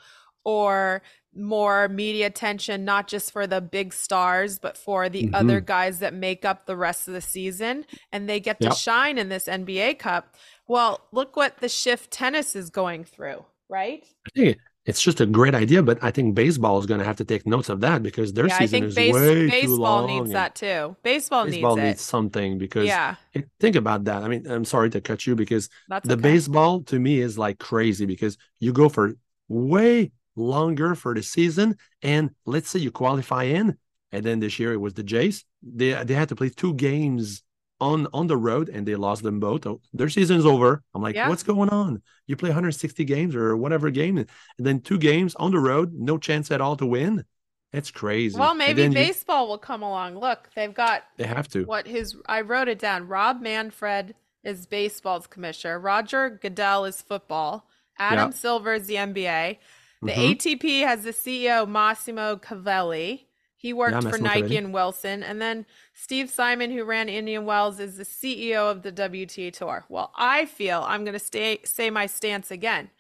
or 0.44 1.02
more 1.36 1.88
media 1.90 2.28
attention, 2.28 2.86
not 2.86 3.08
just 3.08 3.32
for 3.32 3.48
the 3.48 3.62
big 3.62 3.94
stars, 3.94 4.60
but 4.60 4.78
for 4.78 5.10
the 5.10 5.28
Mm-hmm. 5.28 5.34
other 5.34 5.62
guys 5.62 6.00
that 6.00 6.14
make 6.14 6.46
up 6.46 6.66
the 6.66 6.78
rest 6.78 7.08
of 7.08 7.14
the 7.14 7.22
season. 7.22 7.86
And 8.12 8.28
they 8.30 8.40
get 8.40 8.62
to 8.62 8.72
shine 8.72 9.18
in 9.18 9.30
this 9.30 9.48
NBA 9.48 9.94
Cup. 9.94 10.36
Well, 10.68 11.02
look 11.12 11.36
what 11.36 11.58
the 11.58 11.70
shift 11.70 12.12
tennis 12.12 12.56
is 12.56 12.70
going 12.70 13.04
through, 13.04 13.46
right? 13.70 14.04
I 14.28 14.30
think 14.36 14.58
it's 14.86 15.02
just 15.02 15.22
a 15.22 15.26
great 15.26 15.56
idea, 15.56 15.84
but 15.84 16.04
I 16.04 16.12
think 16.12 16.36
baseball 16.36 16.80
is 16.80 16.86
going 16.86 17.00
to 17.00 17.06
have 17.06 17.16
to 17.18 17.26
take 17.26 17.46
notes 17.46 17.70
of 17.70 17.82
that 17.82 18.04
because 18.04 18.34
their 18.34 18.50
Yeah, 18.50 18.50
season 18.50 18.84
is 18.84 18.98
base, 18.98 19.00
way 19.00 19.52
too 19.52 19.76
baseball 19.76 19.76
long. 19.76 20.30
needs 20.30 20.32
that 20.32 20.56
too. 20.56 20.96
Baseball, 21.04 21.46
baseball 21.46 21.78
needs 21.78 21.78
needs 21.78 22.02
something 22.02 22.58
because 22.58 22.88
Yeah, 22.88 23.16
it- 23.34 23.50
think 23.60 23.76
about 23.76 24.06
that. 24.06 24.24
I 24.24 24.28
mean, 24.28 24.48
I'm 24.48 24.66
sorry 24.66 24.90
to 24.92 25.02
cut 25.02 25.28
you 25.28 25.36
because 25.36 25.70
that's 25.88 26.10
the 26.10 26.18
okay. 26.22 26.34
baseball 26.34 26.84
to 26.86 27.00
me 27.00 27.20
is 27.20 27.38
like 27.38 27.60
crazy 27.60 28.06
because 28.06 28.38
you 28.60 28.74
go 28.74 28.90
for 28.90 29.16
way 29.48 30.12
longer 30.36 30.96
for 30.96 31.14
the 31.14 31.24
season, 31.24 31.78
and 32.02 32.32
let's 32.46 32.70
say 32.70 32.80
you 32.80 32.92
qualify 32.92 33.44
in, 33.44 33.78
and 34.12 34.24
then 34.24 34.40
this 34.40 34.60
year 34.60 34.74
it 34.74 34.78
was 34.82 34.94
the 34.94 35.04
Jays. 35.04 35.46
They 35.64 35.92
they 36.04 36.14
had 36.14 36.30
to 36.30 36.36
play 36.36 36.50
two 36.50 36.74
games 36.74 37.42
on 37.82 38.08
on 38.14 38.28
the 38.28 38.38
road 38.38 38.70
and 38.70 38.88
they 38.88 38.96
lost 38.96 39.22
them 39.24 39.40
both. 39.40 39.66
Oh, 39.68 39.82
Their 39.94 40.08
season's 40.10 40.46
over. 40.46 40.82
I'm 40.94 41.02
like, 41.02 41.16
Yeah. 41.16 41.28
what's 41.28 41.44
going 41.44 41.70
on? 41.70 42.02
You 42.28 42.36
play 42.38 42.50
160 42.50 43.04
games 43.04 43.36
or 43.36 43.58
whatever 43.58 43.90
game, 43.92 44.18
and 44.18 44.28
then 44.58 44.80
two 44.80 44.98
games 44.98 45.36
on 45.36 45.52
the 45.52 45.60
road, 45.60 45.92
no 45.94 46.18
chance 46.18 46.52
at 46.52 46.62
all 46.62 46.78
to 46.78 46.86
win. 46.86 47.26
It's 47.74 47.92
crazy. 47.92 48.40
Well, 48.40 48.56
maybe 48.56 48.82
then 48.84 48.92
you- 48.94 48.96
baseball 48.96 49.50
will 49.50 49.58
come 49.58 49.84
along. 49.84 50.18
Look, 50.18 50.50
they've 50.56 50.74
got 50.74 51.04
they 51.18 51.28
have 51.28 51.50
to. 51.50 51.66
what 51.66 51.86
his 51.88 52.16
I 52.28 52.42
wrote 52.42 52.70
it 52.70 52.80
down. 52.80 53.08
Rob 53.10 53.42
Manfred 53.42 54.16
is 54.44 54.66
baseball's 54.66 55.28
commissioner. 55.28 55.78
Roger 55.80 56.30
Goodell 56.30 56.86
is 56.86 57.02
football. 57.02 57.68
Adam 58.00 58.30
Yeah. 58.32 58.36
Silver 58.38 58.74
is 58.76 58.88
the 58.88 58.96
NBA. 58.98 59.58
The 60.04 60.14
Mhm. 60.14 60.32
ATP 60.36 60.82
has 60.82 61.04
the 61.04 61.14
CEO 61.14 61.66
Massimo 61.66 62.38
Calvelli. 62.38 63.28
He 63.58 63.74
worked 63.74 64.04
for 64.04 64.18
Nike 64.18 64.58
and 64.58 64.74
Wilson. 64.74 65.24
And 65.24 65.42
then 65.42 65.66
Steve 65.94 66.30
Simon, 66.30 66.72
who 66.72 66.84
ran 66.84 67.10
Indian 67.10 67.46
Wells, 67.46 67.80
is 67.80 67.98
the 67.98 68.06
CEO 68.06 68.70
of 68.70 68.84
the 68.84 68.92
WTA 68.92 69.52
Tour. 69.52 69.86
Well, 69.90 70.14
I 70.16 70.46
feel 70.46 70.84
I'm 70.84 71.04
going 71.04 71.14
to 71.14 71.20
stay 71.20 71.60
say 71.64 71.90
my 71.90 72.06
stance 72.06 72.52
again. 72.52 72.92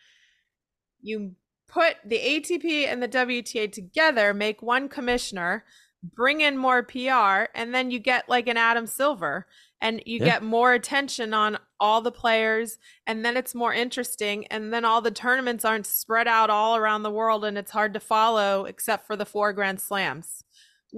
You 1.01 1.35
put 1.67 1.97
the 2.03 2.17
ATP 2.19 2.85
and 2.87 3.01
the 3.01 3.07
WTA 3.07 3.67
together, 3.67 4.33
make 4.33 4.61
one 4.61 4.89
commissioner, 4.89 5.65
bring 6.03 6.41
in 6.41 6.57
more 6.57 6.83
PR, 6.83 7.49
and 7.53 7.73
then 7.73 7.91
you 7.91 7.99
get 7.99 8.29
like 8.29 8.47
an 8.47 8.57
Adam 8.57 8.87
Silver 8.87 9.47
and 9.85 10.01
you 10.05 10.19
Yeah. 10.19 10.25
get 10.25 10.43
more 10.43 10.73
attention 10.73 11.33
on 11.33 11.57
all 11.79 12.01
the 12.01 12.11
players 12.11 12.77
and 13.05 13.23
then 13.25 13.35
it's 13.37 13.53
more 13.53 13.73
interesting 13.73 14.45
and 14.47 14.73
then 14.73 14.83
all 14.85 15.01
the 15.01 15.11
tournaments 15.11 15.63
aren't 15.65 15.85
spread 15.85 16.27
out 16.27 16.49
all 16.49 16.75
around 16.75 17.03
the 17.03 17.11
world 17.11 17.43
and 17.45 17.57
it's 17.57 17.71
hard 17.71 17.93
to 17.93 17.99
follow 17.99 18.65
except 18.65 19.05
for 19.07 19.15
the 19.15 19.25
four 19.25 19.53
grand 19.53 19.79
slams. 19.79 20.43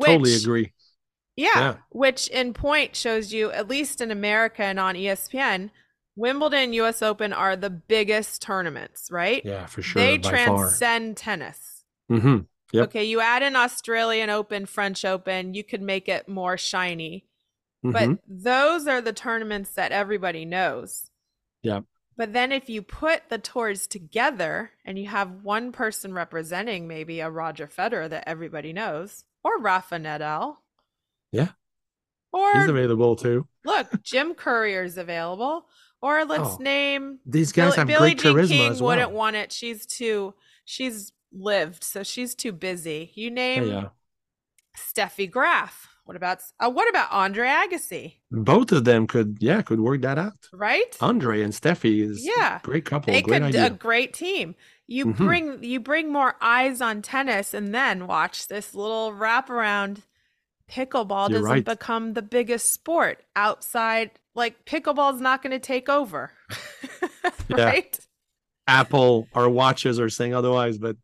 totally 0.04 0.36
agree. 0.36 0.73
yeah, 1.36 1.50
Yeah. 1.60 1.76
which 1.89 2.28
in 2.30 2.54
point 2.54 2.95
shows 2.95 3.34
you, 3.34 3.52
at 3.52 3.67
least 3.67 4.02
in 4.02 4.12
America 4.12 4.63
and 4.63 4.80
on 4.80 4.95
ESPN, 4.95 5.71
Wimbledon, 6.15 6.73
US 6.73 7.02
Open 7.04 7.32
are 7.34 7.56
the 7.56 7.69
biggest 7.69 8.41
tournaments, 8.41 9.10
right? 9.12 9.43
Yeah, 9.45 9.65
for 9.67 9.82
sure. 9.84 10.02
they 10.02 10.17
by 10.17 10.30
far. 10.30 10.58
transcend 10.58 11.17
tennis. 11.17 11.84
hmm 12.10 12.39
Yep. 12.73 12.89
Okay, 12.89 13.04
you 13.06 13.21
add 13.21 13.43
an 13.43 13.56
Australian 13.56 14.30
Open, 14.30 14.65
French 14.65 15.06
Open, 15.06 15.54
you 15.54 15.63
could 15.63 15.82
make 15.82 16.10
it 16.10 16.28
more 16.28 16.58
shiny. 16.58 17.26
But 17.84 18.10
Mhm. 18.10 18.20
those 18.28 18.88
are 18.88 19.02
the 19.02 19.13
tournaments 19.13 19.72
that 19.72 19.92
everybody 19.92 20.46
knows. 20.46 21.10
Yep. 21.63 21.86
But 22.16 22.34
then 22.34 22.52
if 22.52 22.68
you 22.70 22.82
put 22.82 23.30
the 23.30 23.38
tours 23.38 23.86
together 23.88 24.72
and 24.84 24.98
you 24.98 25.08
have 25.08 25.44
one 25.44 25.72
person 25.72 26.13
representing 26.13 26.88
maybe 26.88 27.20
a 27.20 27.30
Roger 27.30 27.68
Federer 27.68 28.10
that 28.10 28.28
everybody 28.28 28.74
knows, 28.74 29.24
or 29.44 29.60
Rafa 29.60 29.96
Nadal. 29.98 30.58
Yeah. 31.32 31.50
Or 32.34 32.60
he's 32.60 32.70
available 32.70 33.16
too. 33.16 33.48
look, 33.63 33.88
Jim 34.04 34.34
Courier's 34.34 34.98
available. 34.98 35.68
Or 36.02 36.26
let's 36.26 36.56
Oh, 36.56 36.58
name 36.58 37.20
These 37.26 37.52
guys 37.52 37.76
Billie, 37.76 37.78
have 37.78 37.88
Billie 37.88 38.00
great 38.16 38.20
Jean 38.20 38.36
charisma 38.36 38.48
King 38.50 38.72
as 38.72 38.82
wouldn't 38.82 39.12
want 39.12 39.36
it. 39.36 39.52
She's 39.52 39.86
too 39.86 40.34
she's 40.66 41.12
lived, 41.32 41.84
so 41.84 42.04
she's 42.04 42.34
too 42.36 42.52
busy. 42.52 43.12
You 43.16 43.30
Yeah, 43.30 43.34
name 43.34 43.68
yeah. 43.68 43.90
Steffi 44.76 45.30
Graf. 45.30 45.88
What 46.08 46.15
about 46.15 46.39
uh, 46.62 46.70
what 46.70 46.89
about 46.89 47.12
Andre 47.12 47.48
Agassi? 47.50 48.13
Both 48.32 48.72
of 48.72 48.86
them 48.86 49.08
could, 49.08 49.38
yeah, 49.41 49.62
could 49.62 49.82
work 49.82 50.02
that 50.04 50.17
out. 50.17 50.48
Right? 50.54 50.96
Andre 51.02 51.41
and 51.41 51.52
Steffi 51.52 52.02
is 52.02 52.26
Yeah. 52.26 52.60
great 52.63 52.86
couple, 52.86 53.12
they 53.12 53.22
great 53.22 53.41
could 53.43 53.56
a 53.56 53.70
great 53.70 54.13
team. 54.13 54.56
You 54.88 55.08
Mhm. 55.08 55.17
bring 55.17 55.63
you 55.65 55.82
bring 55.82 56.10
more 56.13 56.36
eyes 56.39 56.80
on 56.80 57.02
tennis, 57.02 57.54
and 57.54 57.76
then 57.76 58.08
watch 58.08 58.48
this 58.48 58.74
little 58.74 59.12
wraparound. 59.12 60.04
Pickleball 60.72 61.30
You're 61.30 61.39
doesn't 61.39 61.52
right. 61.52 61.65
become 61.65 62.13
the 62.13 62.22
biggest 62.22 62.72
sport 62.74 63.22
outside. 63.36 64.12
Like 64.34 64.63
pickleball's 64.65 65.20
not 65.20 65.41
going 65.43 65.52
to 65.52 65.60
take 65.60 65.89
over, 65.89 66.32
Yeah. 67.50 67.65
right? 67.65 68.00
Apple, 68.65 69.28
our 69.34 69.50
watches 69.50 70.00
are 70.00 70.10
saying 70.10 70.34
otherwise, 70.34 70.78
but 70.78 70.96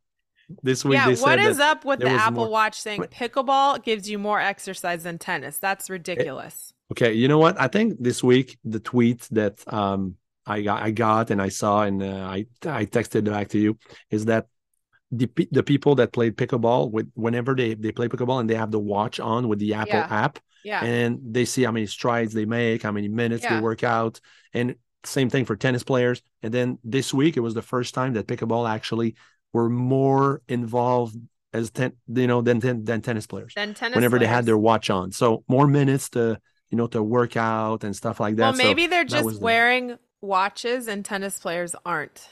this 0.62 0.84
week 0.84 0.96
yeah. 0.96 1.14
What 1.16 1.40
is 1.40 1.60
up 1.60 1.86
with 1.86 2.00
the 2.00 2.10
Apple 2.10 2.44
more- 2.44 2.50
Watch 2.50 2.80
saying 2.80 3.02
pickleball 3.04 3.84
gives 3.84 4.10
you 4.10 4.20
more 4.20 4.40
exercise 4.40 5.04
than 5.04 5.18
tennis? 5.18 5.58
That's 5.58 5.90
ridiculous. 5.90 6.74
Okay, 6.92 7.14
you 7.14 7.28
know 7.28 7.40
what? 7.40 7.60
I 7.60 7.68
think 7.68 7.98
this 8.00 8.24
week 8.24 8.58
the 8.64 8.80
tweet 8.80 9.28
that 9.32 9.64
um 9.72 10.16
I 10.46 10.62
got, 10.62 10.84
I 10.84 10.92
got 10.92 11.32
and 11.32 11.42
I 11.42 11.50
saw 11.50 11.84
and 11.84 12.04
uh, 12.04 12.06
I 12.28 12.46
I 12.64 12.86
texted 12.86 13.26
back 13.26 13.48
to 13.50 13.58
you 13.60 13.78
is 14.12 14.26
that 14.26 14.48
the 15.12 15.30
the 15.52 15.64
people 15.64 15.96
that 15.96 16.12
play 16.12 16.32
pickleball 16.32 16.92
with 16.92 17.10
whenever 17.14 17.56
they 17.56 17.76
they 17.76 17.92
play 17.92 18.08
pickleball 18.08 18.40
and 18.42 18.50
they 18.50 18.56
have 18.56 18.72
the 18.72 18.80
watch 18.80 19.20
on 19.20 19.48
with 19.48 19.60
the 19.60 19.74
Apple 19.76 19.94
Yeah. 20.00 20.08
app 20.10 20.40
yeah. 20.66 20.84
and 20.84 21.20
they 21.24 21.46
see 21.46 21.64
how 21.64 21.72
many 21.72 21.86
strides 21.86 22.34
they 22.34 22.46
make, 22.46 22.84
how 22.84 22.92
many 22.92 23.08
minutes 23.08 23.44
Yeah. 23.44 23.56
they 23.56 23.62
work 23.62 23.84
out, 23.84 24.20
and 24.54 24.76
same 25.06 25.30
thing 25.30 25.46
for 25.46 25.56
tennis 25.56 25.84
players. 25.84 26.22
And 26.42 26.54
then 26.54 26.78
this 26.84 27.14
week 27.14 27.38
it 27.38 27.42
was 27.42 27.54
the 27.54 27.62
first 27.62 27.94
time 27.94 28.14
that 28.14 28.26
pickleball 28.28 28.70
actually 28.70 29.16
were 29.54 29.70
more 29.70 30.42
involved 30.48 31.16
as 31.54 31.70
ten 31.70 31.94
you 32.08 32.28
know 32.28 32.42
than 32.42 32.60
than, 32.60 32.84
than 32.84 33.02
tennis 33.02 33.28
players 33.28 33.54
then 33.56 33.74
tennis. 33.74 33.96
whenever 33.96 34.18
they 34.20 34.26
had 34.28 34.46
their 34.46 34.58
watch 34.58 34.89
on. 34.89 35.12
So 35.12 35.44
more 35.48 35.68
minutes 35.68 36.10
to 36.12 36.39
you 36.70 36.78
know 36.78 36.88
to 36.88 37.02
work 37.04 37.38
out 37.38 37.84
and 37.84 37.96
stuff 37.96 38.20
like 38.20 38.36
that. 38.38 38.42
Well, 38.44 38.54
So 38.56 38.63
maybe 38.63 38.88
they're 38.88 39.06
that 39.06 39.24
was 39.24 39.34
just 39.34 39.39
the- 39.39 39.46
wearing 39.46 39.98
watches 40.22 40.88
and 40.88 41.04
tennis 41.06 41.38
players 41.39 41.76
aren't. 41.86 42.28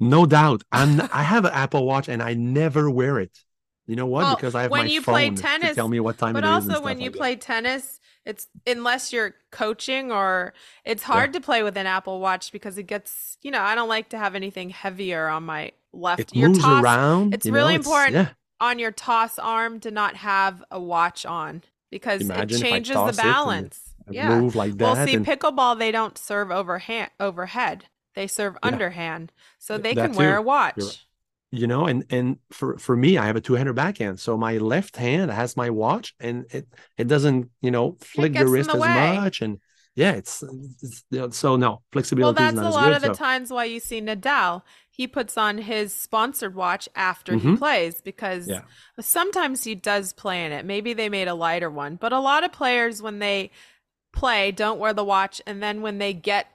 no 0.00 0.26
doubt. 0.26 0.62
I'm 0.72 1.00
I 1.12 1.22
have 1.22 1.44
an 1.44 1.52
Apple 1.52 1.86
Watch 1.86 2.08
and 2.08 2.22
I 2.22 2.34
never 2.34 2.90
wear 2.90 3.20
it. 3.20 3.38
You 3.86 3.96
know 3.96 4.06
what? 4.06 4.22
Well, 4.24 4.34
because 4.36 4.54
I 4.54 4.62
have 4.62 4.70
when 4.70 4.86
my 4.86 4.90
you 4.90 5.02
phone 5.02 5.36
play 5.36 5.58
to 5.60 5.74
tell 5.74 5.88
me 5.88 6.00
what 6.00 6.16
time 6.18 6.32
But 6.32 6.42
it 6.44 6.46
is. 6.48 6.64
and 6.64 6.72
also 6.72 6.82
when 6.82 6.98
you 7.00 7.10
like 7.10 7.12
that. 7.12 7.18
play 7.18 7.36
tennis, 7.36 8.00
it's 8.24 8.48
unless 8.66 9.12
you're 9.12 9.34
coaching 9.52 10.10
or 10.10 10.54
it's 10.86 11.02
hard 11.02 11.34
to 11.34 11.40
play 11.40 11.62
with 11.62 11.76
an 11.76 11.86
Apple 11.86 12.18
Watch 12.18 12.50
because 12.50 12.78
it 12.78 12.84
gets, 12.84 13.36
you 13.42 13.50
know, 13.50 13.60
I 13.60 13.74
don't 13.74 13.88
like 13.90 14.08
to 14.08 14.18
have 14.18 14.34
anything 14.34 14.70
heavier 14.70 15.28
on 15.28 15.44
my 15.44 15.72
left. 15.96 16.20
it 16.20 16.34
your 16.36 16.48
moves 16.48 16.60
toss 16.60 16.82
around. 16.82 17.34
it's 17.34 17.46
you 17.46 17.52
know, 17.52 17.56
really 17.58 17.74
important 17.74 18.14
Yeah, 18.14 18.28
on 18.60 18.78
your 18.78 18.90
toss 18.92 19.38
arm 19.38 19.80
to 19.80 19.90
not 19.90 20.16
have 20.16 20.62
a 20.70 20.80
watch 20.80 21.24
on 21.26 21.62
because 21.90 22.22
Imagine 22.22 22.58
it 22.58 22.62
changes 22.62 22.94
the 22.96 23.12
balance. 23.22 23.80
Yeah. 24.10 24.38
move 24.38 24.54
like 24.54 24.76
that. 24.78 24.84
Well, 24.84 25.06
see, 25.06 25.14
and 25.14 25.26
pickleball 25.26 25.78
they 25.78 25.90
don't 25.90 26.18
serve 26.18 26.50
overhand 26.50 27.10
overhead. 27.18 27.86
They 28.14 28.26
serve 28.26 28.54
Yeah. 28.54 28.68
underhand, 28.68 29.32
so 29.58 29.78
they 29.78 29.94
that 29.94 30.08
can 30.10 30.16
wear 30.16 30.36
a 30.36 30.42
watch. 30.42 30.74
You're- 30.76 30.92
you 31.50 31.68
know, 31.68 31.86
and 31.86 32.04
and 32.10 32.38
for 32.50 32.78
for 32.78 32.96
me, 32.96 33.16
I 33.16 33.26
have 33.26 33.36
a 33.36 33.40
two-hander 33.40 33.72
backhand, 33.72 34.18
so 34.18 34.36
my 34.36 34.58
left 34.58 34.96
hand 34.96 35.30
has 35.30 35.56
my 35.56 35.70
watch, 35.70 36.12
and 36.18 36.46
it 36.50 36.66
it 36.98 37.06
doesn't 37.06 37.48
you 37.60 37.70
know 37.70 37.96
flick 38.00 38.32
the 38.32 38.46
wrist 38.48 38.70
the 38.72 38.76
as 38.78 39.20
much, 39.20 39.40
and 39.40 39.60
yeah, 39.94 40.12
it's, 40.12 40.42
it's 40.82 41.04
you 41.10 41.18
know, 41.20 41.30
so 41.30 41.56
no 41.56 41.82
flexibility. 41.92 42.42
Well, 42.42 42.52
that's 42.52 42.66
a 42.66 42.70
lot 42.70 42.86
good. 42.86 42.96
of 42.96 43.02
the 43.02 43.08
so- 43.08 43.14
times 43.24 43.50
why 43.50 43.64
you 43.64 43.80
see 43.80 44.00
Nadal. 44.00 44.62
He 44.90 45.08
puts 45.08 45.36
on 45.36 45.58
his 45.58 45.92
sponsored 45.92 46.54
watch 46.54 46.88
after 46.94 47.34
he 47.34 47.48
Mhm. 47.48 47.58
plays 47.58 48.00
because 48.00 48.46
Yeah. 48.48 48.60
sometimes 49.00 49.64
he 49.64 49.74
does 49.74 50.12
play 50.12 50.44
in 50.44 50.52
it. 50.52 50.64
Maybe 50.64 50.92
they 50.92 51.08
made 51.08 51.26
a 51.26 51.34
lighter 51.34 51.68
one, 51.68 51.96
but 51.96 52.12
a 52.12 52.20
lot 52.20 52.44
of 52.44 52.52
players 52.52 53.02
when 53.02 53.18
they 53.18 53.50
play 54.12 54.52
don't 54.52 54.78
wear 54.78 54.92
the 54.92 55.02
watch, 55.04 55.42
and 55.46 55.60
then 55.60 55.82
when 55.82 55.98
they 55.98 56.12
get 56.12 56.46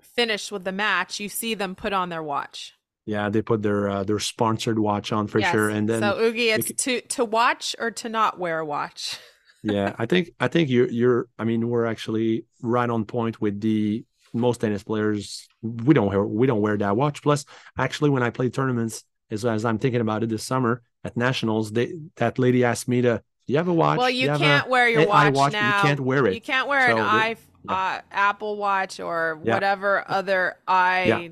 finished 0.00 0.52
with 0.52 0.62
the 0.64 0.70
match, 0.72 1.18
you 1.18 1.28
see 1.28 1.54
them 1.54 1.74
put 1.74 1.92
on 1.92 2.08
their 2.10 2.22
watch. 2.22 2.74
Yeah, 3.06 3.28
they 3.28 3.42
put 3.42 3.62
their 3.62 3.88
uh, 3.88 4.04
their 4.04 4.20
sponsored 4.20 4.78
watch 4.78 5.10
on 5.10 5.26
for 5.26 5.40
Yes. 5.40 5.50
sure, 5.50 5.68
and 5.68 5.88
then 5.88 6.00
so 6.00 6.20
Oogie, 6.20 6.50
it's 6.50 6.68
c- 6.68 6.74
to 6.74 7.00
to 7.00 7.24
watch 7.24 7.74
or 7.80 7.90
to 7.90 8.08
not 8.08 8.38
wear 8.38 8.60
a 8.60 8.64
watch. 8.64 9.18
Yeah, 9.62 9.94
I 9.98 10.06
think 10.06 10.30
I 10.40 10.48
think 10.48 10.70
you're 10.70 10.88
you're. 10.90 11.28
I 11.38 11.44
mean, 11.44 11.68
we're 11.68 11.86
actually 11.86 12.44
right 12.62 12.88
on 12.88 13.04
point 13.04 13.40
with 13.40 13.60
the 13.60 14.04
most 14.32 14.60
tennis 14.60 14.82
players. 14.82 15.48
We 15.62 15.94
don't 15.94 16.08
wear 16.08 16.24
we 16.24 16.46
don't 16.46 16.60
wear 16.60 16.76
that 16.78 16.96
watch. 16.96 17.22
Plus, 17.22 17.44
actually, 17.76 18.10
when 18.10 18.22
I 18.22 18.30
play 18.30 18.48
tournaments, 18.48 19.04
as 19.30 19.44
as 19.44 19.64
I'm 19.64 19.78
thinking 19.78 20.00
about 20.00 20.22
it 20.22 20.28
this 20.28 20.44
summer 20.44 20.82
at 21.04 21.16
nationals, 21.16 21.72
they 21.72 21.94
that 22.16 22.38
lady 22.38 22.64
asked 22.64 22.88
me 22.88 23.02
to. 23.02 23.22
Do 23.46 23.52
you 23.52 23.56
have 23.58 23.68
a 23.68 23.74
watch? 23.74 23.98
Well, 23.98 24.08
Do 24.08 24.14
you 24.14 24.28
can't 24.28 24.66
a, 24.66 24.70
wear 24.70 24.88
your 24.88 25.08
watch 25.08 25.34
iWatch, 25.34 25.34
but 25.34 25.52
now. 25.52 25.76
You 25.76 25.82
can't 25.82 26.00
wear 26.00 26.26
it. 26.26 26.34
You 26.34 26.40
can't 26.40 26.68
wear 26.68 26.90
an 26.90 26.98
i 26.98 27.36
yeah. 27.68 27.74
uh, 27.74 28.00
Apple 28.12 28.56
Watch 28.56 29.00
or 29.00 29.40
Yeah. 29.42 29.54
whatever 29.54 30.04
other 30.08 30.56
i 30.68 31.04
Yeah. 31.04 31.28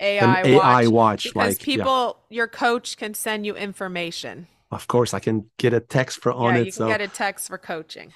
AI 0.00 0.40
An 0.40 0.46
AI 0.46 0.86
watch 0.86 0.92
watch, 0.92 1.24
because 1.24 1.36
like 1.36 1.60
yeah. 1.60 1.64
people, 1.64 2.18
your 2.28 2.48
coach 2.48 2.96
can 2.96 3.14
send 3.14 3.46
you 3.46 3.54
information. 3.56 4.48
Of 4.70 4.86
course, 4.88 5.14
I 5.14 5.20
can 5.20 5.50
get 5.58 5.72
a 5.72 5.80
text 5.80 6.20
for 6.20 6.32
on 6.32 6.54
yeah, 6.54 6.60
it. 6.62 6.66
you 6.66 6.72
can 6.72 6.78
so 6.78 6.86
get 6.86 7.00
a 7.00 7.08
text 7.08 7.46
for 7.48 7.58
coaching. 7.58 8.12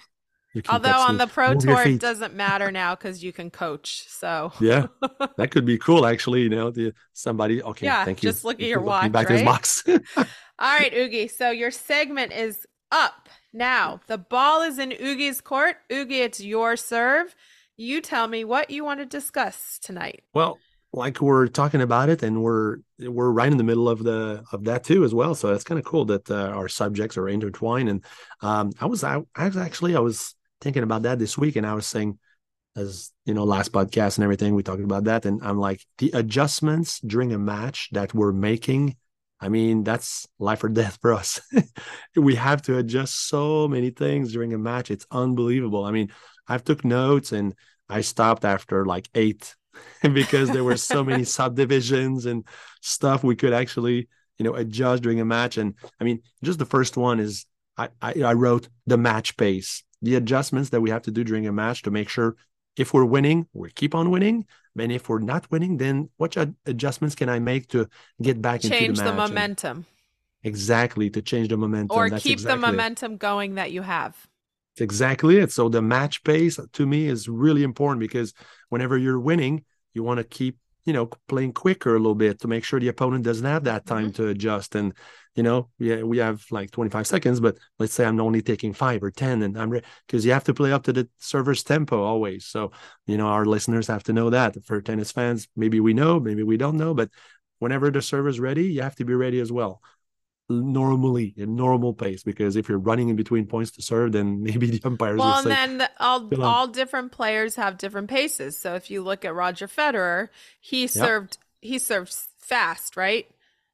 Although 0.68 1.00
on 1.00 1.12
me, 1.12 1.18
the 1.18 1.26
pro 1.26 1.54
tour, 1.54 1.82
it 1.82 2.00
doesn't 2.00 2.34
matter 2.34 2.70
now 2.72 2.94
because 2.94 3.22
you 3.22 3.32
can 3.32 3.50
coach. 3.50 4.04
So 4.08 4.52
Yeah, 4.60 4.86
that 5.36 5.50
could 5.50 5.64
be 5.64 5.78
cool. 5.78 6.04
Actually, 6.06 6.42
you 6.42 6.48
know, 6.48 6.70
the 6.70 6.92
somebody. 7.12 7.62
Okay, 7.62 7.86
Yeah, 7.86 8.04
thank 8.04 8.22
you. 8.22 8.30
just 8.30 8.44
look 8.44 8.60
at 8.60 8.68
your 8.68 8.80
you 8.80 8.86
looking 8.86 9.10
watch, 9.10 9.12
Back 9.12 9.26
to 9.28 9.32
his 9.34 9.42
right? 9.42 9.46
box. 9.46 9.84
All 10.58 10.76
right, 10.76 10.92
Oogie. 10.92 11.28
So 11.28 11.50
your 11.50 11.70
segment 11.70 12.32
is 12.32 12.66
up 12.90 13.28
now. 13.52 14.00
The 14.08 14.18
ball 14.18 14.62
is 14.62 14.78
in 14.78 14.92
Oogie's 14.92 15.40
court. 15.40 15.76
Oogie, 15.92 16.20
it's 16.22 16.40
your 16.40 16.76
serve. 16.76 17.34
You 17.76 18.00
tell 18.00 18.26
me 18.26 18.44
what 18.44 18.70
you 18.70 18.84
want 18.84 19.00
to 19.00 19.06
discuss 19.06 19.78
tonight. 19.78 20.24
well, 20.34 20.58
like 20.92 21.20
we're 21.20 21.48
talking 21.48 21.82
about 21.82 22.08
it, 22.08 22.22
and 22.22 22.42
we're 22.42 22.78
we're 22.98 23.30
right 23.30 23.50
in 23.50 23.58
the 23.58 23.64
middle 23.64 23.88
of 23.88 24.02
the 24.02 24.44
of 24.52 24.64
that 24.64 24.84
too 24.84 25.04
as 25.04 25.14
well. 25.14 25.34
So 25.34 25.48
that's 25.48 25.64
kind 25.64 25.78
of 25.78 25.84
cool 25.84 26.06
that 26.06 26.30
uh, 26.30 26.48
our 26.48 26.68
subjects 26.68 27.16
are 27.16 27.28
intertwined. 27.28 27.88
And 27.88 28.04
um, 28.40 28.72
I 28.80 28.86
was 28.86 29.04
I, 29.04 29.22
I 29.34 29.46
was 29.46 29.56
actually 29.56 29.96
I 29.96 30.00
was 30.00 30.34
thinking 30.60 30.82
about 30.82 31.02
that 31.02 31.18
this 31.18 31.36
week, 31.36 31.56
and 31.56 31.66
I 31.66 31.74
was 31.74 31.86
saying, 31.86 32.18
as 32.76 33.12
you 33.26 33.34
know, 33.34 33.44
last 33.44 33.72
podcast 33.72 34.16
and 34.16 34.24
everything, 34.24 34.54
we 34.54 34.62
talked 34.62 34.82
about 34.82 35.04
that, 35.04 35.26
and 35.26 35.42
I'm 35.42 35.58
like 35.58 35.84
the 35.98 36.10
adjustments 36.14 37.00
during 37.00 37.32
a 37.32 37.38
match 37.38 37.90
that 37.92 38.14
we're 38.14 38.32
making. 38.32 38.96
I 39.40 39.50
mean, 39.50 39.84
that's 39.84 40.26
life 40.40 40.64
or 40.64 40.68
death 40.68 40.98
for 41.00 41.12
us. 41.12 41.40
we 42.16 42.34
have 42.34 42.60
to 42.62 42.78
adjust 42.78 43.28
so 43.28 43.68
many 43.68 43.90
things 43.90 44.32
during 44.32 44.52
a 44.52 44.58
match. 44.58 44.90
It's 44.90 45.06
unbelievable. 45.12 45.84
I 45.84 45.92
mean, 45.92 46.10
I've 46.48 46.64
took 46.64 46.84
notes 46.84 47.30
and 47.30 47.54
I 47.88 48.00
stopped 48.00 48.44
after 48.44 48.84
like 48.84 49.08
eight 49.14 49.54
because 50.12 50.50
there 50.50 50.64
were 50.64 50.76
so 50.76 51.04
many 51.04 51.24
subdivisions 51.24 52.26
and 52.26 52.44
stuff 52.80 53.24
we 53.24 53.36
could 53.36 53.52
actually, 53.52 54.08
you 54.38 54.44
know, 54.44 54.54
adjust 54.54 55.02
during 55.02 55.20
a 55.20 55.24
match. 55.24 55.58
And 55.58 55.74
I 56.00 56.04
mean, 56.04 56.22
just 56.42 56.58
the 56.58 56.66
first 56.66 56.96
one 56.96 57.20
is 57.20 57.46
I, 57.76 57.88
I, 58.00 58.12
I 58.22 58.32
wrote 58.34 58.68
the 58.86 58.98
match 58.98 59.36
pace, 59.36 59.82
the 60.02 60.14
adjustments 60.16 60.70
that 60.70 60.80
we 60.80 60.90
have 60.90 61.02
to 61.02 61.10
do 61.10 61.24
during 61.24 61.46
a 61.46 61.52
match 61.52 61.82
to 61.82 61.90
make 61.90 62.08
sure 62.08 62.36
if 62.76 62.94
we're 62.94 63.04
winning, 63.04 63.48
we 63.52 63.70
keep 63.70 63.94
on 63.94 64.10
winning. 64.10 64.46
And 64.78 64.92
if 64.92 65.08
we're 65.08 65.18
not 65.18 65.50
winning, 65.50 65.76
then 65.78 66.08
what 66.18 66.36
ad- 66.36 66.54
adjustments 66.64 67.16
can 67.16 67.28
I 67.28 67.40
make 67.40 67.68
to 67.68 67.88
get 68.22 68.40
back 68.40 68.60
Change 68.60 68.72
into 68.90 69.02
the 69.02 69.02
the 69.02 69.12
match? 69.12 69.30
And 69.30 69.34
momentum 69.34 69.86
exactly 70.42 71.10
to 71.10 71.22
change 71.22 71.48
the 71.48 71.56
momentum. 71.56 71.96
or 71.96 72.08
That's 72.08 72.22
keep 72.22 72.32
exactly 72.34 72.60
the 72.60 72.66
it. 72.68 72.72
momentum 72.72 73.16
going 73.16 73.54
that 73.56 73.72
you 73.72 73.82
have. 73.82 74.28
It's 74.78 74.82
exactly 74.84 75.38
it. 75.38 75.50
So 75.50 75.68
the 75.68 75.82
match 75.82 76.22
pace 76.22 76.60
to 76.72 76.86
me 76.86 77.06
is 77.06 77.28
really 77.28 77.64
important 77.64 77.98
because 77.98 78.32
whenever 78.68 78.96
you're 78.96 79.18
winning, 79.18 79.64
you 79.92 80.04
want 80.04 80.18
to 80.18 80.24
keep, 80.24 80.56
you 80.84 80.92
know, 80.92 81.06
playing 81.26 81.52
quicker 81.52 81.96
a 81.96 81.98
little 81.98 82.14
bit 82.14 82.38
to 82.40 82.48
make 82.48 82.62
sure 82.62 82.78
the 82.78 82.86
opponent 82.86 83.24
doesn't 83.24 83.44
have 83.44 83.64
that 83.64 83.86
mm-hmm. 83.86 83.94
time 83.96 84.12
to 84.12 84.28
adjust. 84.28 84.76
And, 84.76 84.94
you 85.34 85.42
know, 85.42 85.68
yeah, 85.80 86.02
we 86.02 86.18
have 86.18 86.44
like 86.52 86.70
25 86.70 87.08
seconds, 87.08 87.40
but 87.40 87.58
let's 87.80 87.92
say 87.92 88.04
I'm 88.04 88.20
only 88.20 88.40
taking 88.40 88.72
five 88.72 89.02
or 89.02 89.10
10 89.10 89.42
and 89.42 89.58
I'm 89.58 89.70
because 90.06 90.24
you 90.24 90.30
have 90.30 90.44
to 90.44 90.54
play 90.54 90.72
up 90.72 90.84
to 90.84 90.92
the 90.92 91.08
server's 91.18 91.64
tempo 91.64 92.00
always. 92.00 92.46
So, 92.46 92.70
you 93.08 93.16
know, 93.16 93.26
our 93.26 93.46
listeners 93.46 93.88
have 93.88 94.04
to 94.04 94.12
know 94.12 94.30
that 94.30 94.64
for 94.64 94.80
tennis 94.80 95.10
fans, 95.10 95.48
maybe 95.56 95.80
we 95.80 95.92
know, 95.92 96.20
maybe 96.20 96.44
we 96.44 96.56
don't 96.56 96.76
know, 96.76 96.94
but 96.94 97.10
whenever 97.58 97.90
the 97.90 98.00
server's 98.00 98.38
ready, 98.38 98.66
you 98.66 98.82
have 98.82 98.94
to 98.94 99.04
be 99.04 99.14
ready 99.14 99.40
as 99.40 99.50
well 99.50 99.82
normally 100.48 101.34
a 101.36 101.46
normal 101.46 101.92
pace 101.92 102.22
because 102.22 102.56
if 102.56 102.68
you're 102.68 102.78
running 102.78 103.08
in 103.10 103.16
between 103.16 103.46
points 103.46 103.70
to 103.72 103.82
serve 103.82 104.12
then 104.12 104.42
maybe 104.48 104.66
the 104.70 104.80
umpires 104.84 105.18
Well, 105.18 105.34
and 105.36 105.44
say 105.44 105.48
then 105.50 105.78
the- 105.78 105.90
all 106.00 106.28
all 106.42 106.66
different 106.68 107.12
players 107.12 107.56
have 107.56 107.76
different 107.78 108.08
paces. 108.08 108.56
So 108.58 108.74
if 108.74 108.90
you 108.90 109.02
look 109.02 109.24
at 109.24 109.34
Roger 109.34 109.66
Federer, 109.68 110.28
he 110.60 110.86
served 110.86 111.38
he 111.60 111.78
served 111.78 112.14
fast, 112.38 112.96
right? 112.96 113.26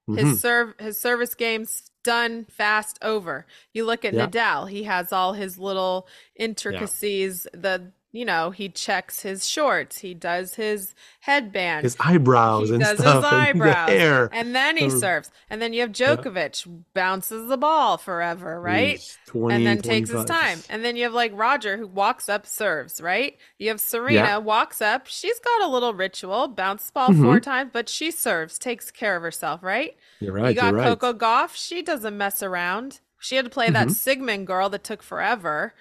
"Mhm, 0.08 0.18
His 0.18 0.40
serve 0.40 0.74
his 0.80 1.00
service 1.00 1.34
game's 1.34 1.90
done 2.02 2.44
fast 2.50 2.98
over. 3.02 3.46
You 3.72 3.84
look 3.86 4.04
at 4.04 4.12
Yeah. 4.12 4.26
Nadal, 4.26 4.68
he 4.68 4.82
has 4.82 5.12
all 5.12 5.32
his 5.32 5.56
little 5.58 6.06
intricacies, 6.36 7.46
the 7.54 7.92
you 8.14 8.24
know, 8.24 8.50
he 8.50 8.68
checks 8.70 9.20
his 9.22 9.46
shorts, 9.48 9.98
he 9.98 10.14
does 10.14 10.54
his 10.54 10.94
headband. 11.20 11.84
his 11.84 11.96
eyebrows 12.00 12.68
he 12.68 12.74
and 12.74 12.80
does 12.80 12.98
stuff 13.00 13.16
his 13.16 13.24
and 13.30 13.34
eyebrows, 13.60 13.86
the 13.86 13.98
hair 13.98 14.30
and 14.32 14.54
then 14.54 14.76
he 14.76 14.88
serves. 14.88 15.30
And 15.50 15.60
then 15.60 15.72
you 15.74 15.82
have 15.82 15.92
Djokovic 15.92 16.84
bounces 16.94 17.48
the 17.48 17.56
ball 17.58 17.98
forever, 17.98 18.60
right? 18.60 19.00
20, 19.26 19.54
and 19.54 19.66
then 19.66 19.82
takes 19.82 20.10
his 20.10 20.24
time. 20.24 20.64
And 20.68 20.84
then 20.84 20.96
you 20.96 21.02
have 21.04 21.12
like 21.12 21.32
Roger 21.34 21.76
who 21.76 21.86
walks 21.86 22.28
up, 22.28 22.46
serves, 22.46 23.00
right? 23.00 23.36
You 23.58 23.68
have 23.68 23.80
Serena 23.80 24.16
Yeah. 24.16 24.36
walks 24.38 24.80
up. 24.80 25.06
She's 25.06 25.38
got 25.40 25.62
a 25.62 25.68
little 25.68 25.94
ritual, 25.94 26.48
bounce 26.48 26.90
ball 26.90 27.12
four 27.12 27.40
Mhm. 27.40 27.42
times, 27.42 27.70
but 27.72 27.88
she 27.88 28.10
serves, 28.10 28.58
takes 28.58 28.90
care 28.90 29.16
of 29.16 29.22
herself, 29.22 29.62
right? 29.62 29.96
you're 30.20 30.32
right 30.32 30.48
you 30.50 30.54
got 30.54 30.74
right 30.74 30.98
Coco 30.98 31.12
Gauff. 31.12 31.54
She 31.56 31.82
doesn't 31.82 32.16
mess 32.16 32.42
around. 32.42 33.00
She 33.18 33.36
had 33.36 33.44
to 33.44 33.50
play 33.50 33.70
that 33.70 33.88
Mhm. 33.88 33.92
Siegemund 33.92 34.44
girl 34.46 34.68
that 34.70 34.84
took 34.84 35.02
forever. 35.02 35.74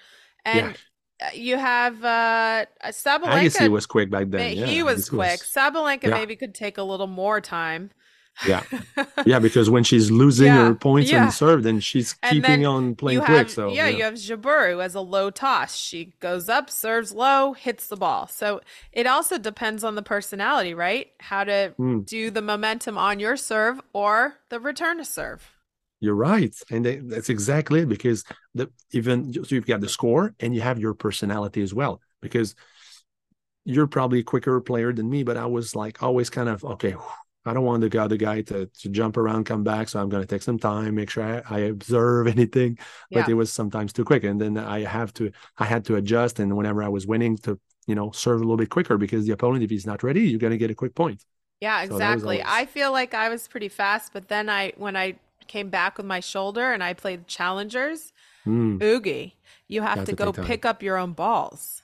And 0.44 0.66
yeah 0.68 0.72
you 1.32 1.56
have 1.56 2.04
uh 2.04 2.66
Sabalenka. 2.86 3.46
Agassi 3.46 3.68
was 3.70 3.86
quick 3.86 4.10
back 4.10 4.26
then 4.30 4.56
yeah 4.56 4.66
he 4.66 4.82
was 4.82 5.08
quick. 5.08 5.40
Sabalenka 5.40 6.04
yeah. 6.04 6.10
maybe 6.10 6.36
could 6.36 6.54
take 6.54 6.76
a 6.78 6.82
little 6.82 7.06
more 7.06 7.40
time. 7.40 7.90
yeah 8.48 8.64
yeah 9.26 9.38
because 9.38 9.70
when 9.70 9.84
she's 9.84 10.10
losing 10.10 10.46
Yeah, 10.48 10.66
her 10.66 10.74
points 10.74 11.08
yeah. 11.10 11.22
and 11.22 11.32
serve 11.32 11.62
then 11.62 11.78
she's 11.78 12.16
And 12.20 12.32
keeping 12.32 12.62
then 12.62 12.64
on 12.66 12.96
playing 12.96 13.20
you 13.20 13.24
quick 13.24 13.48
so 13.48 13.72
yeah, 13.72 13.86
you 13.86 14.02
have 14.02 14.14
Jabeur 14.14 14.72
who 14.72 14.78
has 14.78 14.96
a 14.96 15.00
low 15.00 15.30
toss. 15.30 15.76
She 15.76 16.14
goes 16.18 16.48
up, 16.48 16.68
serves 16.68 17.12
low, 17.12 17.52
hits 17.52 17.86
the 17.86 17.96
ball. 17.96 18.26
So 18.26 18.60
it 18.92 19.06
also 19.06 19.38
depends 19.38 19.84
on 19.84 19.94
the 19.94 20.02
personality, 20.02 20.74
right? 20.74 21.12
How 21.20 21.44
to 21.44 21.74
Mm. 21.78 22.04
do 22.06 22.30
the 22.32 22.42
momentum 22.42 22.98
on 22.98 23.20
your 23.20 23.36
serve 23.36 23.80
or 23.92 24.38
the 24.48 24.58
return 24.58 24.98
to 24.98 25.04
serve. 25.04 25.52
You're 26.04 26.14
right, 26.14 26.54
and 26.70 26.84
they, 26.84 26.96
that's 26.96 27.30
exactly 27.30 27.80
it. 27.80 27.88
Because 27.88 28.24
the 28.54 28.70
even 28.92 29.32
so 29.32 29.54
you've 29.54 29.66
got 29.66 29.80
the 29.80 29.88
score, 29.88 30.34
and 30.40 30.54
you 30.54 30.60
have 30.60 30.78
your 30.78 30.94
personality 30.94 31.62
as 31.62 31.72
well. 31.72 32.00
Because 32.20 32.54
you're 33.64 33.86
probably 33.86 34.20
a 34.20 34.24
quicker 34.24 34.60
player 34.60 34.92
than 34.92 35.08
me, 35.08 35.22
but 35.22 35.36
I 35.36 35.46
was 35.46 35.74
like 35.74 36.02
always 36.02 36.30
kind 36.30 36.48
of 36.48 36.64
okay. 36.64 36.94
I 37.46 37.52
don't 37.52 37.64
want 37.64 37.82
the 37.90 38.02
other 38.02 38.16
guy 38.16 38.40
to 38.42 38.66
to 38.66 38.88
jump 38.88 39.16
around, 39.16 39.44
come 39.44 39.64
back, 39.64 39.88
so 39.88 40.00
I'm 40.00 40.08
going 40.08 40.22
to 40.22 40.26
take 40.26 40.42
some 40.42 40.58
time, 40.58 40.94
make 40.94 41.10
sure 41.10 41.22
I, 41.24 41.56
I 41.56 41.58
observe 41.60 42.26
anything. 42.36 42.78
But 43.12 43.28
it 43.28 43.34
was 43.34 43.52
sometimes 43.52 43.92
too 43.92 44.04
quick, 44.04 44.24
and 44.24 44.40
then 44.40 44.56
I 44.58 44.80
have 44.80 45.12
to 45.14 45.30
I 45.58 45.64
had 45.64 45.84
to 45.86 45.96
adjust. 45.96 46.40
And 46.40 46.56
whenever 46.56 46.82
I 46.82 46.88
was 46.88 47.06
winning, 47.06 47.36
to 47.38 47.58
you 47.86 47.94
know 47.94 48.10
serve 48.12 48.36
a 48.40 48.44
little 48.44 48.56
bit 48.56 48.70
quicker 48.70 48.98
because 48.98 49.26
the 49.26 49.32
opponent, 49.32 49.64
if 49.64 49.70
he's 49.70 49.86
not 49.86 50.02
ready, 50.02 50.22
you're 50.22 50.40
going 50.40 50.52
to 50.52 50.58
get 50.58 50.70
a 50.70 50.74
quick 50.74 50.94
point. 50.94 51.24
Yeah, 51.60 51.82
So 51.82 51.94
exactly. 51.94 52.42
always- 52.42 52.46
I 52.46 52.66
feel 52.66 52.92
like 52.92 53.14
I 53.14 53.28
was 53.28 53.48
pretty 53.48 53.68
fast, 53.68 54.12
but 54.12 54.28
then 54.28 54.50
I 54.50 54.72
when 54.76 54.96
I 54.96 55.16
came 55.46 55.68
back 55.70 55.96
with 55.96 56.06
my 56.06 56.20
shoulder 56.20 56.72
and 56.72 56.82
I 56.82 56.92
played 56.94 57.26
challengers, 57.26 58.12
Mm, 58.46 58.78
Ougi, 58.78 59.32
you 59.68 59.80
have 59.82 60.00
to 60.00 60.06
to 60.06 60.12
go 60.12 60.32
pick 60.32 60.64
up 60.66 60.82
your 60.82 60.98
own 60.98 61.12
balls. 61.12 61.82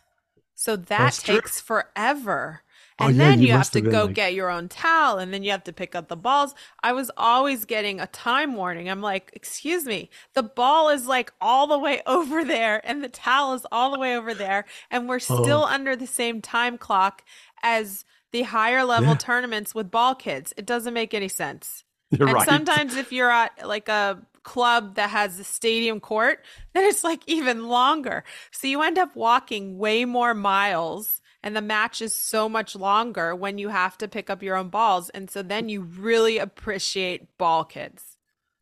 So 0.55 0.77
that 0.77 0.87
That's 0.89 1.23
true. 1.23 1.37
takes 1.37 1.59
forever. 1.61 2.63
Oh, 2.99 3.07
And 3.07 3.17
yeah, 3.17 3.29
then 3.31 3.41
you 3.41 3.47
you, 3.47 3.53
have 3.55 3.71
to 3.71 3.81
have 3.81 3.91
go 3.91 4.05
like- 4.05 4.15
get 4.15 4.35
your 4.35 4.51
own 4.51 4.69
towel 4.69 5.17
and 5.17 5.33
then 5.33 5.43
you 5.43 5.53
have 5.53 5.65
to 5.65 5.73
pick 5.73 5.95
up 5.95 6.09
the 6.09 6.17
balls. 6.19 6.55
I 6.83 6.93
was 6.93 7.11
always 7.17 7.65
getting 7.65 7.99
a 7.99 8.07
time 8.09 8.55
warning. 8.57 8.91
I'm 8.91 9.01
like, 9.01 9.31
excuse 9.33 9.87
me, 9.87 10.11
the 10.35 10.43
ball 10.43 10.91
is 10.91 11.07
like 11.07 11.33
all 11.41 11.67
the 11.67 11.79
way 11.79 12.03
over 12.07 12.45
there 12.45 12.83
and 12.87 13.03
the 13.03 13.09
towel 13.09 13.55
is 13.55 13.65
all 13.73 13.91
the 13.91 13.99
way 13.99 14.15
over 14.15 14.35
there. 14.35 14.67
And 14.91 15.09
we're 15.09 15.17
Oh. 15.31 15.43
still 15.43 15.65
under 15.65 15.97
the 15.97 16.07
same 16.07 16.43
time 16.43 16.77
clock 16.77 17.25
as 17.63 18.05
the 18.33 18.43
higher 18.43 18.85
level 18.85 19.09
Yeah. 19.13 19.15
tournaments 19.17 19.75
with 19.75 19.91
ball 19.91 20.15
kids. 20.15 20.53
It 20.59 20.67
doesn't 20.67 20.93
make 20.93 21.15
any 21.15 21.29
sense. 21.29 21.85
you're 22.19 22.29
and 22.29 22.35
right. 22.35 22.49
sometimes 22.49 22.97
if 22.97 23.13
you're 23.13 23.31
at 23.31 23.67
like 23.67 23.89
a 23.89 24.21
club 24.43 24.95
that 24.97 25.11
has 25.11 25.39
a 25.39 25.45
stadium 25.45 26.01
court, 26.01 26.45
then 26.75 26.85
it's 26.85 27.05
like 27.05 27.23
even 27.27 27.69
longer. 27.69 28.25
So 28.51 28.67
you 28.67 28.83
end 28.83 28.99
up 28.99 29.15
walking 29.17 29.79
way 29.79 30.05
more 30.05 30.35
miles 30.35 31.21
and 31.43 31.57
the 31.57 31.63
match 31.63 32.03
is 32.03 32.13
so 32.15 32.49
much 32.49 32.77
longer 32.77 33.35
when 33.35 33.57
you 33.59 33.69
have 33.69 33.97
to 33.99 34.09
pick 34.09 34.29
up 34.29 34.43
your 34.43 34.57
own 34.57 34.69
balls. 34.69 35.09
And 35.11 35.31
so 35.31 35.43
then 35.43 35.69
you 35.69 35.81
really 35.83 36.39
appreciate 36.39 37.37
ball 37.39 37.65
kids. 37.65 38.03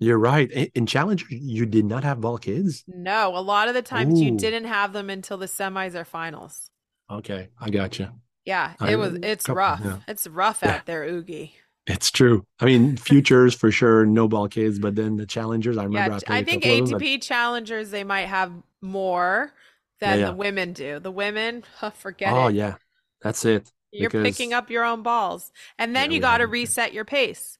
You're 0.01 0.19
right. 0.19 0.49
In, 0.75 0.87
Challenger, 0.87 1.27
you 1.29 1.67
did 1.67 1.85
not 1.85 2.05
have 2.05 2.21
ball 2.21 2.39
kids. 2.39 2.85
No, 2.87 3.37
a 3.37 3.41
lot 3.41 3.67
of 3.67 3.75
the 3.75 3.83
times 3.83 4.21
you 4.21 4.37
didn't 4.37 4.67
have 4.67 4.93
them 4.93 5.11
until 5.11 5.39
the 5.39 5.47
semis 5.47 5.97
or 5.97 6.05
finals. 6.05 6.71
Okay, 7.11 7.49
I 7.61 7.71
got 7.71 7.99
you. 7.99 8.09
Yeah, 8.45 8.75
I- 8.79 8.93
it 8.93 8.97
was 8.97 9.15
it's 9.25 9.45
couple- 9.47 9.57
rough. 9.59 9.81
yeah. 9.85 9.97
It's 10.07 10.29
rough 10.29 10.61
Yeah. 10.63 10.77
out 10.77 10.87
there, 10.87 11.03
Ougi. 11.03 11.51
It's 11.89 12.11
true. 12.11 12.45
I 12.61 12.67
mean, 12.67 12.97
futures 13.11 13.55
for 13.55 13.71
sure, 13.71 14.05
no 14.07 14.29
ball 14.29 14.47
kids, 14.49 14.79
but 14.79 14.95
then 14.95 15.17
the 15.17 15.27
challengers, 15.27 15.77
I 15.79 15.85
remember. 15.85 16.19
Yeah, 16.27 16.33
I, 16.35 16.39
I 16.39 16.45
think 16.45 16.65
of 16.65 16.91
them, 16.91 17.01
ATP 17.01 17.23
challengers 17.23 17.91
they 17.91 18.05
might 18.05 18.27
have 18.27 18.53
more 18.83 19.53
than 20.01 20.21
Yeah, 20.21 20.27
the 20.27 20.35
women 20.35 20.73
do. 20.75 21.01
The 21.01 21.11
women, 21.11 21.65
forget 21.95 22.33
Oh 22.33 22.49
it. 22.49 22.55
yeah, 22.55 22.75
that's 23.23 23.45
it. 23.45 23.73
You're 23.91 24.11
because- 24.11 24.25
picking 24.25 24.53
up 24.53 24.71
your 24.71 24.85
own 24.85 25.03
balls. 25.03 25.51
And 25.79 25.97
then 25.97 26.11
Yeah, 26.11 26.17
you 26.17 26.21
got 26.21 26.39
to 26.39 26.47
reset 26.47 26.93
your 26.93 27.05
pace 27.07 27.59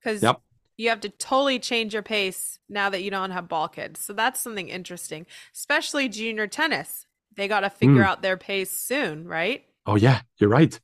because 0.00 0.22
Yep. 0.22 0.40
you 0.78 0.88
have 0.88 1.00
to 1.02 1.10
totally 1.10 1.58
change 1.58 1.92
your 1.92 2.02
pace 2.02 2.58
now 2.68 2.88
that 2.90 3.02
you 3.02 3.10
don't 3.10 3.30
have 3.30 3.46
ball 3.46 3.68
kids. 3.68 4.00
So 4.00 4.14
that's 4.14 4.40
something 4.40 4.68
interesting, 4.70 5.26
especially 5.54 6.08
junior 6.08 6.46
tennis. 6.46 7.06
They 7.36 7.46
got 7.46 7.60
to 7.60 7.70
figure 7.70 8.02
Mm. 8.02 8.06
out 8.06 8.22
their 8.22 8.38
pace 8.38 8.70
soon, 8.70 9.28
right? 9.28 9.66
Oh 9.84 9.96
yeah, 9.96 10.22
you're 10.38 10.48
right. 10.50 10.80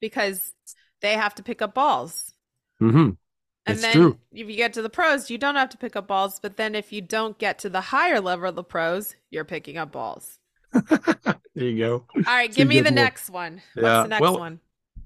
Because 0.00 0.54
they 1.02 1.14
have 1.14 1.34
to 1.34 1.42
pick 1.42 1.60
up 1.60 1.74
balls. 1.74 2.32
Mm-hmm. 2.82 3.10
And 3.68 3.74
It's 3.74 3.82
then 3.82 3.92
true. 3.92 4.18
if 4.32 4.48
you 4.48 4.56
get 4.56 4.72
to 4.74 4.82
the 4.82 4.88
pros, 4.90 5.28
you 5.30 5.38
don't 5.38 5.56
have 5.56 5.70
to 5.70 5.76
pick 5.76 5.96
up 5.96 6.06
balls. 6.06 6.38
But 6.40 6.56
then 6.56 6.74
if 6.74 6.92
you 6.92 7.00
don't 7.00 7.36
get 7.38 7.58
to 7.60 7.68
the 7.70 7.80
higher 7.80 8.20
level 8.20 8.48
of 8.48 8.54
the 8.54 8.62
pros, 8.64 9.16
you're 9.30 9.44
picking 9.44 9.76
up 9.76 9.90
balls. 9.92 10.38
there 10.72 11.36
you 11.54 11.78
go. 11.78 12.04
All 12.14 12.22
right, 12.26 12.52
give 12.54 12.68
me 12.68 12.80
the 12.80 12.90
next 12.90 13.28
one. 13.30 13.60
What's 13.74 13.84
Yeah, 13.86 14.02
the 14.02 14.08
next 14.08 14.20
well- 14.22 14.38
one? 14.38 14.60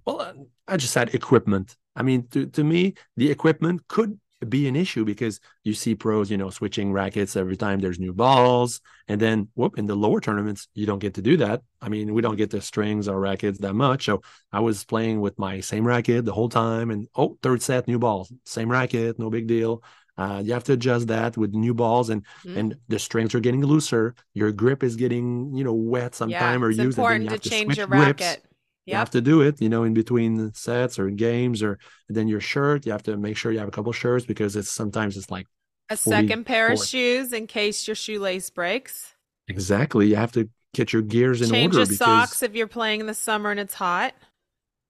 Well, 0.07 0.47
I 0.67 0.77
just 0.77 0.93
said 0.93 1.15
equipment. 1.15 1.77
I 1.95 2.03
mean, 2.03 2.27
to, 2.29 2.47
to 2.47 2.65
me, 2.65 2.95
the 3.17 3.31
equipment 3.31 3.87
could 3.89 4.19
be 4.49 4.67
an 4.69 4.77
issue 4.77 5.05
because 5.05 5.41
you 5.65 5.75
see 5.75 5.95
pros, 5.95 6.31
you 6.31 6.39
know, 6.39 6.51
switching 6.51 6.93
rackets 6.93 7.37
every 7.37 7.57
time 7.57 7.81
there's 7.81 7.99
new 7.99 8.13
balls. 8.13 8.81
And 9.09 9.21
then, 9.21 9.49
whoop, 9.55 9.79
in 9.79 9.87
the 9.87 9.95
lower 9.95 10.21
tournaments, 10.21 10.69
you 10.75 10.87
don't 10.87 10.99
get 10.99 11.15
to 11.15 11.23
do 11.23 11.37
that. 11.39 11.63
I 11.83 11.89
mean, 11.89 12.15
we 12.15 12.23
don't 12.23 12.37
get 12.37 12.51
the 12.51 12.61
strings 12.61 13.09
or 13.09 13.19
rackets 13.21 13.59
that 13.61 13.75
much. 13.75 14.07
So 14.07 14.23
I 14.53 14.61
was 14.61 14.85
playing 14.85 15.21
with 15.21 15.39
my 15.39 15.61
same 15.61 15.87
racket 15.87 16.25
the 16.25 16.33
whole 16.33 16.49
time. 16.49 16.91
And 16.91 17.09
oh, 17.15 17.39
third 17.43 17.63
set, 17.63 17.87
new 17.89 17.99
balls, 17.99 18.33
same 18.45 18.71
racket, 18.71 19.19
no 19.19 19.31
big 19.31 19.47
deal. 19.47 19.83
Uh, 20.17 20.43
you 20.45 20.53
have 20.53 20.65
to 20.65 20.75
adjust 20.75 21.07
that 21.09 21.37
with 21.37 21.55
new 21.55 21.73
balls 21.73 22.11
and 22.11 22.25
Mhm. 22.45 22.57
and 22.59 22.77
the 22.89 22.99
strings 22.99 23.35
are 23.35 23.41
getting 23.41 23.65
looser. 23.65 24.15
Your 24.35 24.53
grip 24.53 24.83
is 24.83 24.97
getting, 24.97 25.55
you 25.57 25.65
know, 25.65 25.73
wet 25.73 26.15
sometime 26.15 26.61
yeah, 26.61 26.65
or 26.65 26.71
it's 26.71 26.79
used. 26.79 26.99
and 26.99 27.09
then 27.09 27.17
important 27.17 27.23
you 27.23 27.31
to 27.31 27.35
have 27.35 27.41
to 27.43 27.51
change 27.51 27.77
your 27.77 27.87
grips 27.87 28.21
racket. 28.21 28.45
You 28.91 28.97
have 28.97 29.11
to 29.11 29.21
do 29.21 29.41
it, 29.43 29.61
you 29.61 29.69
know, 29.69 29.85
in 29.85 29.95
between 29.95 30.53
sets 30.55 30.99
or 30.99 31.11
games, 31.11 31.63
or 31.63 31.79
then 32.09 32.29
your 32.29 32.41
shirt. 32.41 32.87
You 32.87 32.93
have 32.93 33.03
to 33.05 33.17
make 33.17 33.37
sure 33.37 33.53
you 33.53 33.59
have 33.59 33.69
a 33.69 33.73
couple 33.73 33.93
shirts 33.93 34.27
because 34.27 34.57
it's 34.57 34.71
sometimes 34.71 35.17
it's 35.17 35.31
like 35.31 35.47
A 35.91 35.97
40 35.97 36.27
second 36.29 36.45
pair 36.47 36.73
of 36.73 36.79
shoes 36.85 37.33
in 37.33 37.47
case 37.47 37.87
your 37.89 37.95
shoelace 37.97 38.51
breaks. 38.51 39.15
exactly 39.49 40.07
you 40.09 40.17
have 40.17 40.33
to 40.33 40.49
get 40.75 40.93
your 40.93 41.03
gears 41.03 41.43
in 41.43 41.51
Change 41.51 41.75
order 41.75 41.79
your 41.79 41.87
because 41.87 41.99
socks 41.99 42.43
if 42.43 42.55
you're 42.55 42.69
playing 42.69 43.01
in 43.01 43.07
the 43.07 43.15
summer 43.15 43.51
and 43.51 43.59
it's 43.59 43.75
hot. 43.75 44.15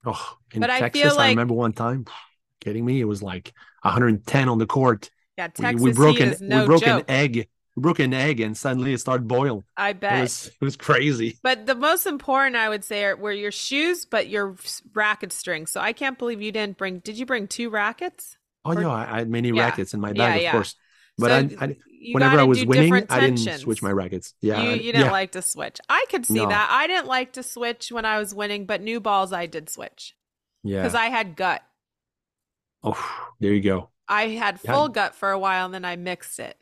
oh, 0.04 0.36
in 0.52 0.60
But 0.60 0.70
I 0.70 0.80
Texas, 0.80 1.12
I, 1.12 1.16
like- 1.16 1.28
remember 1.30 1.54
one 1.54 1.72
time, 1.72 2.04
kidding 2.60 2.84
me, 2.84 3.00
it 3.00 3.04
was 3.04 3.22
like 3.22 3.52
110 3.82 4.48
on 4.48 4.58
the 4.58 4.66
court. 4.66 5.10
Yeah, 5.38 5.48
We, 5.58 5.62
Texas 5.62 5.82
we 5.82 5.92
broke 5.92 6.16
heat 6.18 6.22
an 6.24 6.32
is 6.34 6.40
no 6.42 6.60
we 6.60 6.66
broke 6.66 6.82
joke. 6.82 7.00
an 7.08 7.14
egg, 7.14 7.48
broke 7.80 7.98
an 7.98 8.14
egg, 8.14 8.40
and 8.40 8.56
suddenly 8.56 8.92
it 8.92 8.98
started 9.00 9.26
boiling. 9.28 9.64
I 9.76 9.90
It 9.90 10.00
bet. 10.00 10.20
was 10.22 10.46
it 10.48 10.64
was 10.64 10.76
crazy. 10.76 11.38
But 11.42 11.66
the 11.66 11.74
most 11.74 12.06
important, 12.06 12.56
I 12.56 12.68
would 12.68 12.84
say, 12.84 13.04
are, 13.04 13.16
were 13.16 13.32
your 13.32 13.52
shoes, 13.52 14.04
but 14.06 14.28
your 14.28 14.56
racket 14.94 15.32
strings. 15.32 15.70
So 15.72 15.80
I 15.80 15.92
can't 15.92 16.18
believe 16.18 16.40
you 16.42 16.52
didn't 16.52 16.78
bring. 16.78 16.98
Did 17.00 17.18
you 17.18 17.26
bring 17.26 17.48
two 17.48 17.70
rackets? 17.70 18.36
Oh 18.64 18.72
Or- 18.74 18.80
yeah, 18.82 18.88
I, 18.88 19.14
I 19.14 19.18
had 19.18 19.28
many 19.30 19.48
Yeah. 19.50 19.62
rackets 19.64 19.94
in 19.94 20.00
my 20.00 20.08
Yeah, 20.10 20.14
bag, 20.14 20.36
of 20.36 20.42
yeah. 20.42 20.52
course. 20.52 20.74
But 21.18 21.28
So 21.50 21.56
I, 21.60 21.64
I 21.64 21.76
whenever 22.12 22.38
I 22.38 22.44
was 22.44 22.64
winning, 22.64 22.94
I 23.08 23.20
didn't 23.20 23.38
switch 23.58 23.82
my 23.82 23.92
rackets. 23.92 24.34
Yeah, 24.40 24.62
you 24.62 24.70
you 24.72 24.92
didn't 24.92 25.06
yeah. 25.06 25.10
like 25.10 25.32
to 25.32 25.42
switch. 25.42 25.78
I 25.88 26.04
could 26.10 26.26
see 26.26 26.34
No. 26.34 26.48
that. 26.48 26.68
I 26.70 26.86
didn't 26.86 27.06
like 27.06 27.32
to 27.34 27.42
switch 27.42 27.90
when 27.92 28.04
I 28.04 28.18
was 28.18 28.34
winning, 28.34 28.66
but 28.66 28.80
new 28.80 29.00
balls 29.00 29.32
I 29.32 29.46
did 29.46 29.68
switch 29.68 30.14
yeah. 30.62 30.78
because 30.82 30.94
I 30.94 31.06
had 31.06 31.36
gut. 31.36 31.62
Oh, 32.82 33.30
there 33.40 33.52
you 33.52 33.60
go. 33.62 33.90
I 34.08 34.28
had 34.28 34.58
Yeah. 34.62 34.72
full 34.72 34.88
gut 34.88 35.14
for 35.14 35.30
a 35.30 35.38
while, 35.38 35.66
and 35.66 35.74
then 35.74 35.84
I 35.84 35.96
mixed 35.96 36.38
it. 36.40 36.56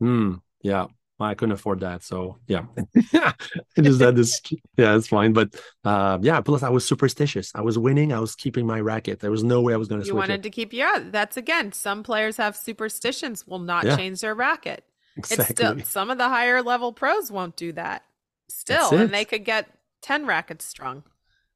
Hmm. 0.00 0.34
Yeah. 0.64 0.86
I 1.20 1.34
couldn't 1.34 1.52
afford 1.52 1.78
that. 1.80 2.02
So 2.02 2.38
yeah. 2.48 2.64
Just 3.80 3.98
this. 4.00 4.42
Yeah, 4.76 4.96
it's 4.96 5.06
fine. 5.06 5.32
But 5.32 5.54
uh, 5.84 6.18
yeah, 6.20 6.40
plus 6.40 6.62
I 6.64 6.68
was 6.70 6.84
superstitious. 6.86 7.52
I 7.54 7.60
was 7.60 7.78
winning. 7.78 8.12
I 8.12 8.18
was 8.18 8.34
keeping 8.34 8.66
my 8.66 8.80
racket. 8.80 9.20
There 9.20 9.30
was 9.30 9.44
no 9.44 9.60
way 9.62 9.72
I 9.72 9.76
was 9.76 9.86
going 9.88 10.00
to 10.00 10.06
You 10.06 10.16
wanted 10.16 10.40
it. 10.40 10.42
to 10.42 10.50
keep 10.50 10.72
yeah. 10.72 10.98
That's 11.04 11.36
again. 11.36 11.70
Some 11.72 12.02
players 12.02 12.36
have 12.38 12.56
superstitions. 12.56 13.46
Will 13.46 13.60
not 13.60 13.84
Yeah. 13.84 13.96
change 13.96 14.20
their 14.22 14.34
racket. 14.34 14.84
Exactly. 15.16 15.44
It's 15.44 15.60
still 15.60 15.80
some 15.84 16.10
of 16.10 16.18
the 16.18 16.28
higher 16.28 16.60
level 16.62 16.92
pros 16.92 17.30
won't 17.30 17.54
do 17.56 17.72
that. 17.74 18.02
Still, 18.48 18.90
and 18.92 19.10
they 19.10 19.24
could 19.24 19.44
get 19.44 19.68
ten 20.02 20.26
rackets 20.26 20.64
strung. 20.64 21.04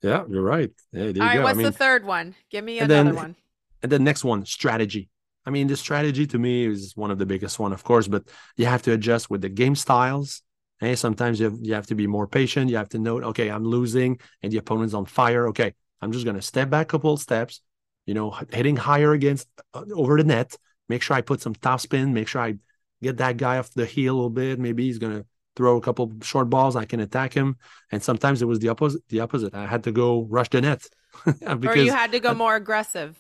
yeah, 0.03 0.23
you're 0.29 0.43
right. 0.43 0.71
You 0.93 1.01
All 1.03 1.07
right, 1.27 1.35
go. 1.39 1.43
what's 1.43 1.55
I 1.57 1.59
mean, 1.59 1.67
the 1.67 1.73
third 1.73 2.05
one? 2.05 2.37
Give 2.51 2.63
me 2.65 2.79
another 2.79 3.05
then- 3.05 3.15
one. 3.17 3.37
and 3.83 3.91
the 3.91 3.99
next 3.99 4.23
one, 4.25 4.47
strategy. 4.47 5.11
I 5.49 5.51
mean, 5.51 5.67
the 5.67 5.79
strategy 5.79 6.27
to 6.27 6.39
me 6.39 6.67
is 6.67 6.95
one 6.95 7.11
of 7.11 7.17
the 7.17 7.25
biggest 7.25 7.59
one, 7.59 7.73
of 7.73 7.83
course, 7.83 8.07
but 8.07 8.23
you 8.59 8.67
have 8.67 8.83
to 8.83 8.93
adjust 8.93 9.31
with 9.31 9.41
the 9.41 9.49
game 9.49 9.75
styles. 9.75 10.43
Hey, 10.79 10.95
sometimes 10.95 11.41
you 11.41 11.47
have, 11.47 11.59
you 11.63 11.73
have 11.73 11.87
to 11.87 11.95
be 11.95 12.07
more 12.07 12.27
patient. 12.27 12.69
You 12.71 12.77
have 12.77 12.91
to 12.91 12.99
know, 12.99 13.23
okay, 13.31 13.49
I'm 13.49 13.65
losing 13.65 14.21
and 14.43 14.53
the 14.53 14.59
opponent's 14.59 14.93
on 14.93 15.07
fire. 15.07 15.49
Okay, 15.49 15.73
I'm 16.03 16.13
just 16.13 16.27
gonna 16.27 16.43
step 16.43 16.69
back 16.69 16.89
a 16.89 16.91
couple 16.91 17.17
steps, 17.17 17.63
you 18.05 18.13
know, 18.13 18.31
hitting 18.53 18.77
higher 18.77 19.13
against 19.15 19.49
uh, 19.73 19.85
over 19.95 20.19
the 20.19 20.25
net. 20.25 20.55
Make 20.91 21.01
sure 21.01 21.17
I 21.17 21.23
put 21.23 21.41
some 21.41 21.55
top 21.55 21.81
spin. 21.81 22.13
Make 22.13 22.29
sure 22.29 22.43
I 22.43 22.57
get 23.03 23.17
that 23.17 23.39
guy 23.39 23.57
off 23.57 23.73
the 23.73 23.87
heel 23.87 24.13
a 24.13 24.17
little 24.17 24.29
bit. 24.29 24.59
Maybe 24.59 24.85
he's 24.85 24.99
gonna 24.99 25.25
throw 25.57 25.79
a 25.79 25.81
couple 25.81 26.13
short 26.23 26.51
balls. 26.51 26.77
I 26.77 26.85
can 26.85 27.01
attack 27.01 27.33
him. 27.33 27.57
And 27.91 28.03
sometimes 28.03 28.43
it 28.43 28.45
was 28.45 28.59
the 28.59 28.69
opposite. 28.69 29.01
The 29.09 29.21
opposite. 29.21 29.55
I 29.55 29.67
had 29.67 29.85
to 29.85 29.93
go 29.93 30.27
rush 30.29 30.51
the 30.51 30.61
net 30.61 30.87
because 31.25 31.65
Or 31.65 31.77
you 31.77 31.91
had 31.91 32.13
to 32.13 32.21
go 32.21 32.33
I- 32.33 32.35
more 32.35 32.55
aggressive. 32.55 33.19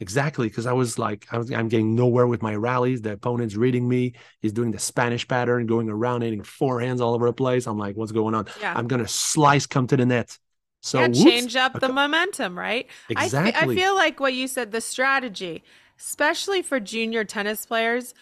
Exactly, 0.00 0.48
because 0.48 0.66
I 0.66 0.72
was 0.72 0.98
like, 0.98 1.26
I 1.30 1.38
was, 1.38 1.52
I'm 1.52 1.68
getting 1.68 1.94
nowhere 1.94 2.26
with 2.26 2.42
my 2.42 2.54
rallies. 2.54 3.02
The 3.02 3.12
opponent's 3.12 3.54
reading 3.54 3.86
me. 3.86 4.14
He's 4.40 4.52
doing 4.52 4.70
the 4.70 4.78
Spanish 4.78 5.28
pattern, 5.28 5.66
going 5.66 5.90
around, 5.90 6.22
hitting 6.22 6.42
forehands 6.42 7.00
all 7.00 7.14
over 7.14 7.26
the 7.26 7.32
place. 7.34 7.66
I'm 7.66 7.78
like, 7.78 7.96
what's 7.96 8.12
going 8.12 8.34
on? 8.34 8.46
Yeah. 8.60 8.72
I'm 8.74 8.88
gonna 8.88 9.06
slice, 9.06 9.66
come 9.66 9.86
to 9.88 9.96
the 9.96 10.06
net. 10.06 10.38
So 10.80 11.00
yeah, 11.00 11.08
change 11.08 11.56
up 11.56 11.78
the 11.78 11.90
momentum, 11.90 12.58
right? 12.58 12.86
I 13.14 13.24
Exactly. 13.24 13.72
I, 13.72 13.76
feel 13.76 13.94
like 13.94 14.18
what 14.18 14.32
you 14.32 14.48
said, 14.48 14.72
the 14.72 14.80
strategy, 14.80 15.62
especially 15.98 16.62
for 16.62 16.80
junior 16.80 17.24
tennis 17.24 17.66
players, 17.66 18.14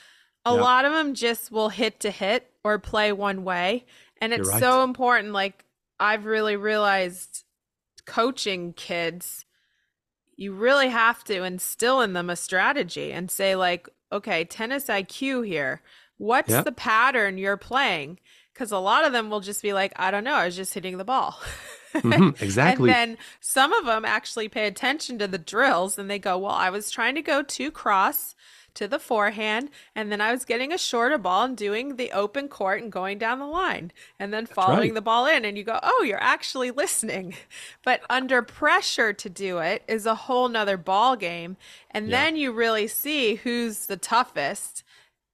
a 0.45 0.55
Yeah. 0.55 0.61
lot 0.61 0.85
of 0.85 0.93
them 0.93 1.15
just 1.15 1.53
will 1.53 1.69
hit 1.69 2.01
to 2.01 2.11
hit 2.11 2.51
or 2.65 2.79
play 2.81 3.13
one 3.13 3.45
way. 3.45 3.85
And 4.21 4.33
it's 4.33 4.49
right. 4.49 4.59
so 4.59 4.83
important. 4.83 5.33
Like, 5.33 5.65
I've 6.01 6.25
really 6.25 6.57
realized 6.57 7.45
coaching 8.07 8.73
kids, 8.73 9.45
you 10.39 10.55
really 10.55 10.89
have 10.89 11.23
to 11.25 11.43
instill 11.43 12.01
in 12.01 12.15
them 12.15 12.31
a 12.31 12.37
strategy 12.37 13.13
and 13.13 13.31
say, 13.31 13.57
like, 13.57 13.89
okay, 14.13 14.45
tennis 14.45 14.87
IQ 14.87 15.47
here. 15.47 15.83
What's 16.17 16.49
Yeah. 16.51 16.63
the 16.63 16.73
pattern 16.73 17.37
you're 17.39 17.57
playing? 17.59 18.21
Because 18.55 18.73
a 18.73 18.79
lot 18.79 19.05
of 19.05 19.13
them 19.13 19.31
will 19.31 19.41
just 19.41 19.61
be 19.63 19.73
like, 19.73 19.93
I 19.97 20.11
don't 20.11 20.25
know, 20.25 20.35
I 20.35 20.47
was 20.47 20.57
just 20.57 20.73
hitting 20.73 20.97
the 20.97 21.05
ball. 21.05 21.39
Mhm, 21.95 22.41
exactly. 22.43 22.91
And 22.91 23.15
then 23.15 23.19
some 23.41 23.73
of 23.73 23.87
them 23.87 24.05
actually 24.05 24.49
pay 24.51 24.67
attention 24.67 25.19
to 25.21 25.27
the 25.27 25.39
drills 25.39 25.99
and 25.99 26.09
they 26.11 26.19
go, 26.19 26.37
Well, 26.37 26.53
I 26.53 26.69
was 26.69 26.91
trying 26.91 27.15
to 27.15 27.23
go 27.23 27.43
two 27.43 27.71
cross 27.71 28.35
to 28.79 28.89
the 28.89 28.99
forehand, 28.99 29.71
and 29.95 30.11
then 30.11 30.21
I 30.21 30.33
was 30.33 30.45
getting 30.45 30.73
a 30.73 30.79
shorter 30.79 31.19
ball 31.19 31.45
and 31.45 31.57
doing 31.57 31.97
the 31.97 32.13
open 32.13 32.49
court 32.49 32.83
and 32.83 32.91
going 32.93 33.19
down 33.19 33.39
the 33.39 33.47
line 33.47 33.93
and 34.19 34.33
then 34.33 34.47
following 34.47 34.91
right. 34.91 34.95
the 34.95 35.01
ball 35.03 35.27
in. 35.27 35.45
And 35.45 35.59
you 35.59 35.65
go, 35.65 35.79
Oh, 35.83 36.03
you're 36.05 36.23
actually 36.23 36.71
listening. 36.71 37.35
But 37.85 38.03
under 38.11 38.43
pressure 38.43 39.13
to 39.13 39.29
do 39.31 39.59
it 39.59 39.83
is 39.89 40.07
a 40.07 40.15
whole 40.15 40.49
nother 40.49 40.77
ball 40.77 41.17
game. 41.17 41.57
And 41.91 42.09
Yeah. 42.09 42.25
then 42.25 42.37
you 42.37 42.53
really 42.53 42.87
see 42.89 43.37
who's 43.37 43.87
the 43.87 43.97
toughest 43.97 44.85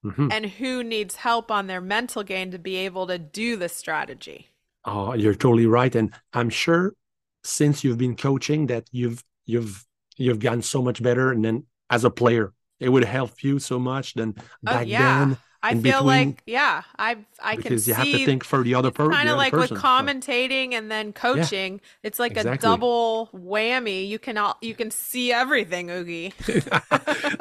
Mhm. 0.04 0.32
and 0.32 0.46
who 0.46 0.84
needs 0.84 1.16
help 1.16 1.50
on 1.50 1.66
their 1.66 1.80
mental 1.80 2.22
game 2.22 2.50
to 2.52 2.58
be 2.58 2.76
able 2.76 3.06
to 3.08 3.18
do 3.18 3.56
the 3.56 3.68
strategy. 3.68 4.50
Oh, 4.84 5.14
you're 5.14 5.34
totally 5.34 5.66
right. 5.66 5.94
And 5.94 6.12
I'm 6.32 6.50
sure 6.50 6.94
since 7.42 7.84
you've 7.84 7.98
been 7.98 8.16
coaching 8.16 8.66
that 8.66 8.86
you've 8.92 9.24
you've 9.46 9.84
you've 10.16 10.38
gotten 10.38 10.62
so 10.62 10.82
much 10.82 11.02
better. 11.02 11.32
And 11.32 11.44
then 11.44 11.64
as 11.90 12.04
a 12.04 12.10
player, 12.10 12.52
it 12.80 12.88
would 12.88 13.04
help 13.04 13.42
you 13.42 13.58
so 13.58 13.78
much 13.78 14.14
than 14.14 14.34
Oh, 14.38 14.42
back 14.62 14.86
yeah. 14.86 15.24
then. 15.26 15.38
I 15.62 15.70
feel 15.72 16.00
between- 16.04 16.06
like 16.06 16.42
yeah, 16.44 16.82
I 16.98 17.16
I 17.42 17.54
can 17.54 17.62
Because 17.62 17.88
you 17.88 17.94
have 17.94 18.04
to 18.04 18.26
think 18.26 18.44
for 18.44 18.62
the 18.62 18.74
other, 18.74 18.90
per- 18.90 19.08
kind 19.10 19.30
of 19.30 19.38
like 19.38 19.50
person. 19.50 19.74
with 19.76 19.80
so- 19.82 19.88
commentating 19.88 20.74
and 20.74 20.90
then 20.90 21.14
coaching. 21.14 21.80
It's 22.02 22.18
like 22.18 22.36
a 22.36 22.58
double 22.58 23.30
whammy. 23.32 24.06
You 24.06 24.18
can 24.18 24.36
all 24.36 24.58
you 24.60 24.74
can 24.74 24.90
see 24.90 25.32
everything, 25.32 25.88
Ougi. 25.88 26.34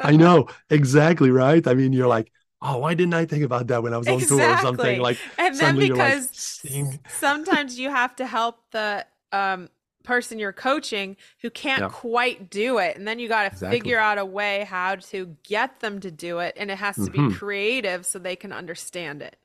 I 0.00 0.16
know 0.16 0.48
exactly 0.70 1.30
right. 1.30 1.66
I 1.66 1.74
mean, 1.74 1.92
you're 1.92 2.08
like, 2.08 2.32
oh, 2.62 2.78
why 2.78 2.94
didn't 2.94 3.12
I 3.12 3.26
think 3.26 3.44
about 3.44 3.66
that 3.66 3.82
when 3.82 3.92
I 3.92 3.98
was 3.98 4.08
on 4.08 4.20
tour 4.20 4.40
or 4.40 4.56
something? 4.58 5.00
Like, 5.02 5.18
And 5.36 5.54
then 5.58 5.76
you're 5.76 5.94
like, 5.94 6.22
because 6.22 6.62
sometimes 7.08 7.78
you 7.78 7.90
have 7.90 8.16
to 8.16 8.26
help 8.26 8.56
the 8.70 9.04
um 9.32 9.68
person 10.04 10.38
you're 10.38 10.52
coaching 10.52 11.16
who 11.42 11.50
can't 11.50 11.86
Yeah. 11.86 11.90
quite 11.90 12.50
do 12.50 12.78
it 12.78 12.96
and 12.96 13.08
then 13.08 13.18
you 13.18 13.28
got 13.28 13.44
to 13.44 13.50
Exactly. 13.50 13.68
figure 13.68 13.98
out 13.98 14.18
a 14.18 14.24
way 14.24 14.64
how 14.70 14.94
to 14.96 15.36
get 15.44 15.80
them 15.80 16.00
to 16.00 16.10
do 16.10 16.38
it 16.40 16.54
and 16.58 16.70
it 16.70 16.78
has 16.78 17.02
to 17.04 17.10
Mhm. 17.10 17.12
be 17.12 17.24
creative 17.24 18.06
so 18.06 18.18
they 18.18 18.36
can 18.36 18.52
understand 18.52 19.22
it 19.22 19.36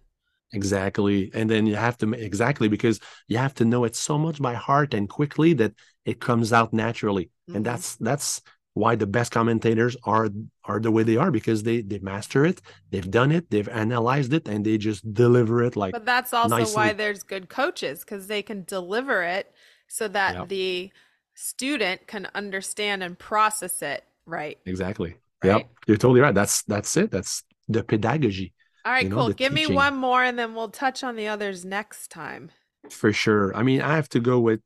exactly, 0.53 1.32
and 1.34 1.49
then 1.49 1.66
you 1.66 1.76
have 1.76 1.97
to 1.97 2.12
exactly 2.14 2.68
because 2.68 2.99
you 3.28 3.38
have 3.38 3.53
to 3.55 3.66
know 3.66 3.84
it 3.84 3.95
so 3.95 4.18
much 4.18 4.41
by 4.41 4.53
heart 4.53 4.93
and 4.93 5.10
quickly 5.10 5.53
that 5.53 5.74
it 6.05 6.20
comes 6.20 6.51
out 6.53 6.74
naturally, 6.74 7.30
Mhm. 7.47 7.53
and 7.53 7.66
that's 7.66 7.95
that's 7.97 8.41
why 8.74 8.95
the 8.95 9.07
best 9.07 9.32
commentators 9.32 9.95
are 10.03 10.30
are 10.64 10.80
the 10.80 10.91
way 10.91 11.03
they 11.03 11.18
are 11.18 11.32
because 11.32 11.64
they 11.64 11.82
they 11.82 11.99
master 11.99 12.45
it, 12.45 12.62
they've 12.91 13.10
done 13.12 13.32
it, 13.32 13.49
they've 13.51 13.70
analyzed 13.70 14.34
it, 14.34 14.47
and 14.47 14.66
they 14.66 14.78
just 14.78 15.12
deliver 15.14 15.64
it 15.64 15.76
like 15.76 15.97
But 15.97 16.05
that's 16.05 16.34
also 16.34 16.68
why 16.68 16.93
there's 16.93 17.24
good 17.24 17.49
coaches 17.49 18.01
because 18.01 18.28
they 18.28 18.41
can 18.43 18.64
deliver 18.64 19.24
it 19.24 19.53
so 19.90 20.08
that 20.08 20.36
Yep. 20.36 20.48
the 20.48 20.92
student 21.36 22.08
can 22.08 22.28
understand 22.36 23.04
and 23.04 23.20
process 23.20 23.82
it 23.82 24.06
right. 24.26 24.58
exactly. 24.66 25.18
Right. 25.44 25.58
Yep, 25.58 25.70
you're 25.88 25.98
totally 25.98 26.22
right. 26.22 26.36
That's 26.36 26.64
that's 26.64 26.96
it. 26.98 27.12
That's 27.12 27.44
the 27.68 27.84
pedagogy. 27.84 28.54
All 28.86 28.94
right, 28.94 29.04
You 29.04 29.10
know, 29.10 29.16
cool. 29.16 29.30
Give 29.34 29.52
me 29.54 29.68
one 29.68 29.96
more 29.98 30.24
and 30.24 30.40
then 30.40 30.56
we'll 30.56 30.70
touch 30.70 31.04
on 31.04 31.16
the 31.16 31.28
others 31.28 31.66
next 31.66 32.10
time. 32.12 32.52
For 32.90 33.12
sure. 33.14 33.56
I 33.56 33.64
mean, 33.64 33.82
I 33.82 33.96
have 33.96 34.10
to 34.10 34.20
go 34.20 34.40
with, 34.40 34.62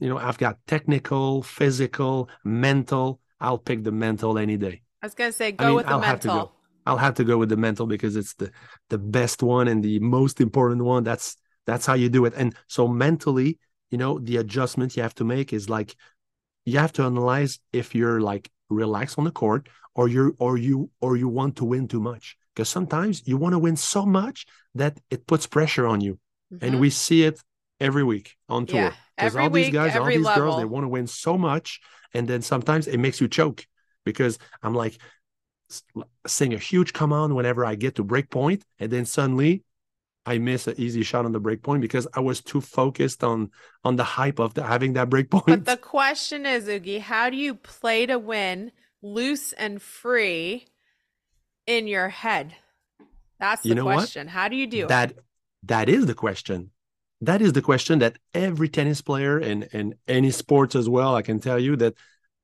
you 0.00 0.08
know, 0.08 0.18
I've 0.18 0.38
got 0.38 0.58
technical, 0.66 1.42
physical, 1.42 2.28
mental. 2.44 3.20
I'll 3.40 3.58
pick 3.58 3.84
the 3.84 3.92
mental 3.92 4.38
any 4.38 4.56
day. 4.56 4.82
I 5.02 5.06
was 5.06 5.14
going 5.14 5.30
to 5.30 5.36
say 5.36 5.52
go 5.52 5.66
mean, 5.66 5.74
with 5.76 5.86
the 5.86 5.92
I'll 5.92 6.00
have 6.00 6.20
to 6.20 6.28
go. 6.28 6.34
mental. 6.34 6.52
I'll 6.86 6.96
have 6.98 7.14
to 7.14 7.24
go 7.24 7.38
with 7.38 7.48
the 7.48 7.56
mental 7.56 7.86
because 7.86 8.16
it's 8.16 8.34
the 8.34 8.50
the 8.90 8.98
best 8.98 9.42
one 9.42 9.68
and 9.68 9.82
the 9.82 9.98
most 10.00 10.40
important 10.40 10.82
one. 10.84 11.04
That's 11.04 11.36
that's 11.66 11.86
how 11.86 11.94
you 11.94 12.08
do 12.08 12.24
it. 12.26 12.34
And 12.36 12.54
so 12.68 12.86
mentally, 12.86 13.58
you 13.94 13.98
know, 13.98 14.18
the 14.18 14.38
adjustment 14.38 14.96
you 14.96 15.04
have 15.04 15.14
to 15.14 15.24
make 15.24 15.52
is 15.52 15.70
like 15.70 15.94
you 16.64 16.80
have 16.80 16.92
to 16.94 17.04
analyze 17.04 17.60
if 17.72 17.94
you're 17.94 18.20
like 18.20 18.50
relaxed 18.68 19.16
on 19.20 19.24
the 19.24 19.30
court 19.30 19.68
or 19.94 20.08
you're 20.08 20.32
or 20.40 20.58
you 20.58 20.90
or 21.00 21.16
you 21.16 21.28
want 21.28 21.54
to 21.58 21.64
win 21.64 21.86
too 21.86 22.00
much 22.00 22.36
because 22.52 22.68
sometimes 22.68 23.22
you 23.24 23.36
want 23.36 23.52
to 23.52 23.58
win 23.60 23.76
so 23.76 24.04
much 24.04 24.46
that 24.74 24.98
it 25.10 25.28
puts 25.28 25.46
pressure 25.46 25.86
on 25.86 26.00
you 26.00 26.14
mm-hmm. 26.52 26.64
and 26.64 26.80
we 26.80 26.90
see 26.90 27.22
it 27.22 27.40
every 27.78 28.02
week 28.02 28.34
on 28.48 28.66
tour 28.66 28.92
because 29.16 29.36
yeah, 29.36 29.42
all 29.42 29.50
these 29.50 29.70
guys 29.70 29.94
all 29.94 30.06
these 30.06 30.24
level. 30.24 30.42
girls 30.42 30.56
they 30.56 30.64
want 30.64 30.82
to 30.82 30.88
win 30.88 31.06
so 31.06 31.38
much 31.38 31.80
and 32.14 32.26
then 32.26 32.42
sometimes 32.42 32.88
it 32.88 32.98
makes 32.98 33.20
you 33.20 33.28
choke 33.28 33.64
because 34.04 34.40
i'm 34.64 34.74
like 34.74 34.98
saying 36.26 36.52
a 36.52 36.58
huge 36.58 36.92
command 36.92 37.36
whenever 37.36 37.64
i 37.64 37.76
get 37.76 37.94
to 37.94 38.02
break 38.02 38.28
point 38.28 38.64
and 38.80 38.90
then 38.90 39.06
suddenly 39.06 39.62
I 40.26 40.38
miss 40.38 40.66
an 40.66 40.74
easy 40.78 41.02
shot 41.02 41.24
on 41.24 41.32
the 41.32 41.40
break 41.40 41.62
point 41.62 41.82
because 41.82 42.06
I 42.14 42.20
was 42.20 42.40
too 42.40 42.60
focused 42.60 43.22
on 43.22 43.50
on 43.84 43.96
the 43.96 44.04
hype 44.04 44.38
of 44.38 44.54
the, 44.54 44.62
having 44.62 44.94
that 44.94 45.10
break 45.10 45.30
point. 45.30 45.46
But 45.46 45.64
the 45.66 45.76
question 45.76 46.46
is, 46.46 46.66
Ougi, 46.66 47.00
how 47.00 47.28
do 47.30 47.36
you 47.36 47.54
play 47.54 48.06
to 48.06 48.18
win, 48.18 48.72
loose 49.02 49.52
and 49.52 49.82
free, 49.82 50.66
in 51.66 51.86
your 51.86 52.08
head? 52.08 52.54
That's 53.38 53.62
the 53.62 53.70
you 53.70 53.74
know 53.74 53.84
question. 53.84 54.26
What? 54.26 54.32
How 54.32 54.48
do 54.48 54.56
you 54.56 54.66
do 54.66 54.86
that? 54.86 55.10
It? 55.10 55.18
That 55.64 55.88
is 55.88 56.06
the 56.06 56.14
question. 56.14 56.70
That 57.20 57.40
is 57.40 57.52
the 57.52 57.62
question 57.62 57.98
that 58.00 58.18
every 58.32 58.68
tennis 58.68 59.00
player 59.00 59.38
and 59.38 59.68
and 59.72 59.94
any 60.08 60.30
sports 60.30 60.74
as 60.74 60.88
well. 60.88 61.14
I 61.14 61.22
can 61.22 61.40
tell 61.40 61.58
you 61.58 61.76
that 61.76 61.94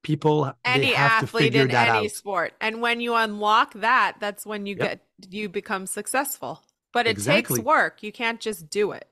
people 0.02 0.52
any 0.64 0.94
athlete 0.94 1.54
in 1.54 1.70
any 1.70 2.06
out. 2.06 2.10
sport, 2.10 2.52
and 2.60 2.80
when 2.82 3.00
you 3.00 3.14
unlock 3.14 3.72
that, 3.74 4.16
that's 4.20 4.44
when 4.44 4.66
you 4.66 4.76
yep. 4.78 4.88
get 5.18 5.32
you 5.32 5.48
become 5.48 5.86
successful. 5.86 6.62
But 6.92 7.06
it 7.06 7.10
exactly. 7.10 7.56
takes 7.56 7.64
work. 7.64 8.02
You 8.02 8.12
can't 8.12 8.40
just 8.40 8.68
do 8.68 8.92
it. 8.92 9.08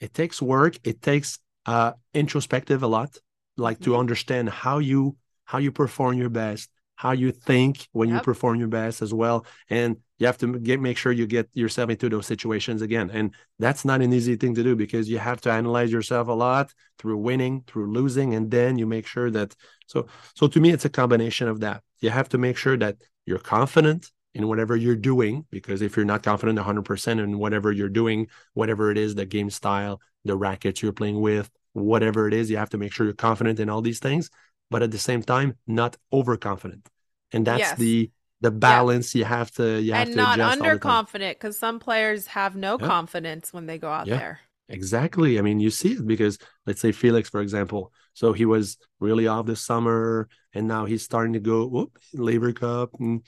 It 0.00 0.14
takes 0.14 0.40
work. 0.40 0.78
It 0.84 1.02
takes 1.02 1.38
uh 1.66 1.92
introspective 2.14 2.82
a 2.82 2.86
lot, 2.86 3.16
like 3.56 3.78
mm-hmm. 3.78 3.92
to 3.92 3.96
understand 3.96 4.48
how 4.48 4.78
you 4.78 5.16
how 5.44 5.58
you 5.58 5.72
perform 5.72 6.16
your 6.16 6.30
best, 6.30 6.70
how 6.94 7.12
you 7.12 7.32
think 7.32 7.88
when 7.92 8.08
yep. 8.08 8.16
you 8.16 8.22
perform 8.22 8.56
your 8.56 8.68
best 8.68 9.02
as 9.02 9.12
well. 9.12 9.46
And 9.68 9.96
you 10.18 10.26
have 10.26 10.38
to 10.38 10.58
get 10.58 10.80
make 10.80 10.98
sure 10.98 11.12
you 11.12 11.26
get 11.26 11.48
yourself 11.54 11.88
into 11.90 12.08
those 12.08 12.26
situations 12.26 12.82
again. 12.82 13.10
And 13.10 13.34
that's 13.58 13.84
not 13.84 14.02
an 14.02 14.12
easy 14.12 14.36
thing 14.36 14.54
to 14.54 14.62
do 14.62 14.76
because 14.76 15.08
you 15.08 15.18
have 15.18 15.40
to 15.40 15.50
analyze 15.50 15.90
yourself 15.90 16.28
a 16.28 16.32
lot 16.32 16.72
through 16.98 17.16
winning, 17.16 17.64
through 17.66 17.90
losing, 17.90 18.34
and 18.34 18.50
then 18.50 18.78
you 18.78 18.86
make 18.86 19.06
sure 19.06 19.30
that 19.30 19.56
so 19.86 20.06
so 20.34 20.46
to 20.46 20.60
me 20.60 20.70
it's 20.70 20.84
a 20.84 20.90
combination 20.90 21.48
of 21.48 21.60
that. 21.60 21.82
You 22.00 22.10
have 22.10 22.28
to 22.30 22.38
make 22.38 22.56
sure 22.56 22.76
that 22.76 22.96
you're 23.26 23.38
confident 23.38 24.10
in 24.34 24.46
whatever 24.46 24.76
you're 24.76 24.96
doing 24.96 25.44
because 25.50 25.82
if 25.82 25.96
you're 25.96 26.06
not 26.06 26.22
confident 26.22 26.58
100% 26.58 27.08
in 27.22 27.38
whatever 27.38 27.72
you're 27.72 27.88
doing 27.88 28.28
whatever 28.54 28.90
it 28.90 28.98
is 28.98 29.14
the 29.14 29.26
game 29.26 29.50
style 29.50 30.00
the 30.24 30.36
rackets 30.36 30.82
you're 30.82 30.92
playing 30.92 31.20
with 31.20 31.50
whatever 31.72 32.28
it 32.28 32.34
is 32.34 32.50
you 32.50 32.56
have 32.56 32.70
to 32.70 32.78
make 32.78 32.92
sure 32.92 33.06
you're 33.06 33.14
confident 33.14 33.58
in 33.60 33.68
all 33.68 33.80
these 33.80 33.98
things 33.98 34.30
but 34.70 34.82
at 34.82 34.90
the 34.90 34.98
same 34.98 35.22
time 35.22 35.56
not 35.66 35.96
overconfident 36.12 36.88
and 37.32 37.46
that's 37.46 37.60
yes. 37.60 37.78
the 37.78 38.10
the 38.40 38.50
balance 38.50 39.14
yeah. 39.14 39.18
you 39.20 39.24
have 39.24 39.50
to 39.50 39.80
you 39.80 39.92
have 39.92 40.06
to 40.06 40.12
and 40.12 40.20
to 40.20 40.36
not 40.36 40.58
underconfident 40.58 41.30
because 41.30 41.58
some 41.58 41.78
players 41.78 42.26
have 42.26 42.56
no 42.56 42.78
yeah. 42.80 42.86
confidence 42.86 43.52
when 43.52 43.66
they 43.66 43.78
go 43.78 43.90
out 43.90 44.06
yeah. 44.06 44.16
there 44.16 44.40
exactly 44.68 45.38
i 45.38 45.42
mean 45.42 45.60
you 45.60 45.70
see 45.70 45.92
it 45.92 46.06
because 46.06 46.38
let's 46.66 46.80
say 46.80 46.92
felix 46.92 47.28
for 47.28 47.40
example 47.40 47.92
so 48.20 48.34
he 48.34 48.44
was 48.44 48.76
really 48.98 49.26
off 49.26 49.46
this 49.46 49.62
summer, 49.62 50.28
and 50.52 50.68
now 50.68 50.84
he's 50.84 51.02
starting 51.02 51.32
to 51.32 51.40
go 51.40 51.66
whoop, 51.66 51.98
Laver 52.12 52.52
Cup, 52.52 52.90
and 53.00 53.22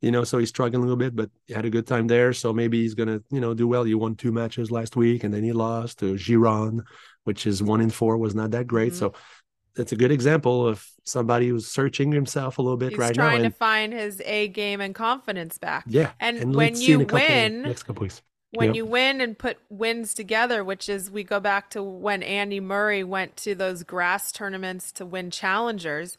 you 0.00 0.10
know, 0.10 0.24
so 0.24 0.38
he's 0.38 0.48
struggling 0.48 0.80
a 0.80 0.86
little 0.86 0.96
bit, 0.96 1.14
but 1.14 1.28
he 1.46 1.52
had 1.52 1.66
a 1.66 1.70
good 1.70 1.86
time 1.86 2.06
there. 2.06 2.32
So 2.32 2.54
maybe 2.54 2.80
he's 2.80 2.94
gonna, 2.94 3.20
you 3.30 3.40
know, 3.40 3.52
do 3.52 3.68
well. 3.68 3.84
He 3.84 3.94
won 3.94 4.14
two 4.14 4.32
matches 4.32 4.70
last 4.70 4.96
week, 4.96 5.22
and 5.22 5.34
then 5.34 5.44
he 5.44 5.52
lost 5.52 5.98
to 5.98 6.14
Giron, 6.14 6.80
which 7.24 7.46
is 7.46 7.62
one 7.62 7.82
in 7.82 7.90
four, 7.90 8.16
was 8.16 8.34
not 8.34 8.52
that 8.52 8.66
great. 8.66 8.92
Mm-hmm. 8.92 8.98
So 9.00 9.12
that's 9.76 9.92
a 9.92 9.96
good 9.96 10.12
example 10.12 10.66
of 10.66 10.82
somebody 11.04 11.48
who's 11.48 11.66
searching 11.66 12.10
himself 12.10 12.56
a 12.56 12.62
little 12.62 12.78
bit 12.78 12.92
He's 12.92 12.98
right 12.98 13.14
now. 13.14 13.28
He's 13.28 13.38
trying 13.40 13.42
to 13.42 13.50
find 13.50 13.92
his 13.92 14.22
A 14.24 14.48
game 14.48 14.80
and 14.80 14.94
confidence 14.94 15.58
back. 15.58 15.84
Yeah. 15.86 16.12
And, 16.20 16.38
and 16.38 16.54
when 16.54 16.74
you 16.80 17.00
couple, 17.00 17.18
win, 17.18 17.64
next 17.64 17.82
couple 17.82 18.00
weeks 18.00 18.22
when 18.52 18.68
yep. 18.68 18.76
you 18.76 18.86
win 18.86 19.20
and 19.20 19.38
put 19.38 19.58
wins 19.68 20.14
together, 20.14 20.64
which 20.64 20.88
is 20.88 21.10
we 21.10 21.22
go 21.22 21.38
back 21.38 21.70
to 21.70 21.82
when 21.82 22.22
Andy 22.22 22.60
Murray 22.60 23.04
went 23.04 23.36
to 23.38 23.54
those 23.54 23.82
grass 23.82 24.32
tournaments 24.32 24.90
to 24.92 25.04
win 25.04 25.30
challengers. 25.30 26.16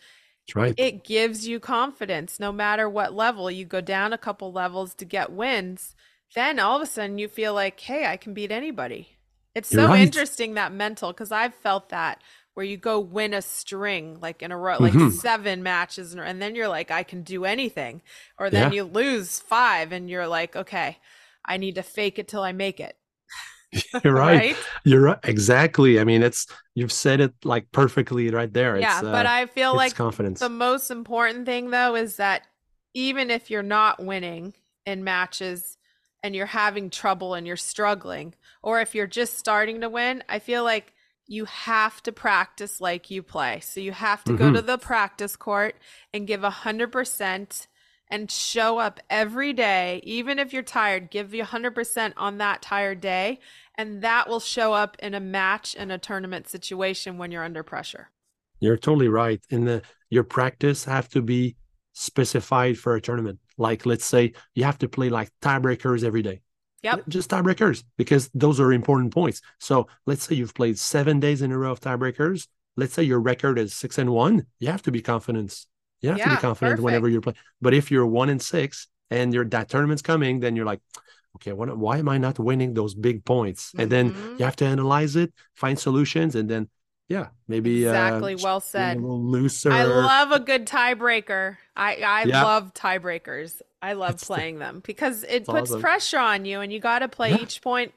That's 0.48 0.56
right. 0.56 0.74
It 0.78 1.04
gives 1.04 1.48
you 1.48 1.60
confidence 1.60 2.40
no 2.40 2.52
matter 2.52 2.88
what 2.88 3.14
level. 3.14 3.50
You 3.50 3.66
go 3.66 3.82
down 3.82 4.14
a 4.14 4.18
couple 4.18 4.52
levels 4.52 4.94
to 4.96 5.06
get 5.06 5.32
wins. 5.32 5.96
Then 6.36 6.60
all 6.60 6.76
of 6.76 6.84
a 6.84 6.86
sudden 6.86 7.18
you 7.18 7.28
feel 7.28 7.54
like, 7.54 7.80
hey, 7.80 8.06
I 8.06 8.18
can 8.18 8.34
beat 8.34 8.52
anybody. 8.52 9.18
It's 9.56 9.74
You're 9.74 9.84
so 9.84 9.88
right. 9.90 10.02
interesting 10.02 10.54
that 10.54 10.72
mental 10.72 11.12
because 11.12 11.32
I've 11.32 11.56
felt 11.56 11.90
that 11.90 12.22
where 12.54 12.66
you 12.66 12.78
go 12.78 13.00
win 13.00 13.34
a 13.34 13.42
string 13.42 14.20
like 14.22 14.44
in 14.44 14.52
a 14.52 14.58
row, 14.58 14.78
like 14.80 14.94
mm-hmm. 14.94 15.10
seven 15.12 15.64
matches, 15.64 16.14
and 16.14 16.42
then 16.42 16.56
you're 16.56 16.68
like, 16.68 16.92
I 16.92 17.04
can 17.04 17.24
do 17.24 17.46
anything. 17.46 18.02
Or 18.38 18.50
then 18.50 18.72
yeah. 18.72 18.78
you 18.78 18.84
lose 18.84 19.40
five 19.40 19.92
and 19.92 20.10
you're 20.10 20.28
like, 20.28 20.56
okay, 20.56 20.98
I 21.50 21.58
need 21.58 21.76
to 21.76 21.84
fake 21.84 22.20
it 22.20 22.28
till 22.28 22.44
I 22.44 22.54
make 22.54 22.80
it. 22.80 22.96
You're 24.04 24.14
right. 24.14 24.38
right. 24.38 24.58
You're 24.84 25.02
right. 25.02 25.20
Exactly. 25.24 26.00
I 26.00 26.04
mean, 26.04 26.24
it's 26.24 26.48
you've 26.76 26.92
said 26.92 27.20
it 27.20 27.34
like 27.44 27.72
perfectly 27.72 28.30
right 28.30 28.52
there. 28.52 28.76
It's, 28.76 28.84
yeah, 28.84 29.02
but 29.02 29.26
uh, 29.26 29.30
I 29.30 29.46
feel 29.48 29.76
like 29.76 29.96
confidence. 29.96 30.40
The 30.40 30.50
most 30.50 30.90
important 30.90 31.46
thing 31.46 31.70
though 31.70 31.96
is 31.96 32.16
that 32.18 32.44
even 32.94 33.30
if 33.30 33.52
you're 33.52 33.64
not 33.64 34.04
winning 34.04 34.54
in 34.86 35.04
matches 35.04 35.78
and 36.24 36.36
you're 36.36 36.48
having 36.48 36.90
trouble 36.90 37.34
and 37.34 37.46
you're 37.46 37.56
struggling, 37.56 38.34
or 38.64 38.82
if 38.82 38.96
you're 38.96 39.08
just 39.08 39.38
starting 39.38 39.82
to 39.82 39.90
win, 39.90 40.24
I 40.28 40.40
feel 40.40 40.64
like 40.64 40.94
you 41.28 41.46
have 41.46 42.02
to 42.04 42.12
practice 42.12 42.82
like 42.82 43.12
you 43.12 43.22
play. 43.22 43.60
So 43.60 43.80
you 43.80 43.92
have 43.92 44.24
to 44.24 44.32
mm-hmm. 44.32 44.46
go 44.46 44.54
to 44.54 44.62
the 44.64 44.80
practice 44.80 45.36
court 45.36 45.76
and 46.12 46.26
give 46.26 46.44
a 46.44 46.50
hundred 46.50 46.92
percent 46.92 47.68
and 48.10 48.30
show 48.30 48.80
up 48.80 49.00
every 49.10 49.54
day, 49.54 50.02
even 50.04 50.40
if 50.40 50.52
you're 50.52 50.64
tired, 50.64 51.12
give 51.12 51.34
you 51.34 51.44
100% 51.44 52.14
on 52.18 52.38
that 52.40 52.62
tired 52.62 53.02
day. 53.02 53.40
And 53.76 54.02
that 54.02 54.28
will 54.28 54.40
show 54.40 54.74
up 54.74 54.98
in 55.00 55.14
a 55.14 55.20
match 55.20 55.76
and 55.78 55.92
a 55.92 55.98
tournament 55.98 56.48
situation 56.48 57.18
when 57.18 57.32
you're 57.32 57.44
under 57.44 57.64
pressure. 57.64 58.10
You're 58.60 58.78
totally 58.78 59.08
right. 59.08 59.42
And 59.52 59.68
the 59.68 59.82
your 60.10 60.24
practice 60.24 60.84
have 60.86 61.08
to 61.10 61.22
be 61.22 61.56
specified 61.94 62.78
for 62.78 62.96
a 62.96 63.02
tournament. 63.02 63.40
Like 63.58 63.86
let's 63.86 64.06
say 64.06 64.34
you 64.54 64.64
have 64.64 64.80
to 64.80 64.90
play 64.90 65.10
like 65.10 65.30
tiebreakers 65.42 66.04
every 66.04 66.22
day. 66.22 66.42
Yep. 66.84 67.10
Just 67.10 67.30
tiebreakers 67.30 67.84
because 67.98 68.30
those 68.34 68.60
are 68.60 68.72
important 68.72 69.14
points. 69.14 69.42
So 69.60 69.88
let's 70.06 70.24
say 70.24 70.36
you've 70.36 70.54
played 70.54 70.80
seven 70.80 71.20
days 71.20 71.42
in 71.42 71.52
a 71.52 71.58
row 71.58 71.72
of 71.72 71.80
tiebreakers. 71.80 72.48
Let's 72.76 72.94
say 72.94 73.04
your 73.04 73.20
record 73.20 73.60
is 73.60 73.74
six 73.74 73.98
and 73.98 74.12
one. 74.12 74.46
You 74.60 74.70
have 74.70 74.82
to 74.84 74.92
be 74.92 75.02
confident 75.02 75.66
you 76.02 76.10
have 76.10 76.18
yeah, 76.18 76.26
to 76.26 76.30
be 76.32 76.38
confident 76.38 76.74
perfect. 76.74 76.84
whenever 76.84 77.10
you're 77.10 77.22
playing. 77.22 77.38
But 77.62 77.74
if 77.74 77.92
you're 77.92 78.06
one 78.06 78.30
in 78.30 78.40
six 78.40 78.88
and 79.10 79.34
your 79.34 79.46
that 79.46 79.70
tournament's 79.70 80.02
coming, 80.02 80.40
then 80.40 80.56
you're 80.56 80.66
like, 80.66 80.82
okay, 81.36 81.54
what, 81.54 81.76
why 81.78 81.98
am 81.98 82.10
I 82.10 82.18
not 82.18 82.40
winning 82.40 82.74
those 82.74 82.94
big 82.94 83.26
points? 83.26 83.70
Mm-hmm. 83.70 83.80
And 83.82 83.92
then 83.92 84.12
mm-hmm. 84.12 84.36
you 84.40 84.46
have 84.46 84.56
to 84.58 84.66
analyze 84.66 85.16
it, 85.16 85.34
find 85.56 85.78
solutions, 85.78 86.36
and 86.36 86.50
then 86.50 86.70
yeah, 87.10 87.30
maybe 87.48 87.88
uh, 87.88 87.90
exactly. 87.90 88.36
Uh, 88.36 88.40
well 88.44 88.60
said. 88.60 89.02
looser. 89.02 89.72
I 89.72 89.84
love 89.84 90.32
a 90.32 90.40
good 90.40 90.68
tiebreaker. 90.68 91.58
I 91.76 91.96
I 91.96 92.24
yeah. 92.26 92.44
love 92.44 92.74
tiebreakers. 92.76 93.62
I 93.82 93.94
love 93.94 94.16
it's 94.16 94.26
playing 94.26 94.60
the, 94.60 94.66
them 94.66 94.84
because 94.86 95.24
it 95.24 95.46
puts 95.46 95.72
awesome. 95.72 95.82
pressure 95.82 96.20
on 96.20 96.46
you, 96.46 96.62
and 96.62 96.72
you 96.72 96.80
got 96.80 97.00
to 97.00 97.08
play 97.08 97.32
yeah. 97.32 97.42
each 97.42 97.62
point 97.64 97.94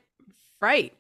right. 0.61 0.95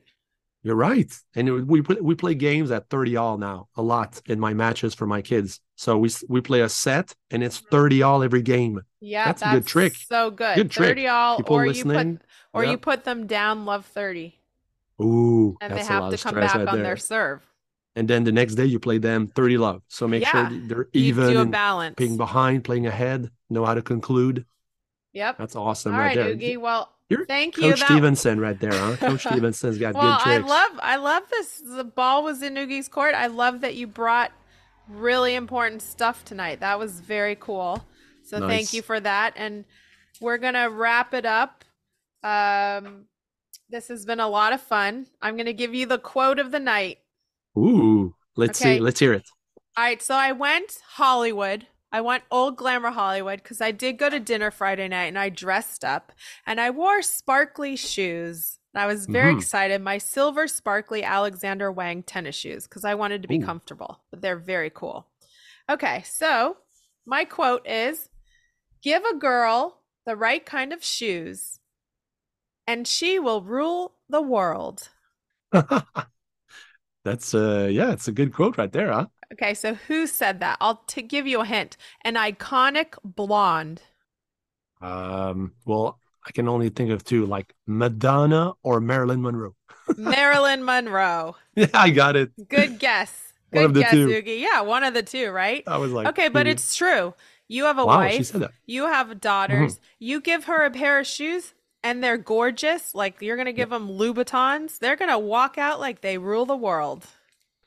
You're 0.62 0.76
right. 0.76 1.10
And 1.34 1.66
we 1.66 1.80
we 1.80 2.14
play 2.14 2.34
games 2.34 2.70
at 2.70 2.88
30 2.90 3.16
all 3.16 3.38
now, 3.38 3.68
a 3.76 3.82
lot 3.82 4.20
in 4.26 4.38
my 4.38 4.54
matches 4.54 4.94
for 4.94 5.06
my 5.06 5.22
kids. 5.22 5.60
So 5.82 5.98
we 5.98 6.10
we 6.28 6.40
play 6.40 6.60
a 6.60 6.68
set 6.68 7.12
and 7.32 7.42
it's 7.42 7.58
mm-hmm. 7.58 7.70
30 7.70 8.02
all 8.04 8.22
every 8.22 8.40
game. 8.40 8.82
Yeah, 9.00 9.24
that's, 9.24 9.40
that's 9.40 9.52
a 9.52 9.56
good 9.56 9.66
trick. 9.66 9.96
So 9.96 10.30
good. 10.30 10.54
Good 10.54 10.72
30 10.72 10.92
trick. 10.94 11.10
all 11.10 11.36
People 11.38 11.56
or 11.56 11.66
listening, 11.66 12.08
you 12.08 12.18
put 12.18 12.26
or 12.52 12.64
you 12.64 12.78
put 12.78 13.02
them 13.02 13.26
down 13.26 13.64
love 13.64 13.84
30. 13.86 14.38
Ooh, 15.00 15.56
and 15.60 15.74
they 15.74 15.82
have 15.82 16.12
to 16.12 16.18
come 16.18 16.36
back 16.36 16.54
right 16.54 16.68
on 16.68 16.76
there. 16.76 16.84
their 16.84 16.96
serve. 16.96 17.42
And 17.96 18.06
then 18.06 18.22
the 18.22 18.30
next 18.30 18.54
day 18.54 18.64
you 18.64 18.78
play 18.78 18.98
them 18.98 19.26
30 19.26 19.58
love. 19.58 19.82
So 19.88 20.06
make 20.06 20.22
yeah. 20.22 20.48
sure 20.48 20.58
they're 20.68 20.88
even 20.92 21.30
you 21.30 21.44
balance. 21.46 21.96
Being 21.96 22.16
behind, 22.16 22.62
playing 22.62 22.86
ahead, 22.86 23.32
know 23.50 23.64
how 23.64 23.74
to 23.74 23.82
conclude. 23.82 24.46
Yep. 25.14 25.36
That's 25.36 25.56
awesome 25.56 25.94
all 25.94 25.98
right, 25.98 26.16
right 26.16 26.16
there. 26.16 26.36
Ougi. 26.36 26.58
Well, 26.58 26.92
you're 27.08 27.26
Thank 27.26 27.56
Coach 27.56 27.64
you. 27.64 27.70
Coach 27.72 27.80
Stevenson 27.80 28.38
right 28.38 28.58
there, 28.60 28.70
huh? 28.70 28.96
Coach 28.98 29.22
Stevenson's 29.26 29.78
got 29.78 29.94
well, 29.94 30.16
good 30.16 30.22
tricks. 30.22 30.44
I 30.44 30.48
love 30.48 30.80
I 30.80 30.96
love 30.96 31.24
this. 31.28 31.60
The 31.66 31.82
ball 31.82 32.22
was 32.22 32.40
in 32.40 32.54
Ougi's 32.54 32.86
court. 32.86 33.16
I 33.16 33.26
love 33.26 33.62
that 33.62 33.74
you 33.74 33.88
brought 33.88 34.30
really 34.94 35.34
important 35.34 35.82
stuff 35.82 36.24
tonight. 36.24 36.60
That 36.60 36.78
was 36.78 37.00
very 37.00 37.36
cool. 37.36 37.84
So 38.24 38.38
nice. 38.38 38.48
thank 38.48 38.72
you 38.72 38.82
for 38.82 39.00
that. 39.00 39.34
And 39.36 39.64
we're 40.20 40.38
gonna 40.38 40.70
wrap 40.70 41.14
it 41.14 41.26
up. 41.26 41.64
Um 42.22 43.06
this 43.68 43.88
has 43.88 44.04
been 44.04 44.20
a 44.20 44.28
lot 44.28 44.52
of 44.52 44.60
fun. 44.60 45.06
I'm 45.20 45.36
gonna 45.36 45.52
give 45.52 45.74
you 45.74 45.86
the 45.86 45.98
quote 45.98 46.38
of 46.38 46.50
the 46.50 46.60
night. 46.60 46.98
Ooh, 47.56 48.14
let's 48.36 48.60
okay. 48.60 48.76
see. 48.76 48.80
Let's 48.80 49.00
hear 49.00 49.12
it. 49.12 49.28
All 49.76 49.84
right, 49.84 50.02
so 50.02 50.14
I 50.14 50.32
went 50.32 50.78
Hollywood 50.94 51.66
I 51.92 52.00
went 52.00 52.24
old 52.30 52.56
glamour 52.56 52.90
Hollywood 52.90 53.42
because 53.42 53.60
I 53.60 53.70
did 53.70 53.98
go 53.98 54.08
to 54.08 54.18
dinner 54.18 54.50
Friday 54.50 54.88
night 54.88 55.06
and 55.06 55.18
I 55.18 55.28
dressed 55.28 55.84
up 55.84 56.12
and 56.46 56.58
I 56.58 56.70
wore 56.70 57.02
sparkly 57.02 57.76
shoes 57.76 58.58
I 58.74 58.86
was 58.86 59.06
very 59.06 59.32
Mhm. 59.32 59.32
excited. 59.32 59.82
My 59.82 59.98
silver 59.98 60.48
sparkly 60.48 61.04
Alexander 61.04 61.70
Wang 61.70 62.02
tennis 62.02 62.36
shoes 62.36 62.64
because 62.64 62.84
I 62.84 62.94
wanted 62.94 63.22
to 63.22 63.28
be 63.28 63.36
Ooh. 63.36 63.38
comfortable, 63.38 64.00
but 64.10 64.22
they're 64.22 64.38
very 64.38 64.70
cool. 64.70 65.06
Okay, 65.70 66.02
so 66.06 66.58
my 67.06 67.24
quote 67.24 67.66
is 67.68 68.10
Give 68.82 69.04
a 69.04 69.16
girl 69.16 69.80
the 70.06 70.16
right 70.16 70.44
kind 70.46 70.72
of 70.72 70.84
shoes, 70.84 71.60
and 72.66 72.88
she 72.88 73.20
will 73.20 73.40
rule 73.40 73.94
the 74.08 74.20
world. 74.20 74.88
That's 77.04 77.34
uh 77.34 77.68
yeah, 77.70 77.92
it's 77.92 78.08
a 78.08 78.12
good 78.12 78.32
quote 78.32 78.58
right 78.58 78.72
there, 78.72 78.92
huh? 78.92 79.06
Okay, 79.32 79.54
so 79.54 79.74
who 79.74 80.06
said 80.06 80.40
that? 80.40 80.58
I'll 80.60 80.84
t- 80.86 81.02
give 81.02 81.26
you 81.26 81.40
a 81.40 81.44
hint. 81.44 81.76
An 82.02 82.14
iconic 82.14 82.94
blonde. 83.04 83.82
Um, 84.80 85.54
well, 85.64 85.98
I 86.26 86.30
can 86.30 86.48
only 86.48 86.68
think 86.68 86.90
of 86.90 87.04
two, 87.04 87.26
like 87.26 87.54
Madonna 87.66 88.52
or 88.62 88.80
Marilyn 88.80 89.22
Monroe. 89.22 89.54
Marilyn 89.96 90.64
Monroe. 90.64 91.36
Yeah, 91.56 91.66
I 91.74 91.90
got 91.90 92.16
it. 92.16 92.30
Good 92.48 92.78
guess. 92.78 93.32
Good 93.52 93.58
One 93.58 93.64
of 93.66 93.74
the 93.74 93.80
guess, 93.80 93.90
two. 93.90 94.08
Ougi. 94.08 94.40
Yeah, 94.40 94.62
one 94.62 94.84
of 94.84 94.94
the 94.94 95.02
two, 95.02 95.30
right? 95.30 95.62
I 95.66 95.76
was 95.76 95.92
like, 95.92 96.06
Okay, 96.08 96.28
but 96.28 96.46
hmm. 96.46 96.52
it's 96.52 96.74
true. 96.74 97.12
You 97.48 97.64
have 97.64 97.76
a 97.76 97.84
wow, 97.84 97.98
wife. 97.98 98.14
she 98.14 98.22
said 98.22 98.40
that. 98.40 98.52
You 98.64 98.86
have 98.86 99.20
daughters. 99.20 99.74
Mm-hmm. 99.74 99.84
You 99.98 100.20
give 100.22 100.44
her 100.44 100.64
a 100.64 100.70
pair 100.70 100.98
of 100.98 101.06
shoes 101.06 101.52
and 101.84 102.02
they're 102.02 102.16
gorgeous. 102.16 102.94
Like 102.94 103.20
you're 103.20 103.36
going 103.36 103.46
to 103.46 103.52
give 103.52 103.68
them 103.68 103.88
Louboutins. 103.88 104.78
They're 104.78 104.96
going 104.96 105.10
to 105.10 105.18
walk 105.18 105.58
out 105.58 105.78
like 105.78 106.00
they 106.00 106.16
rule 106.16 106.46
the 106.46 106.56
world. 106.56 107.06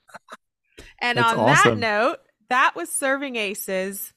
And 0.99 1.17
That's 1.17 1.33
on 1.33 1.39
awesome. 1.39 1.79
that 1.79 1.87
note, 1.87 2.17
that 2.49 2.73
was 2.75 2.89
Serving 2.89 3.35
Aces. 3.35 4.13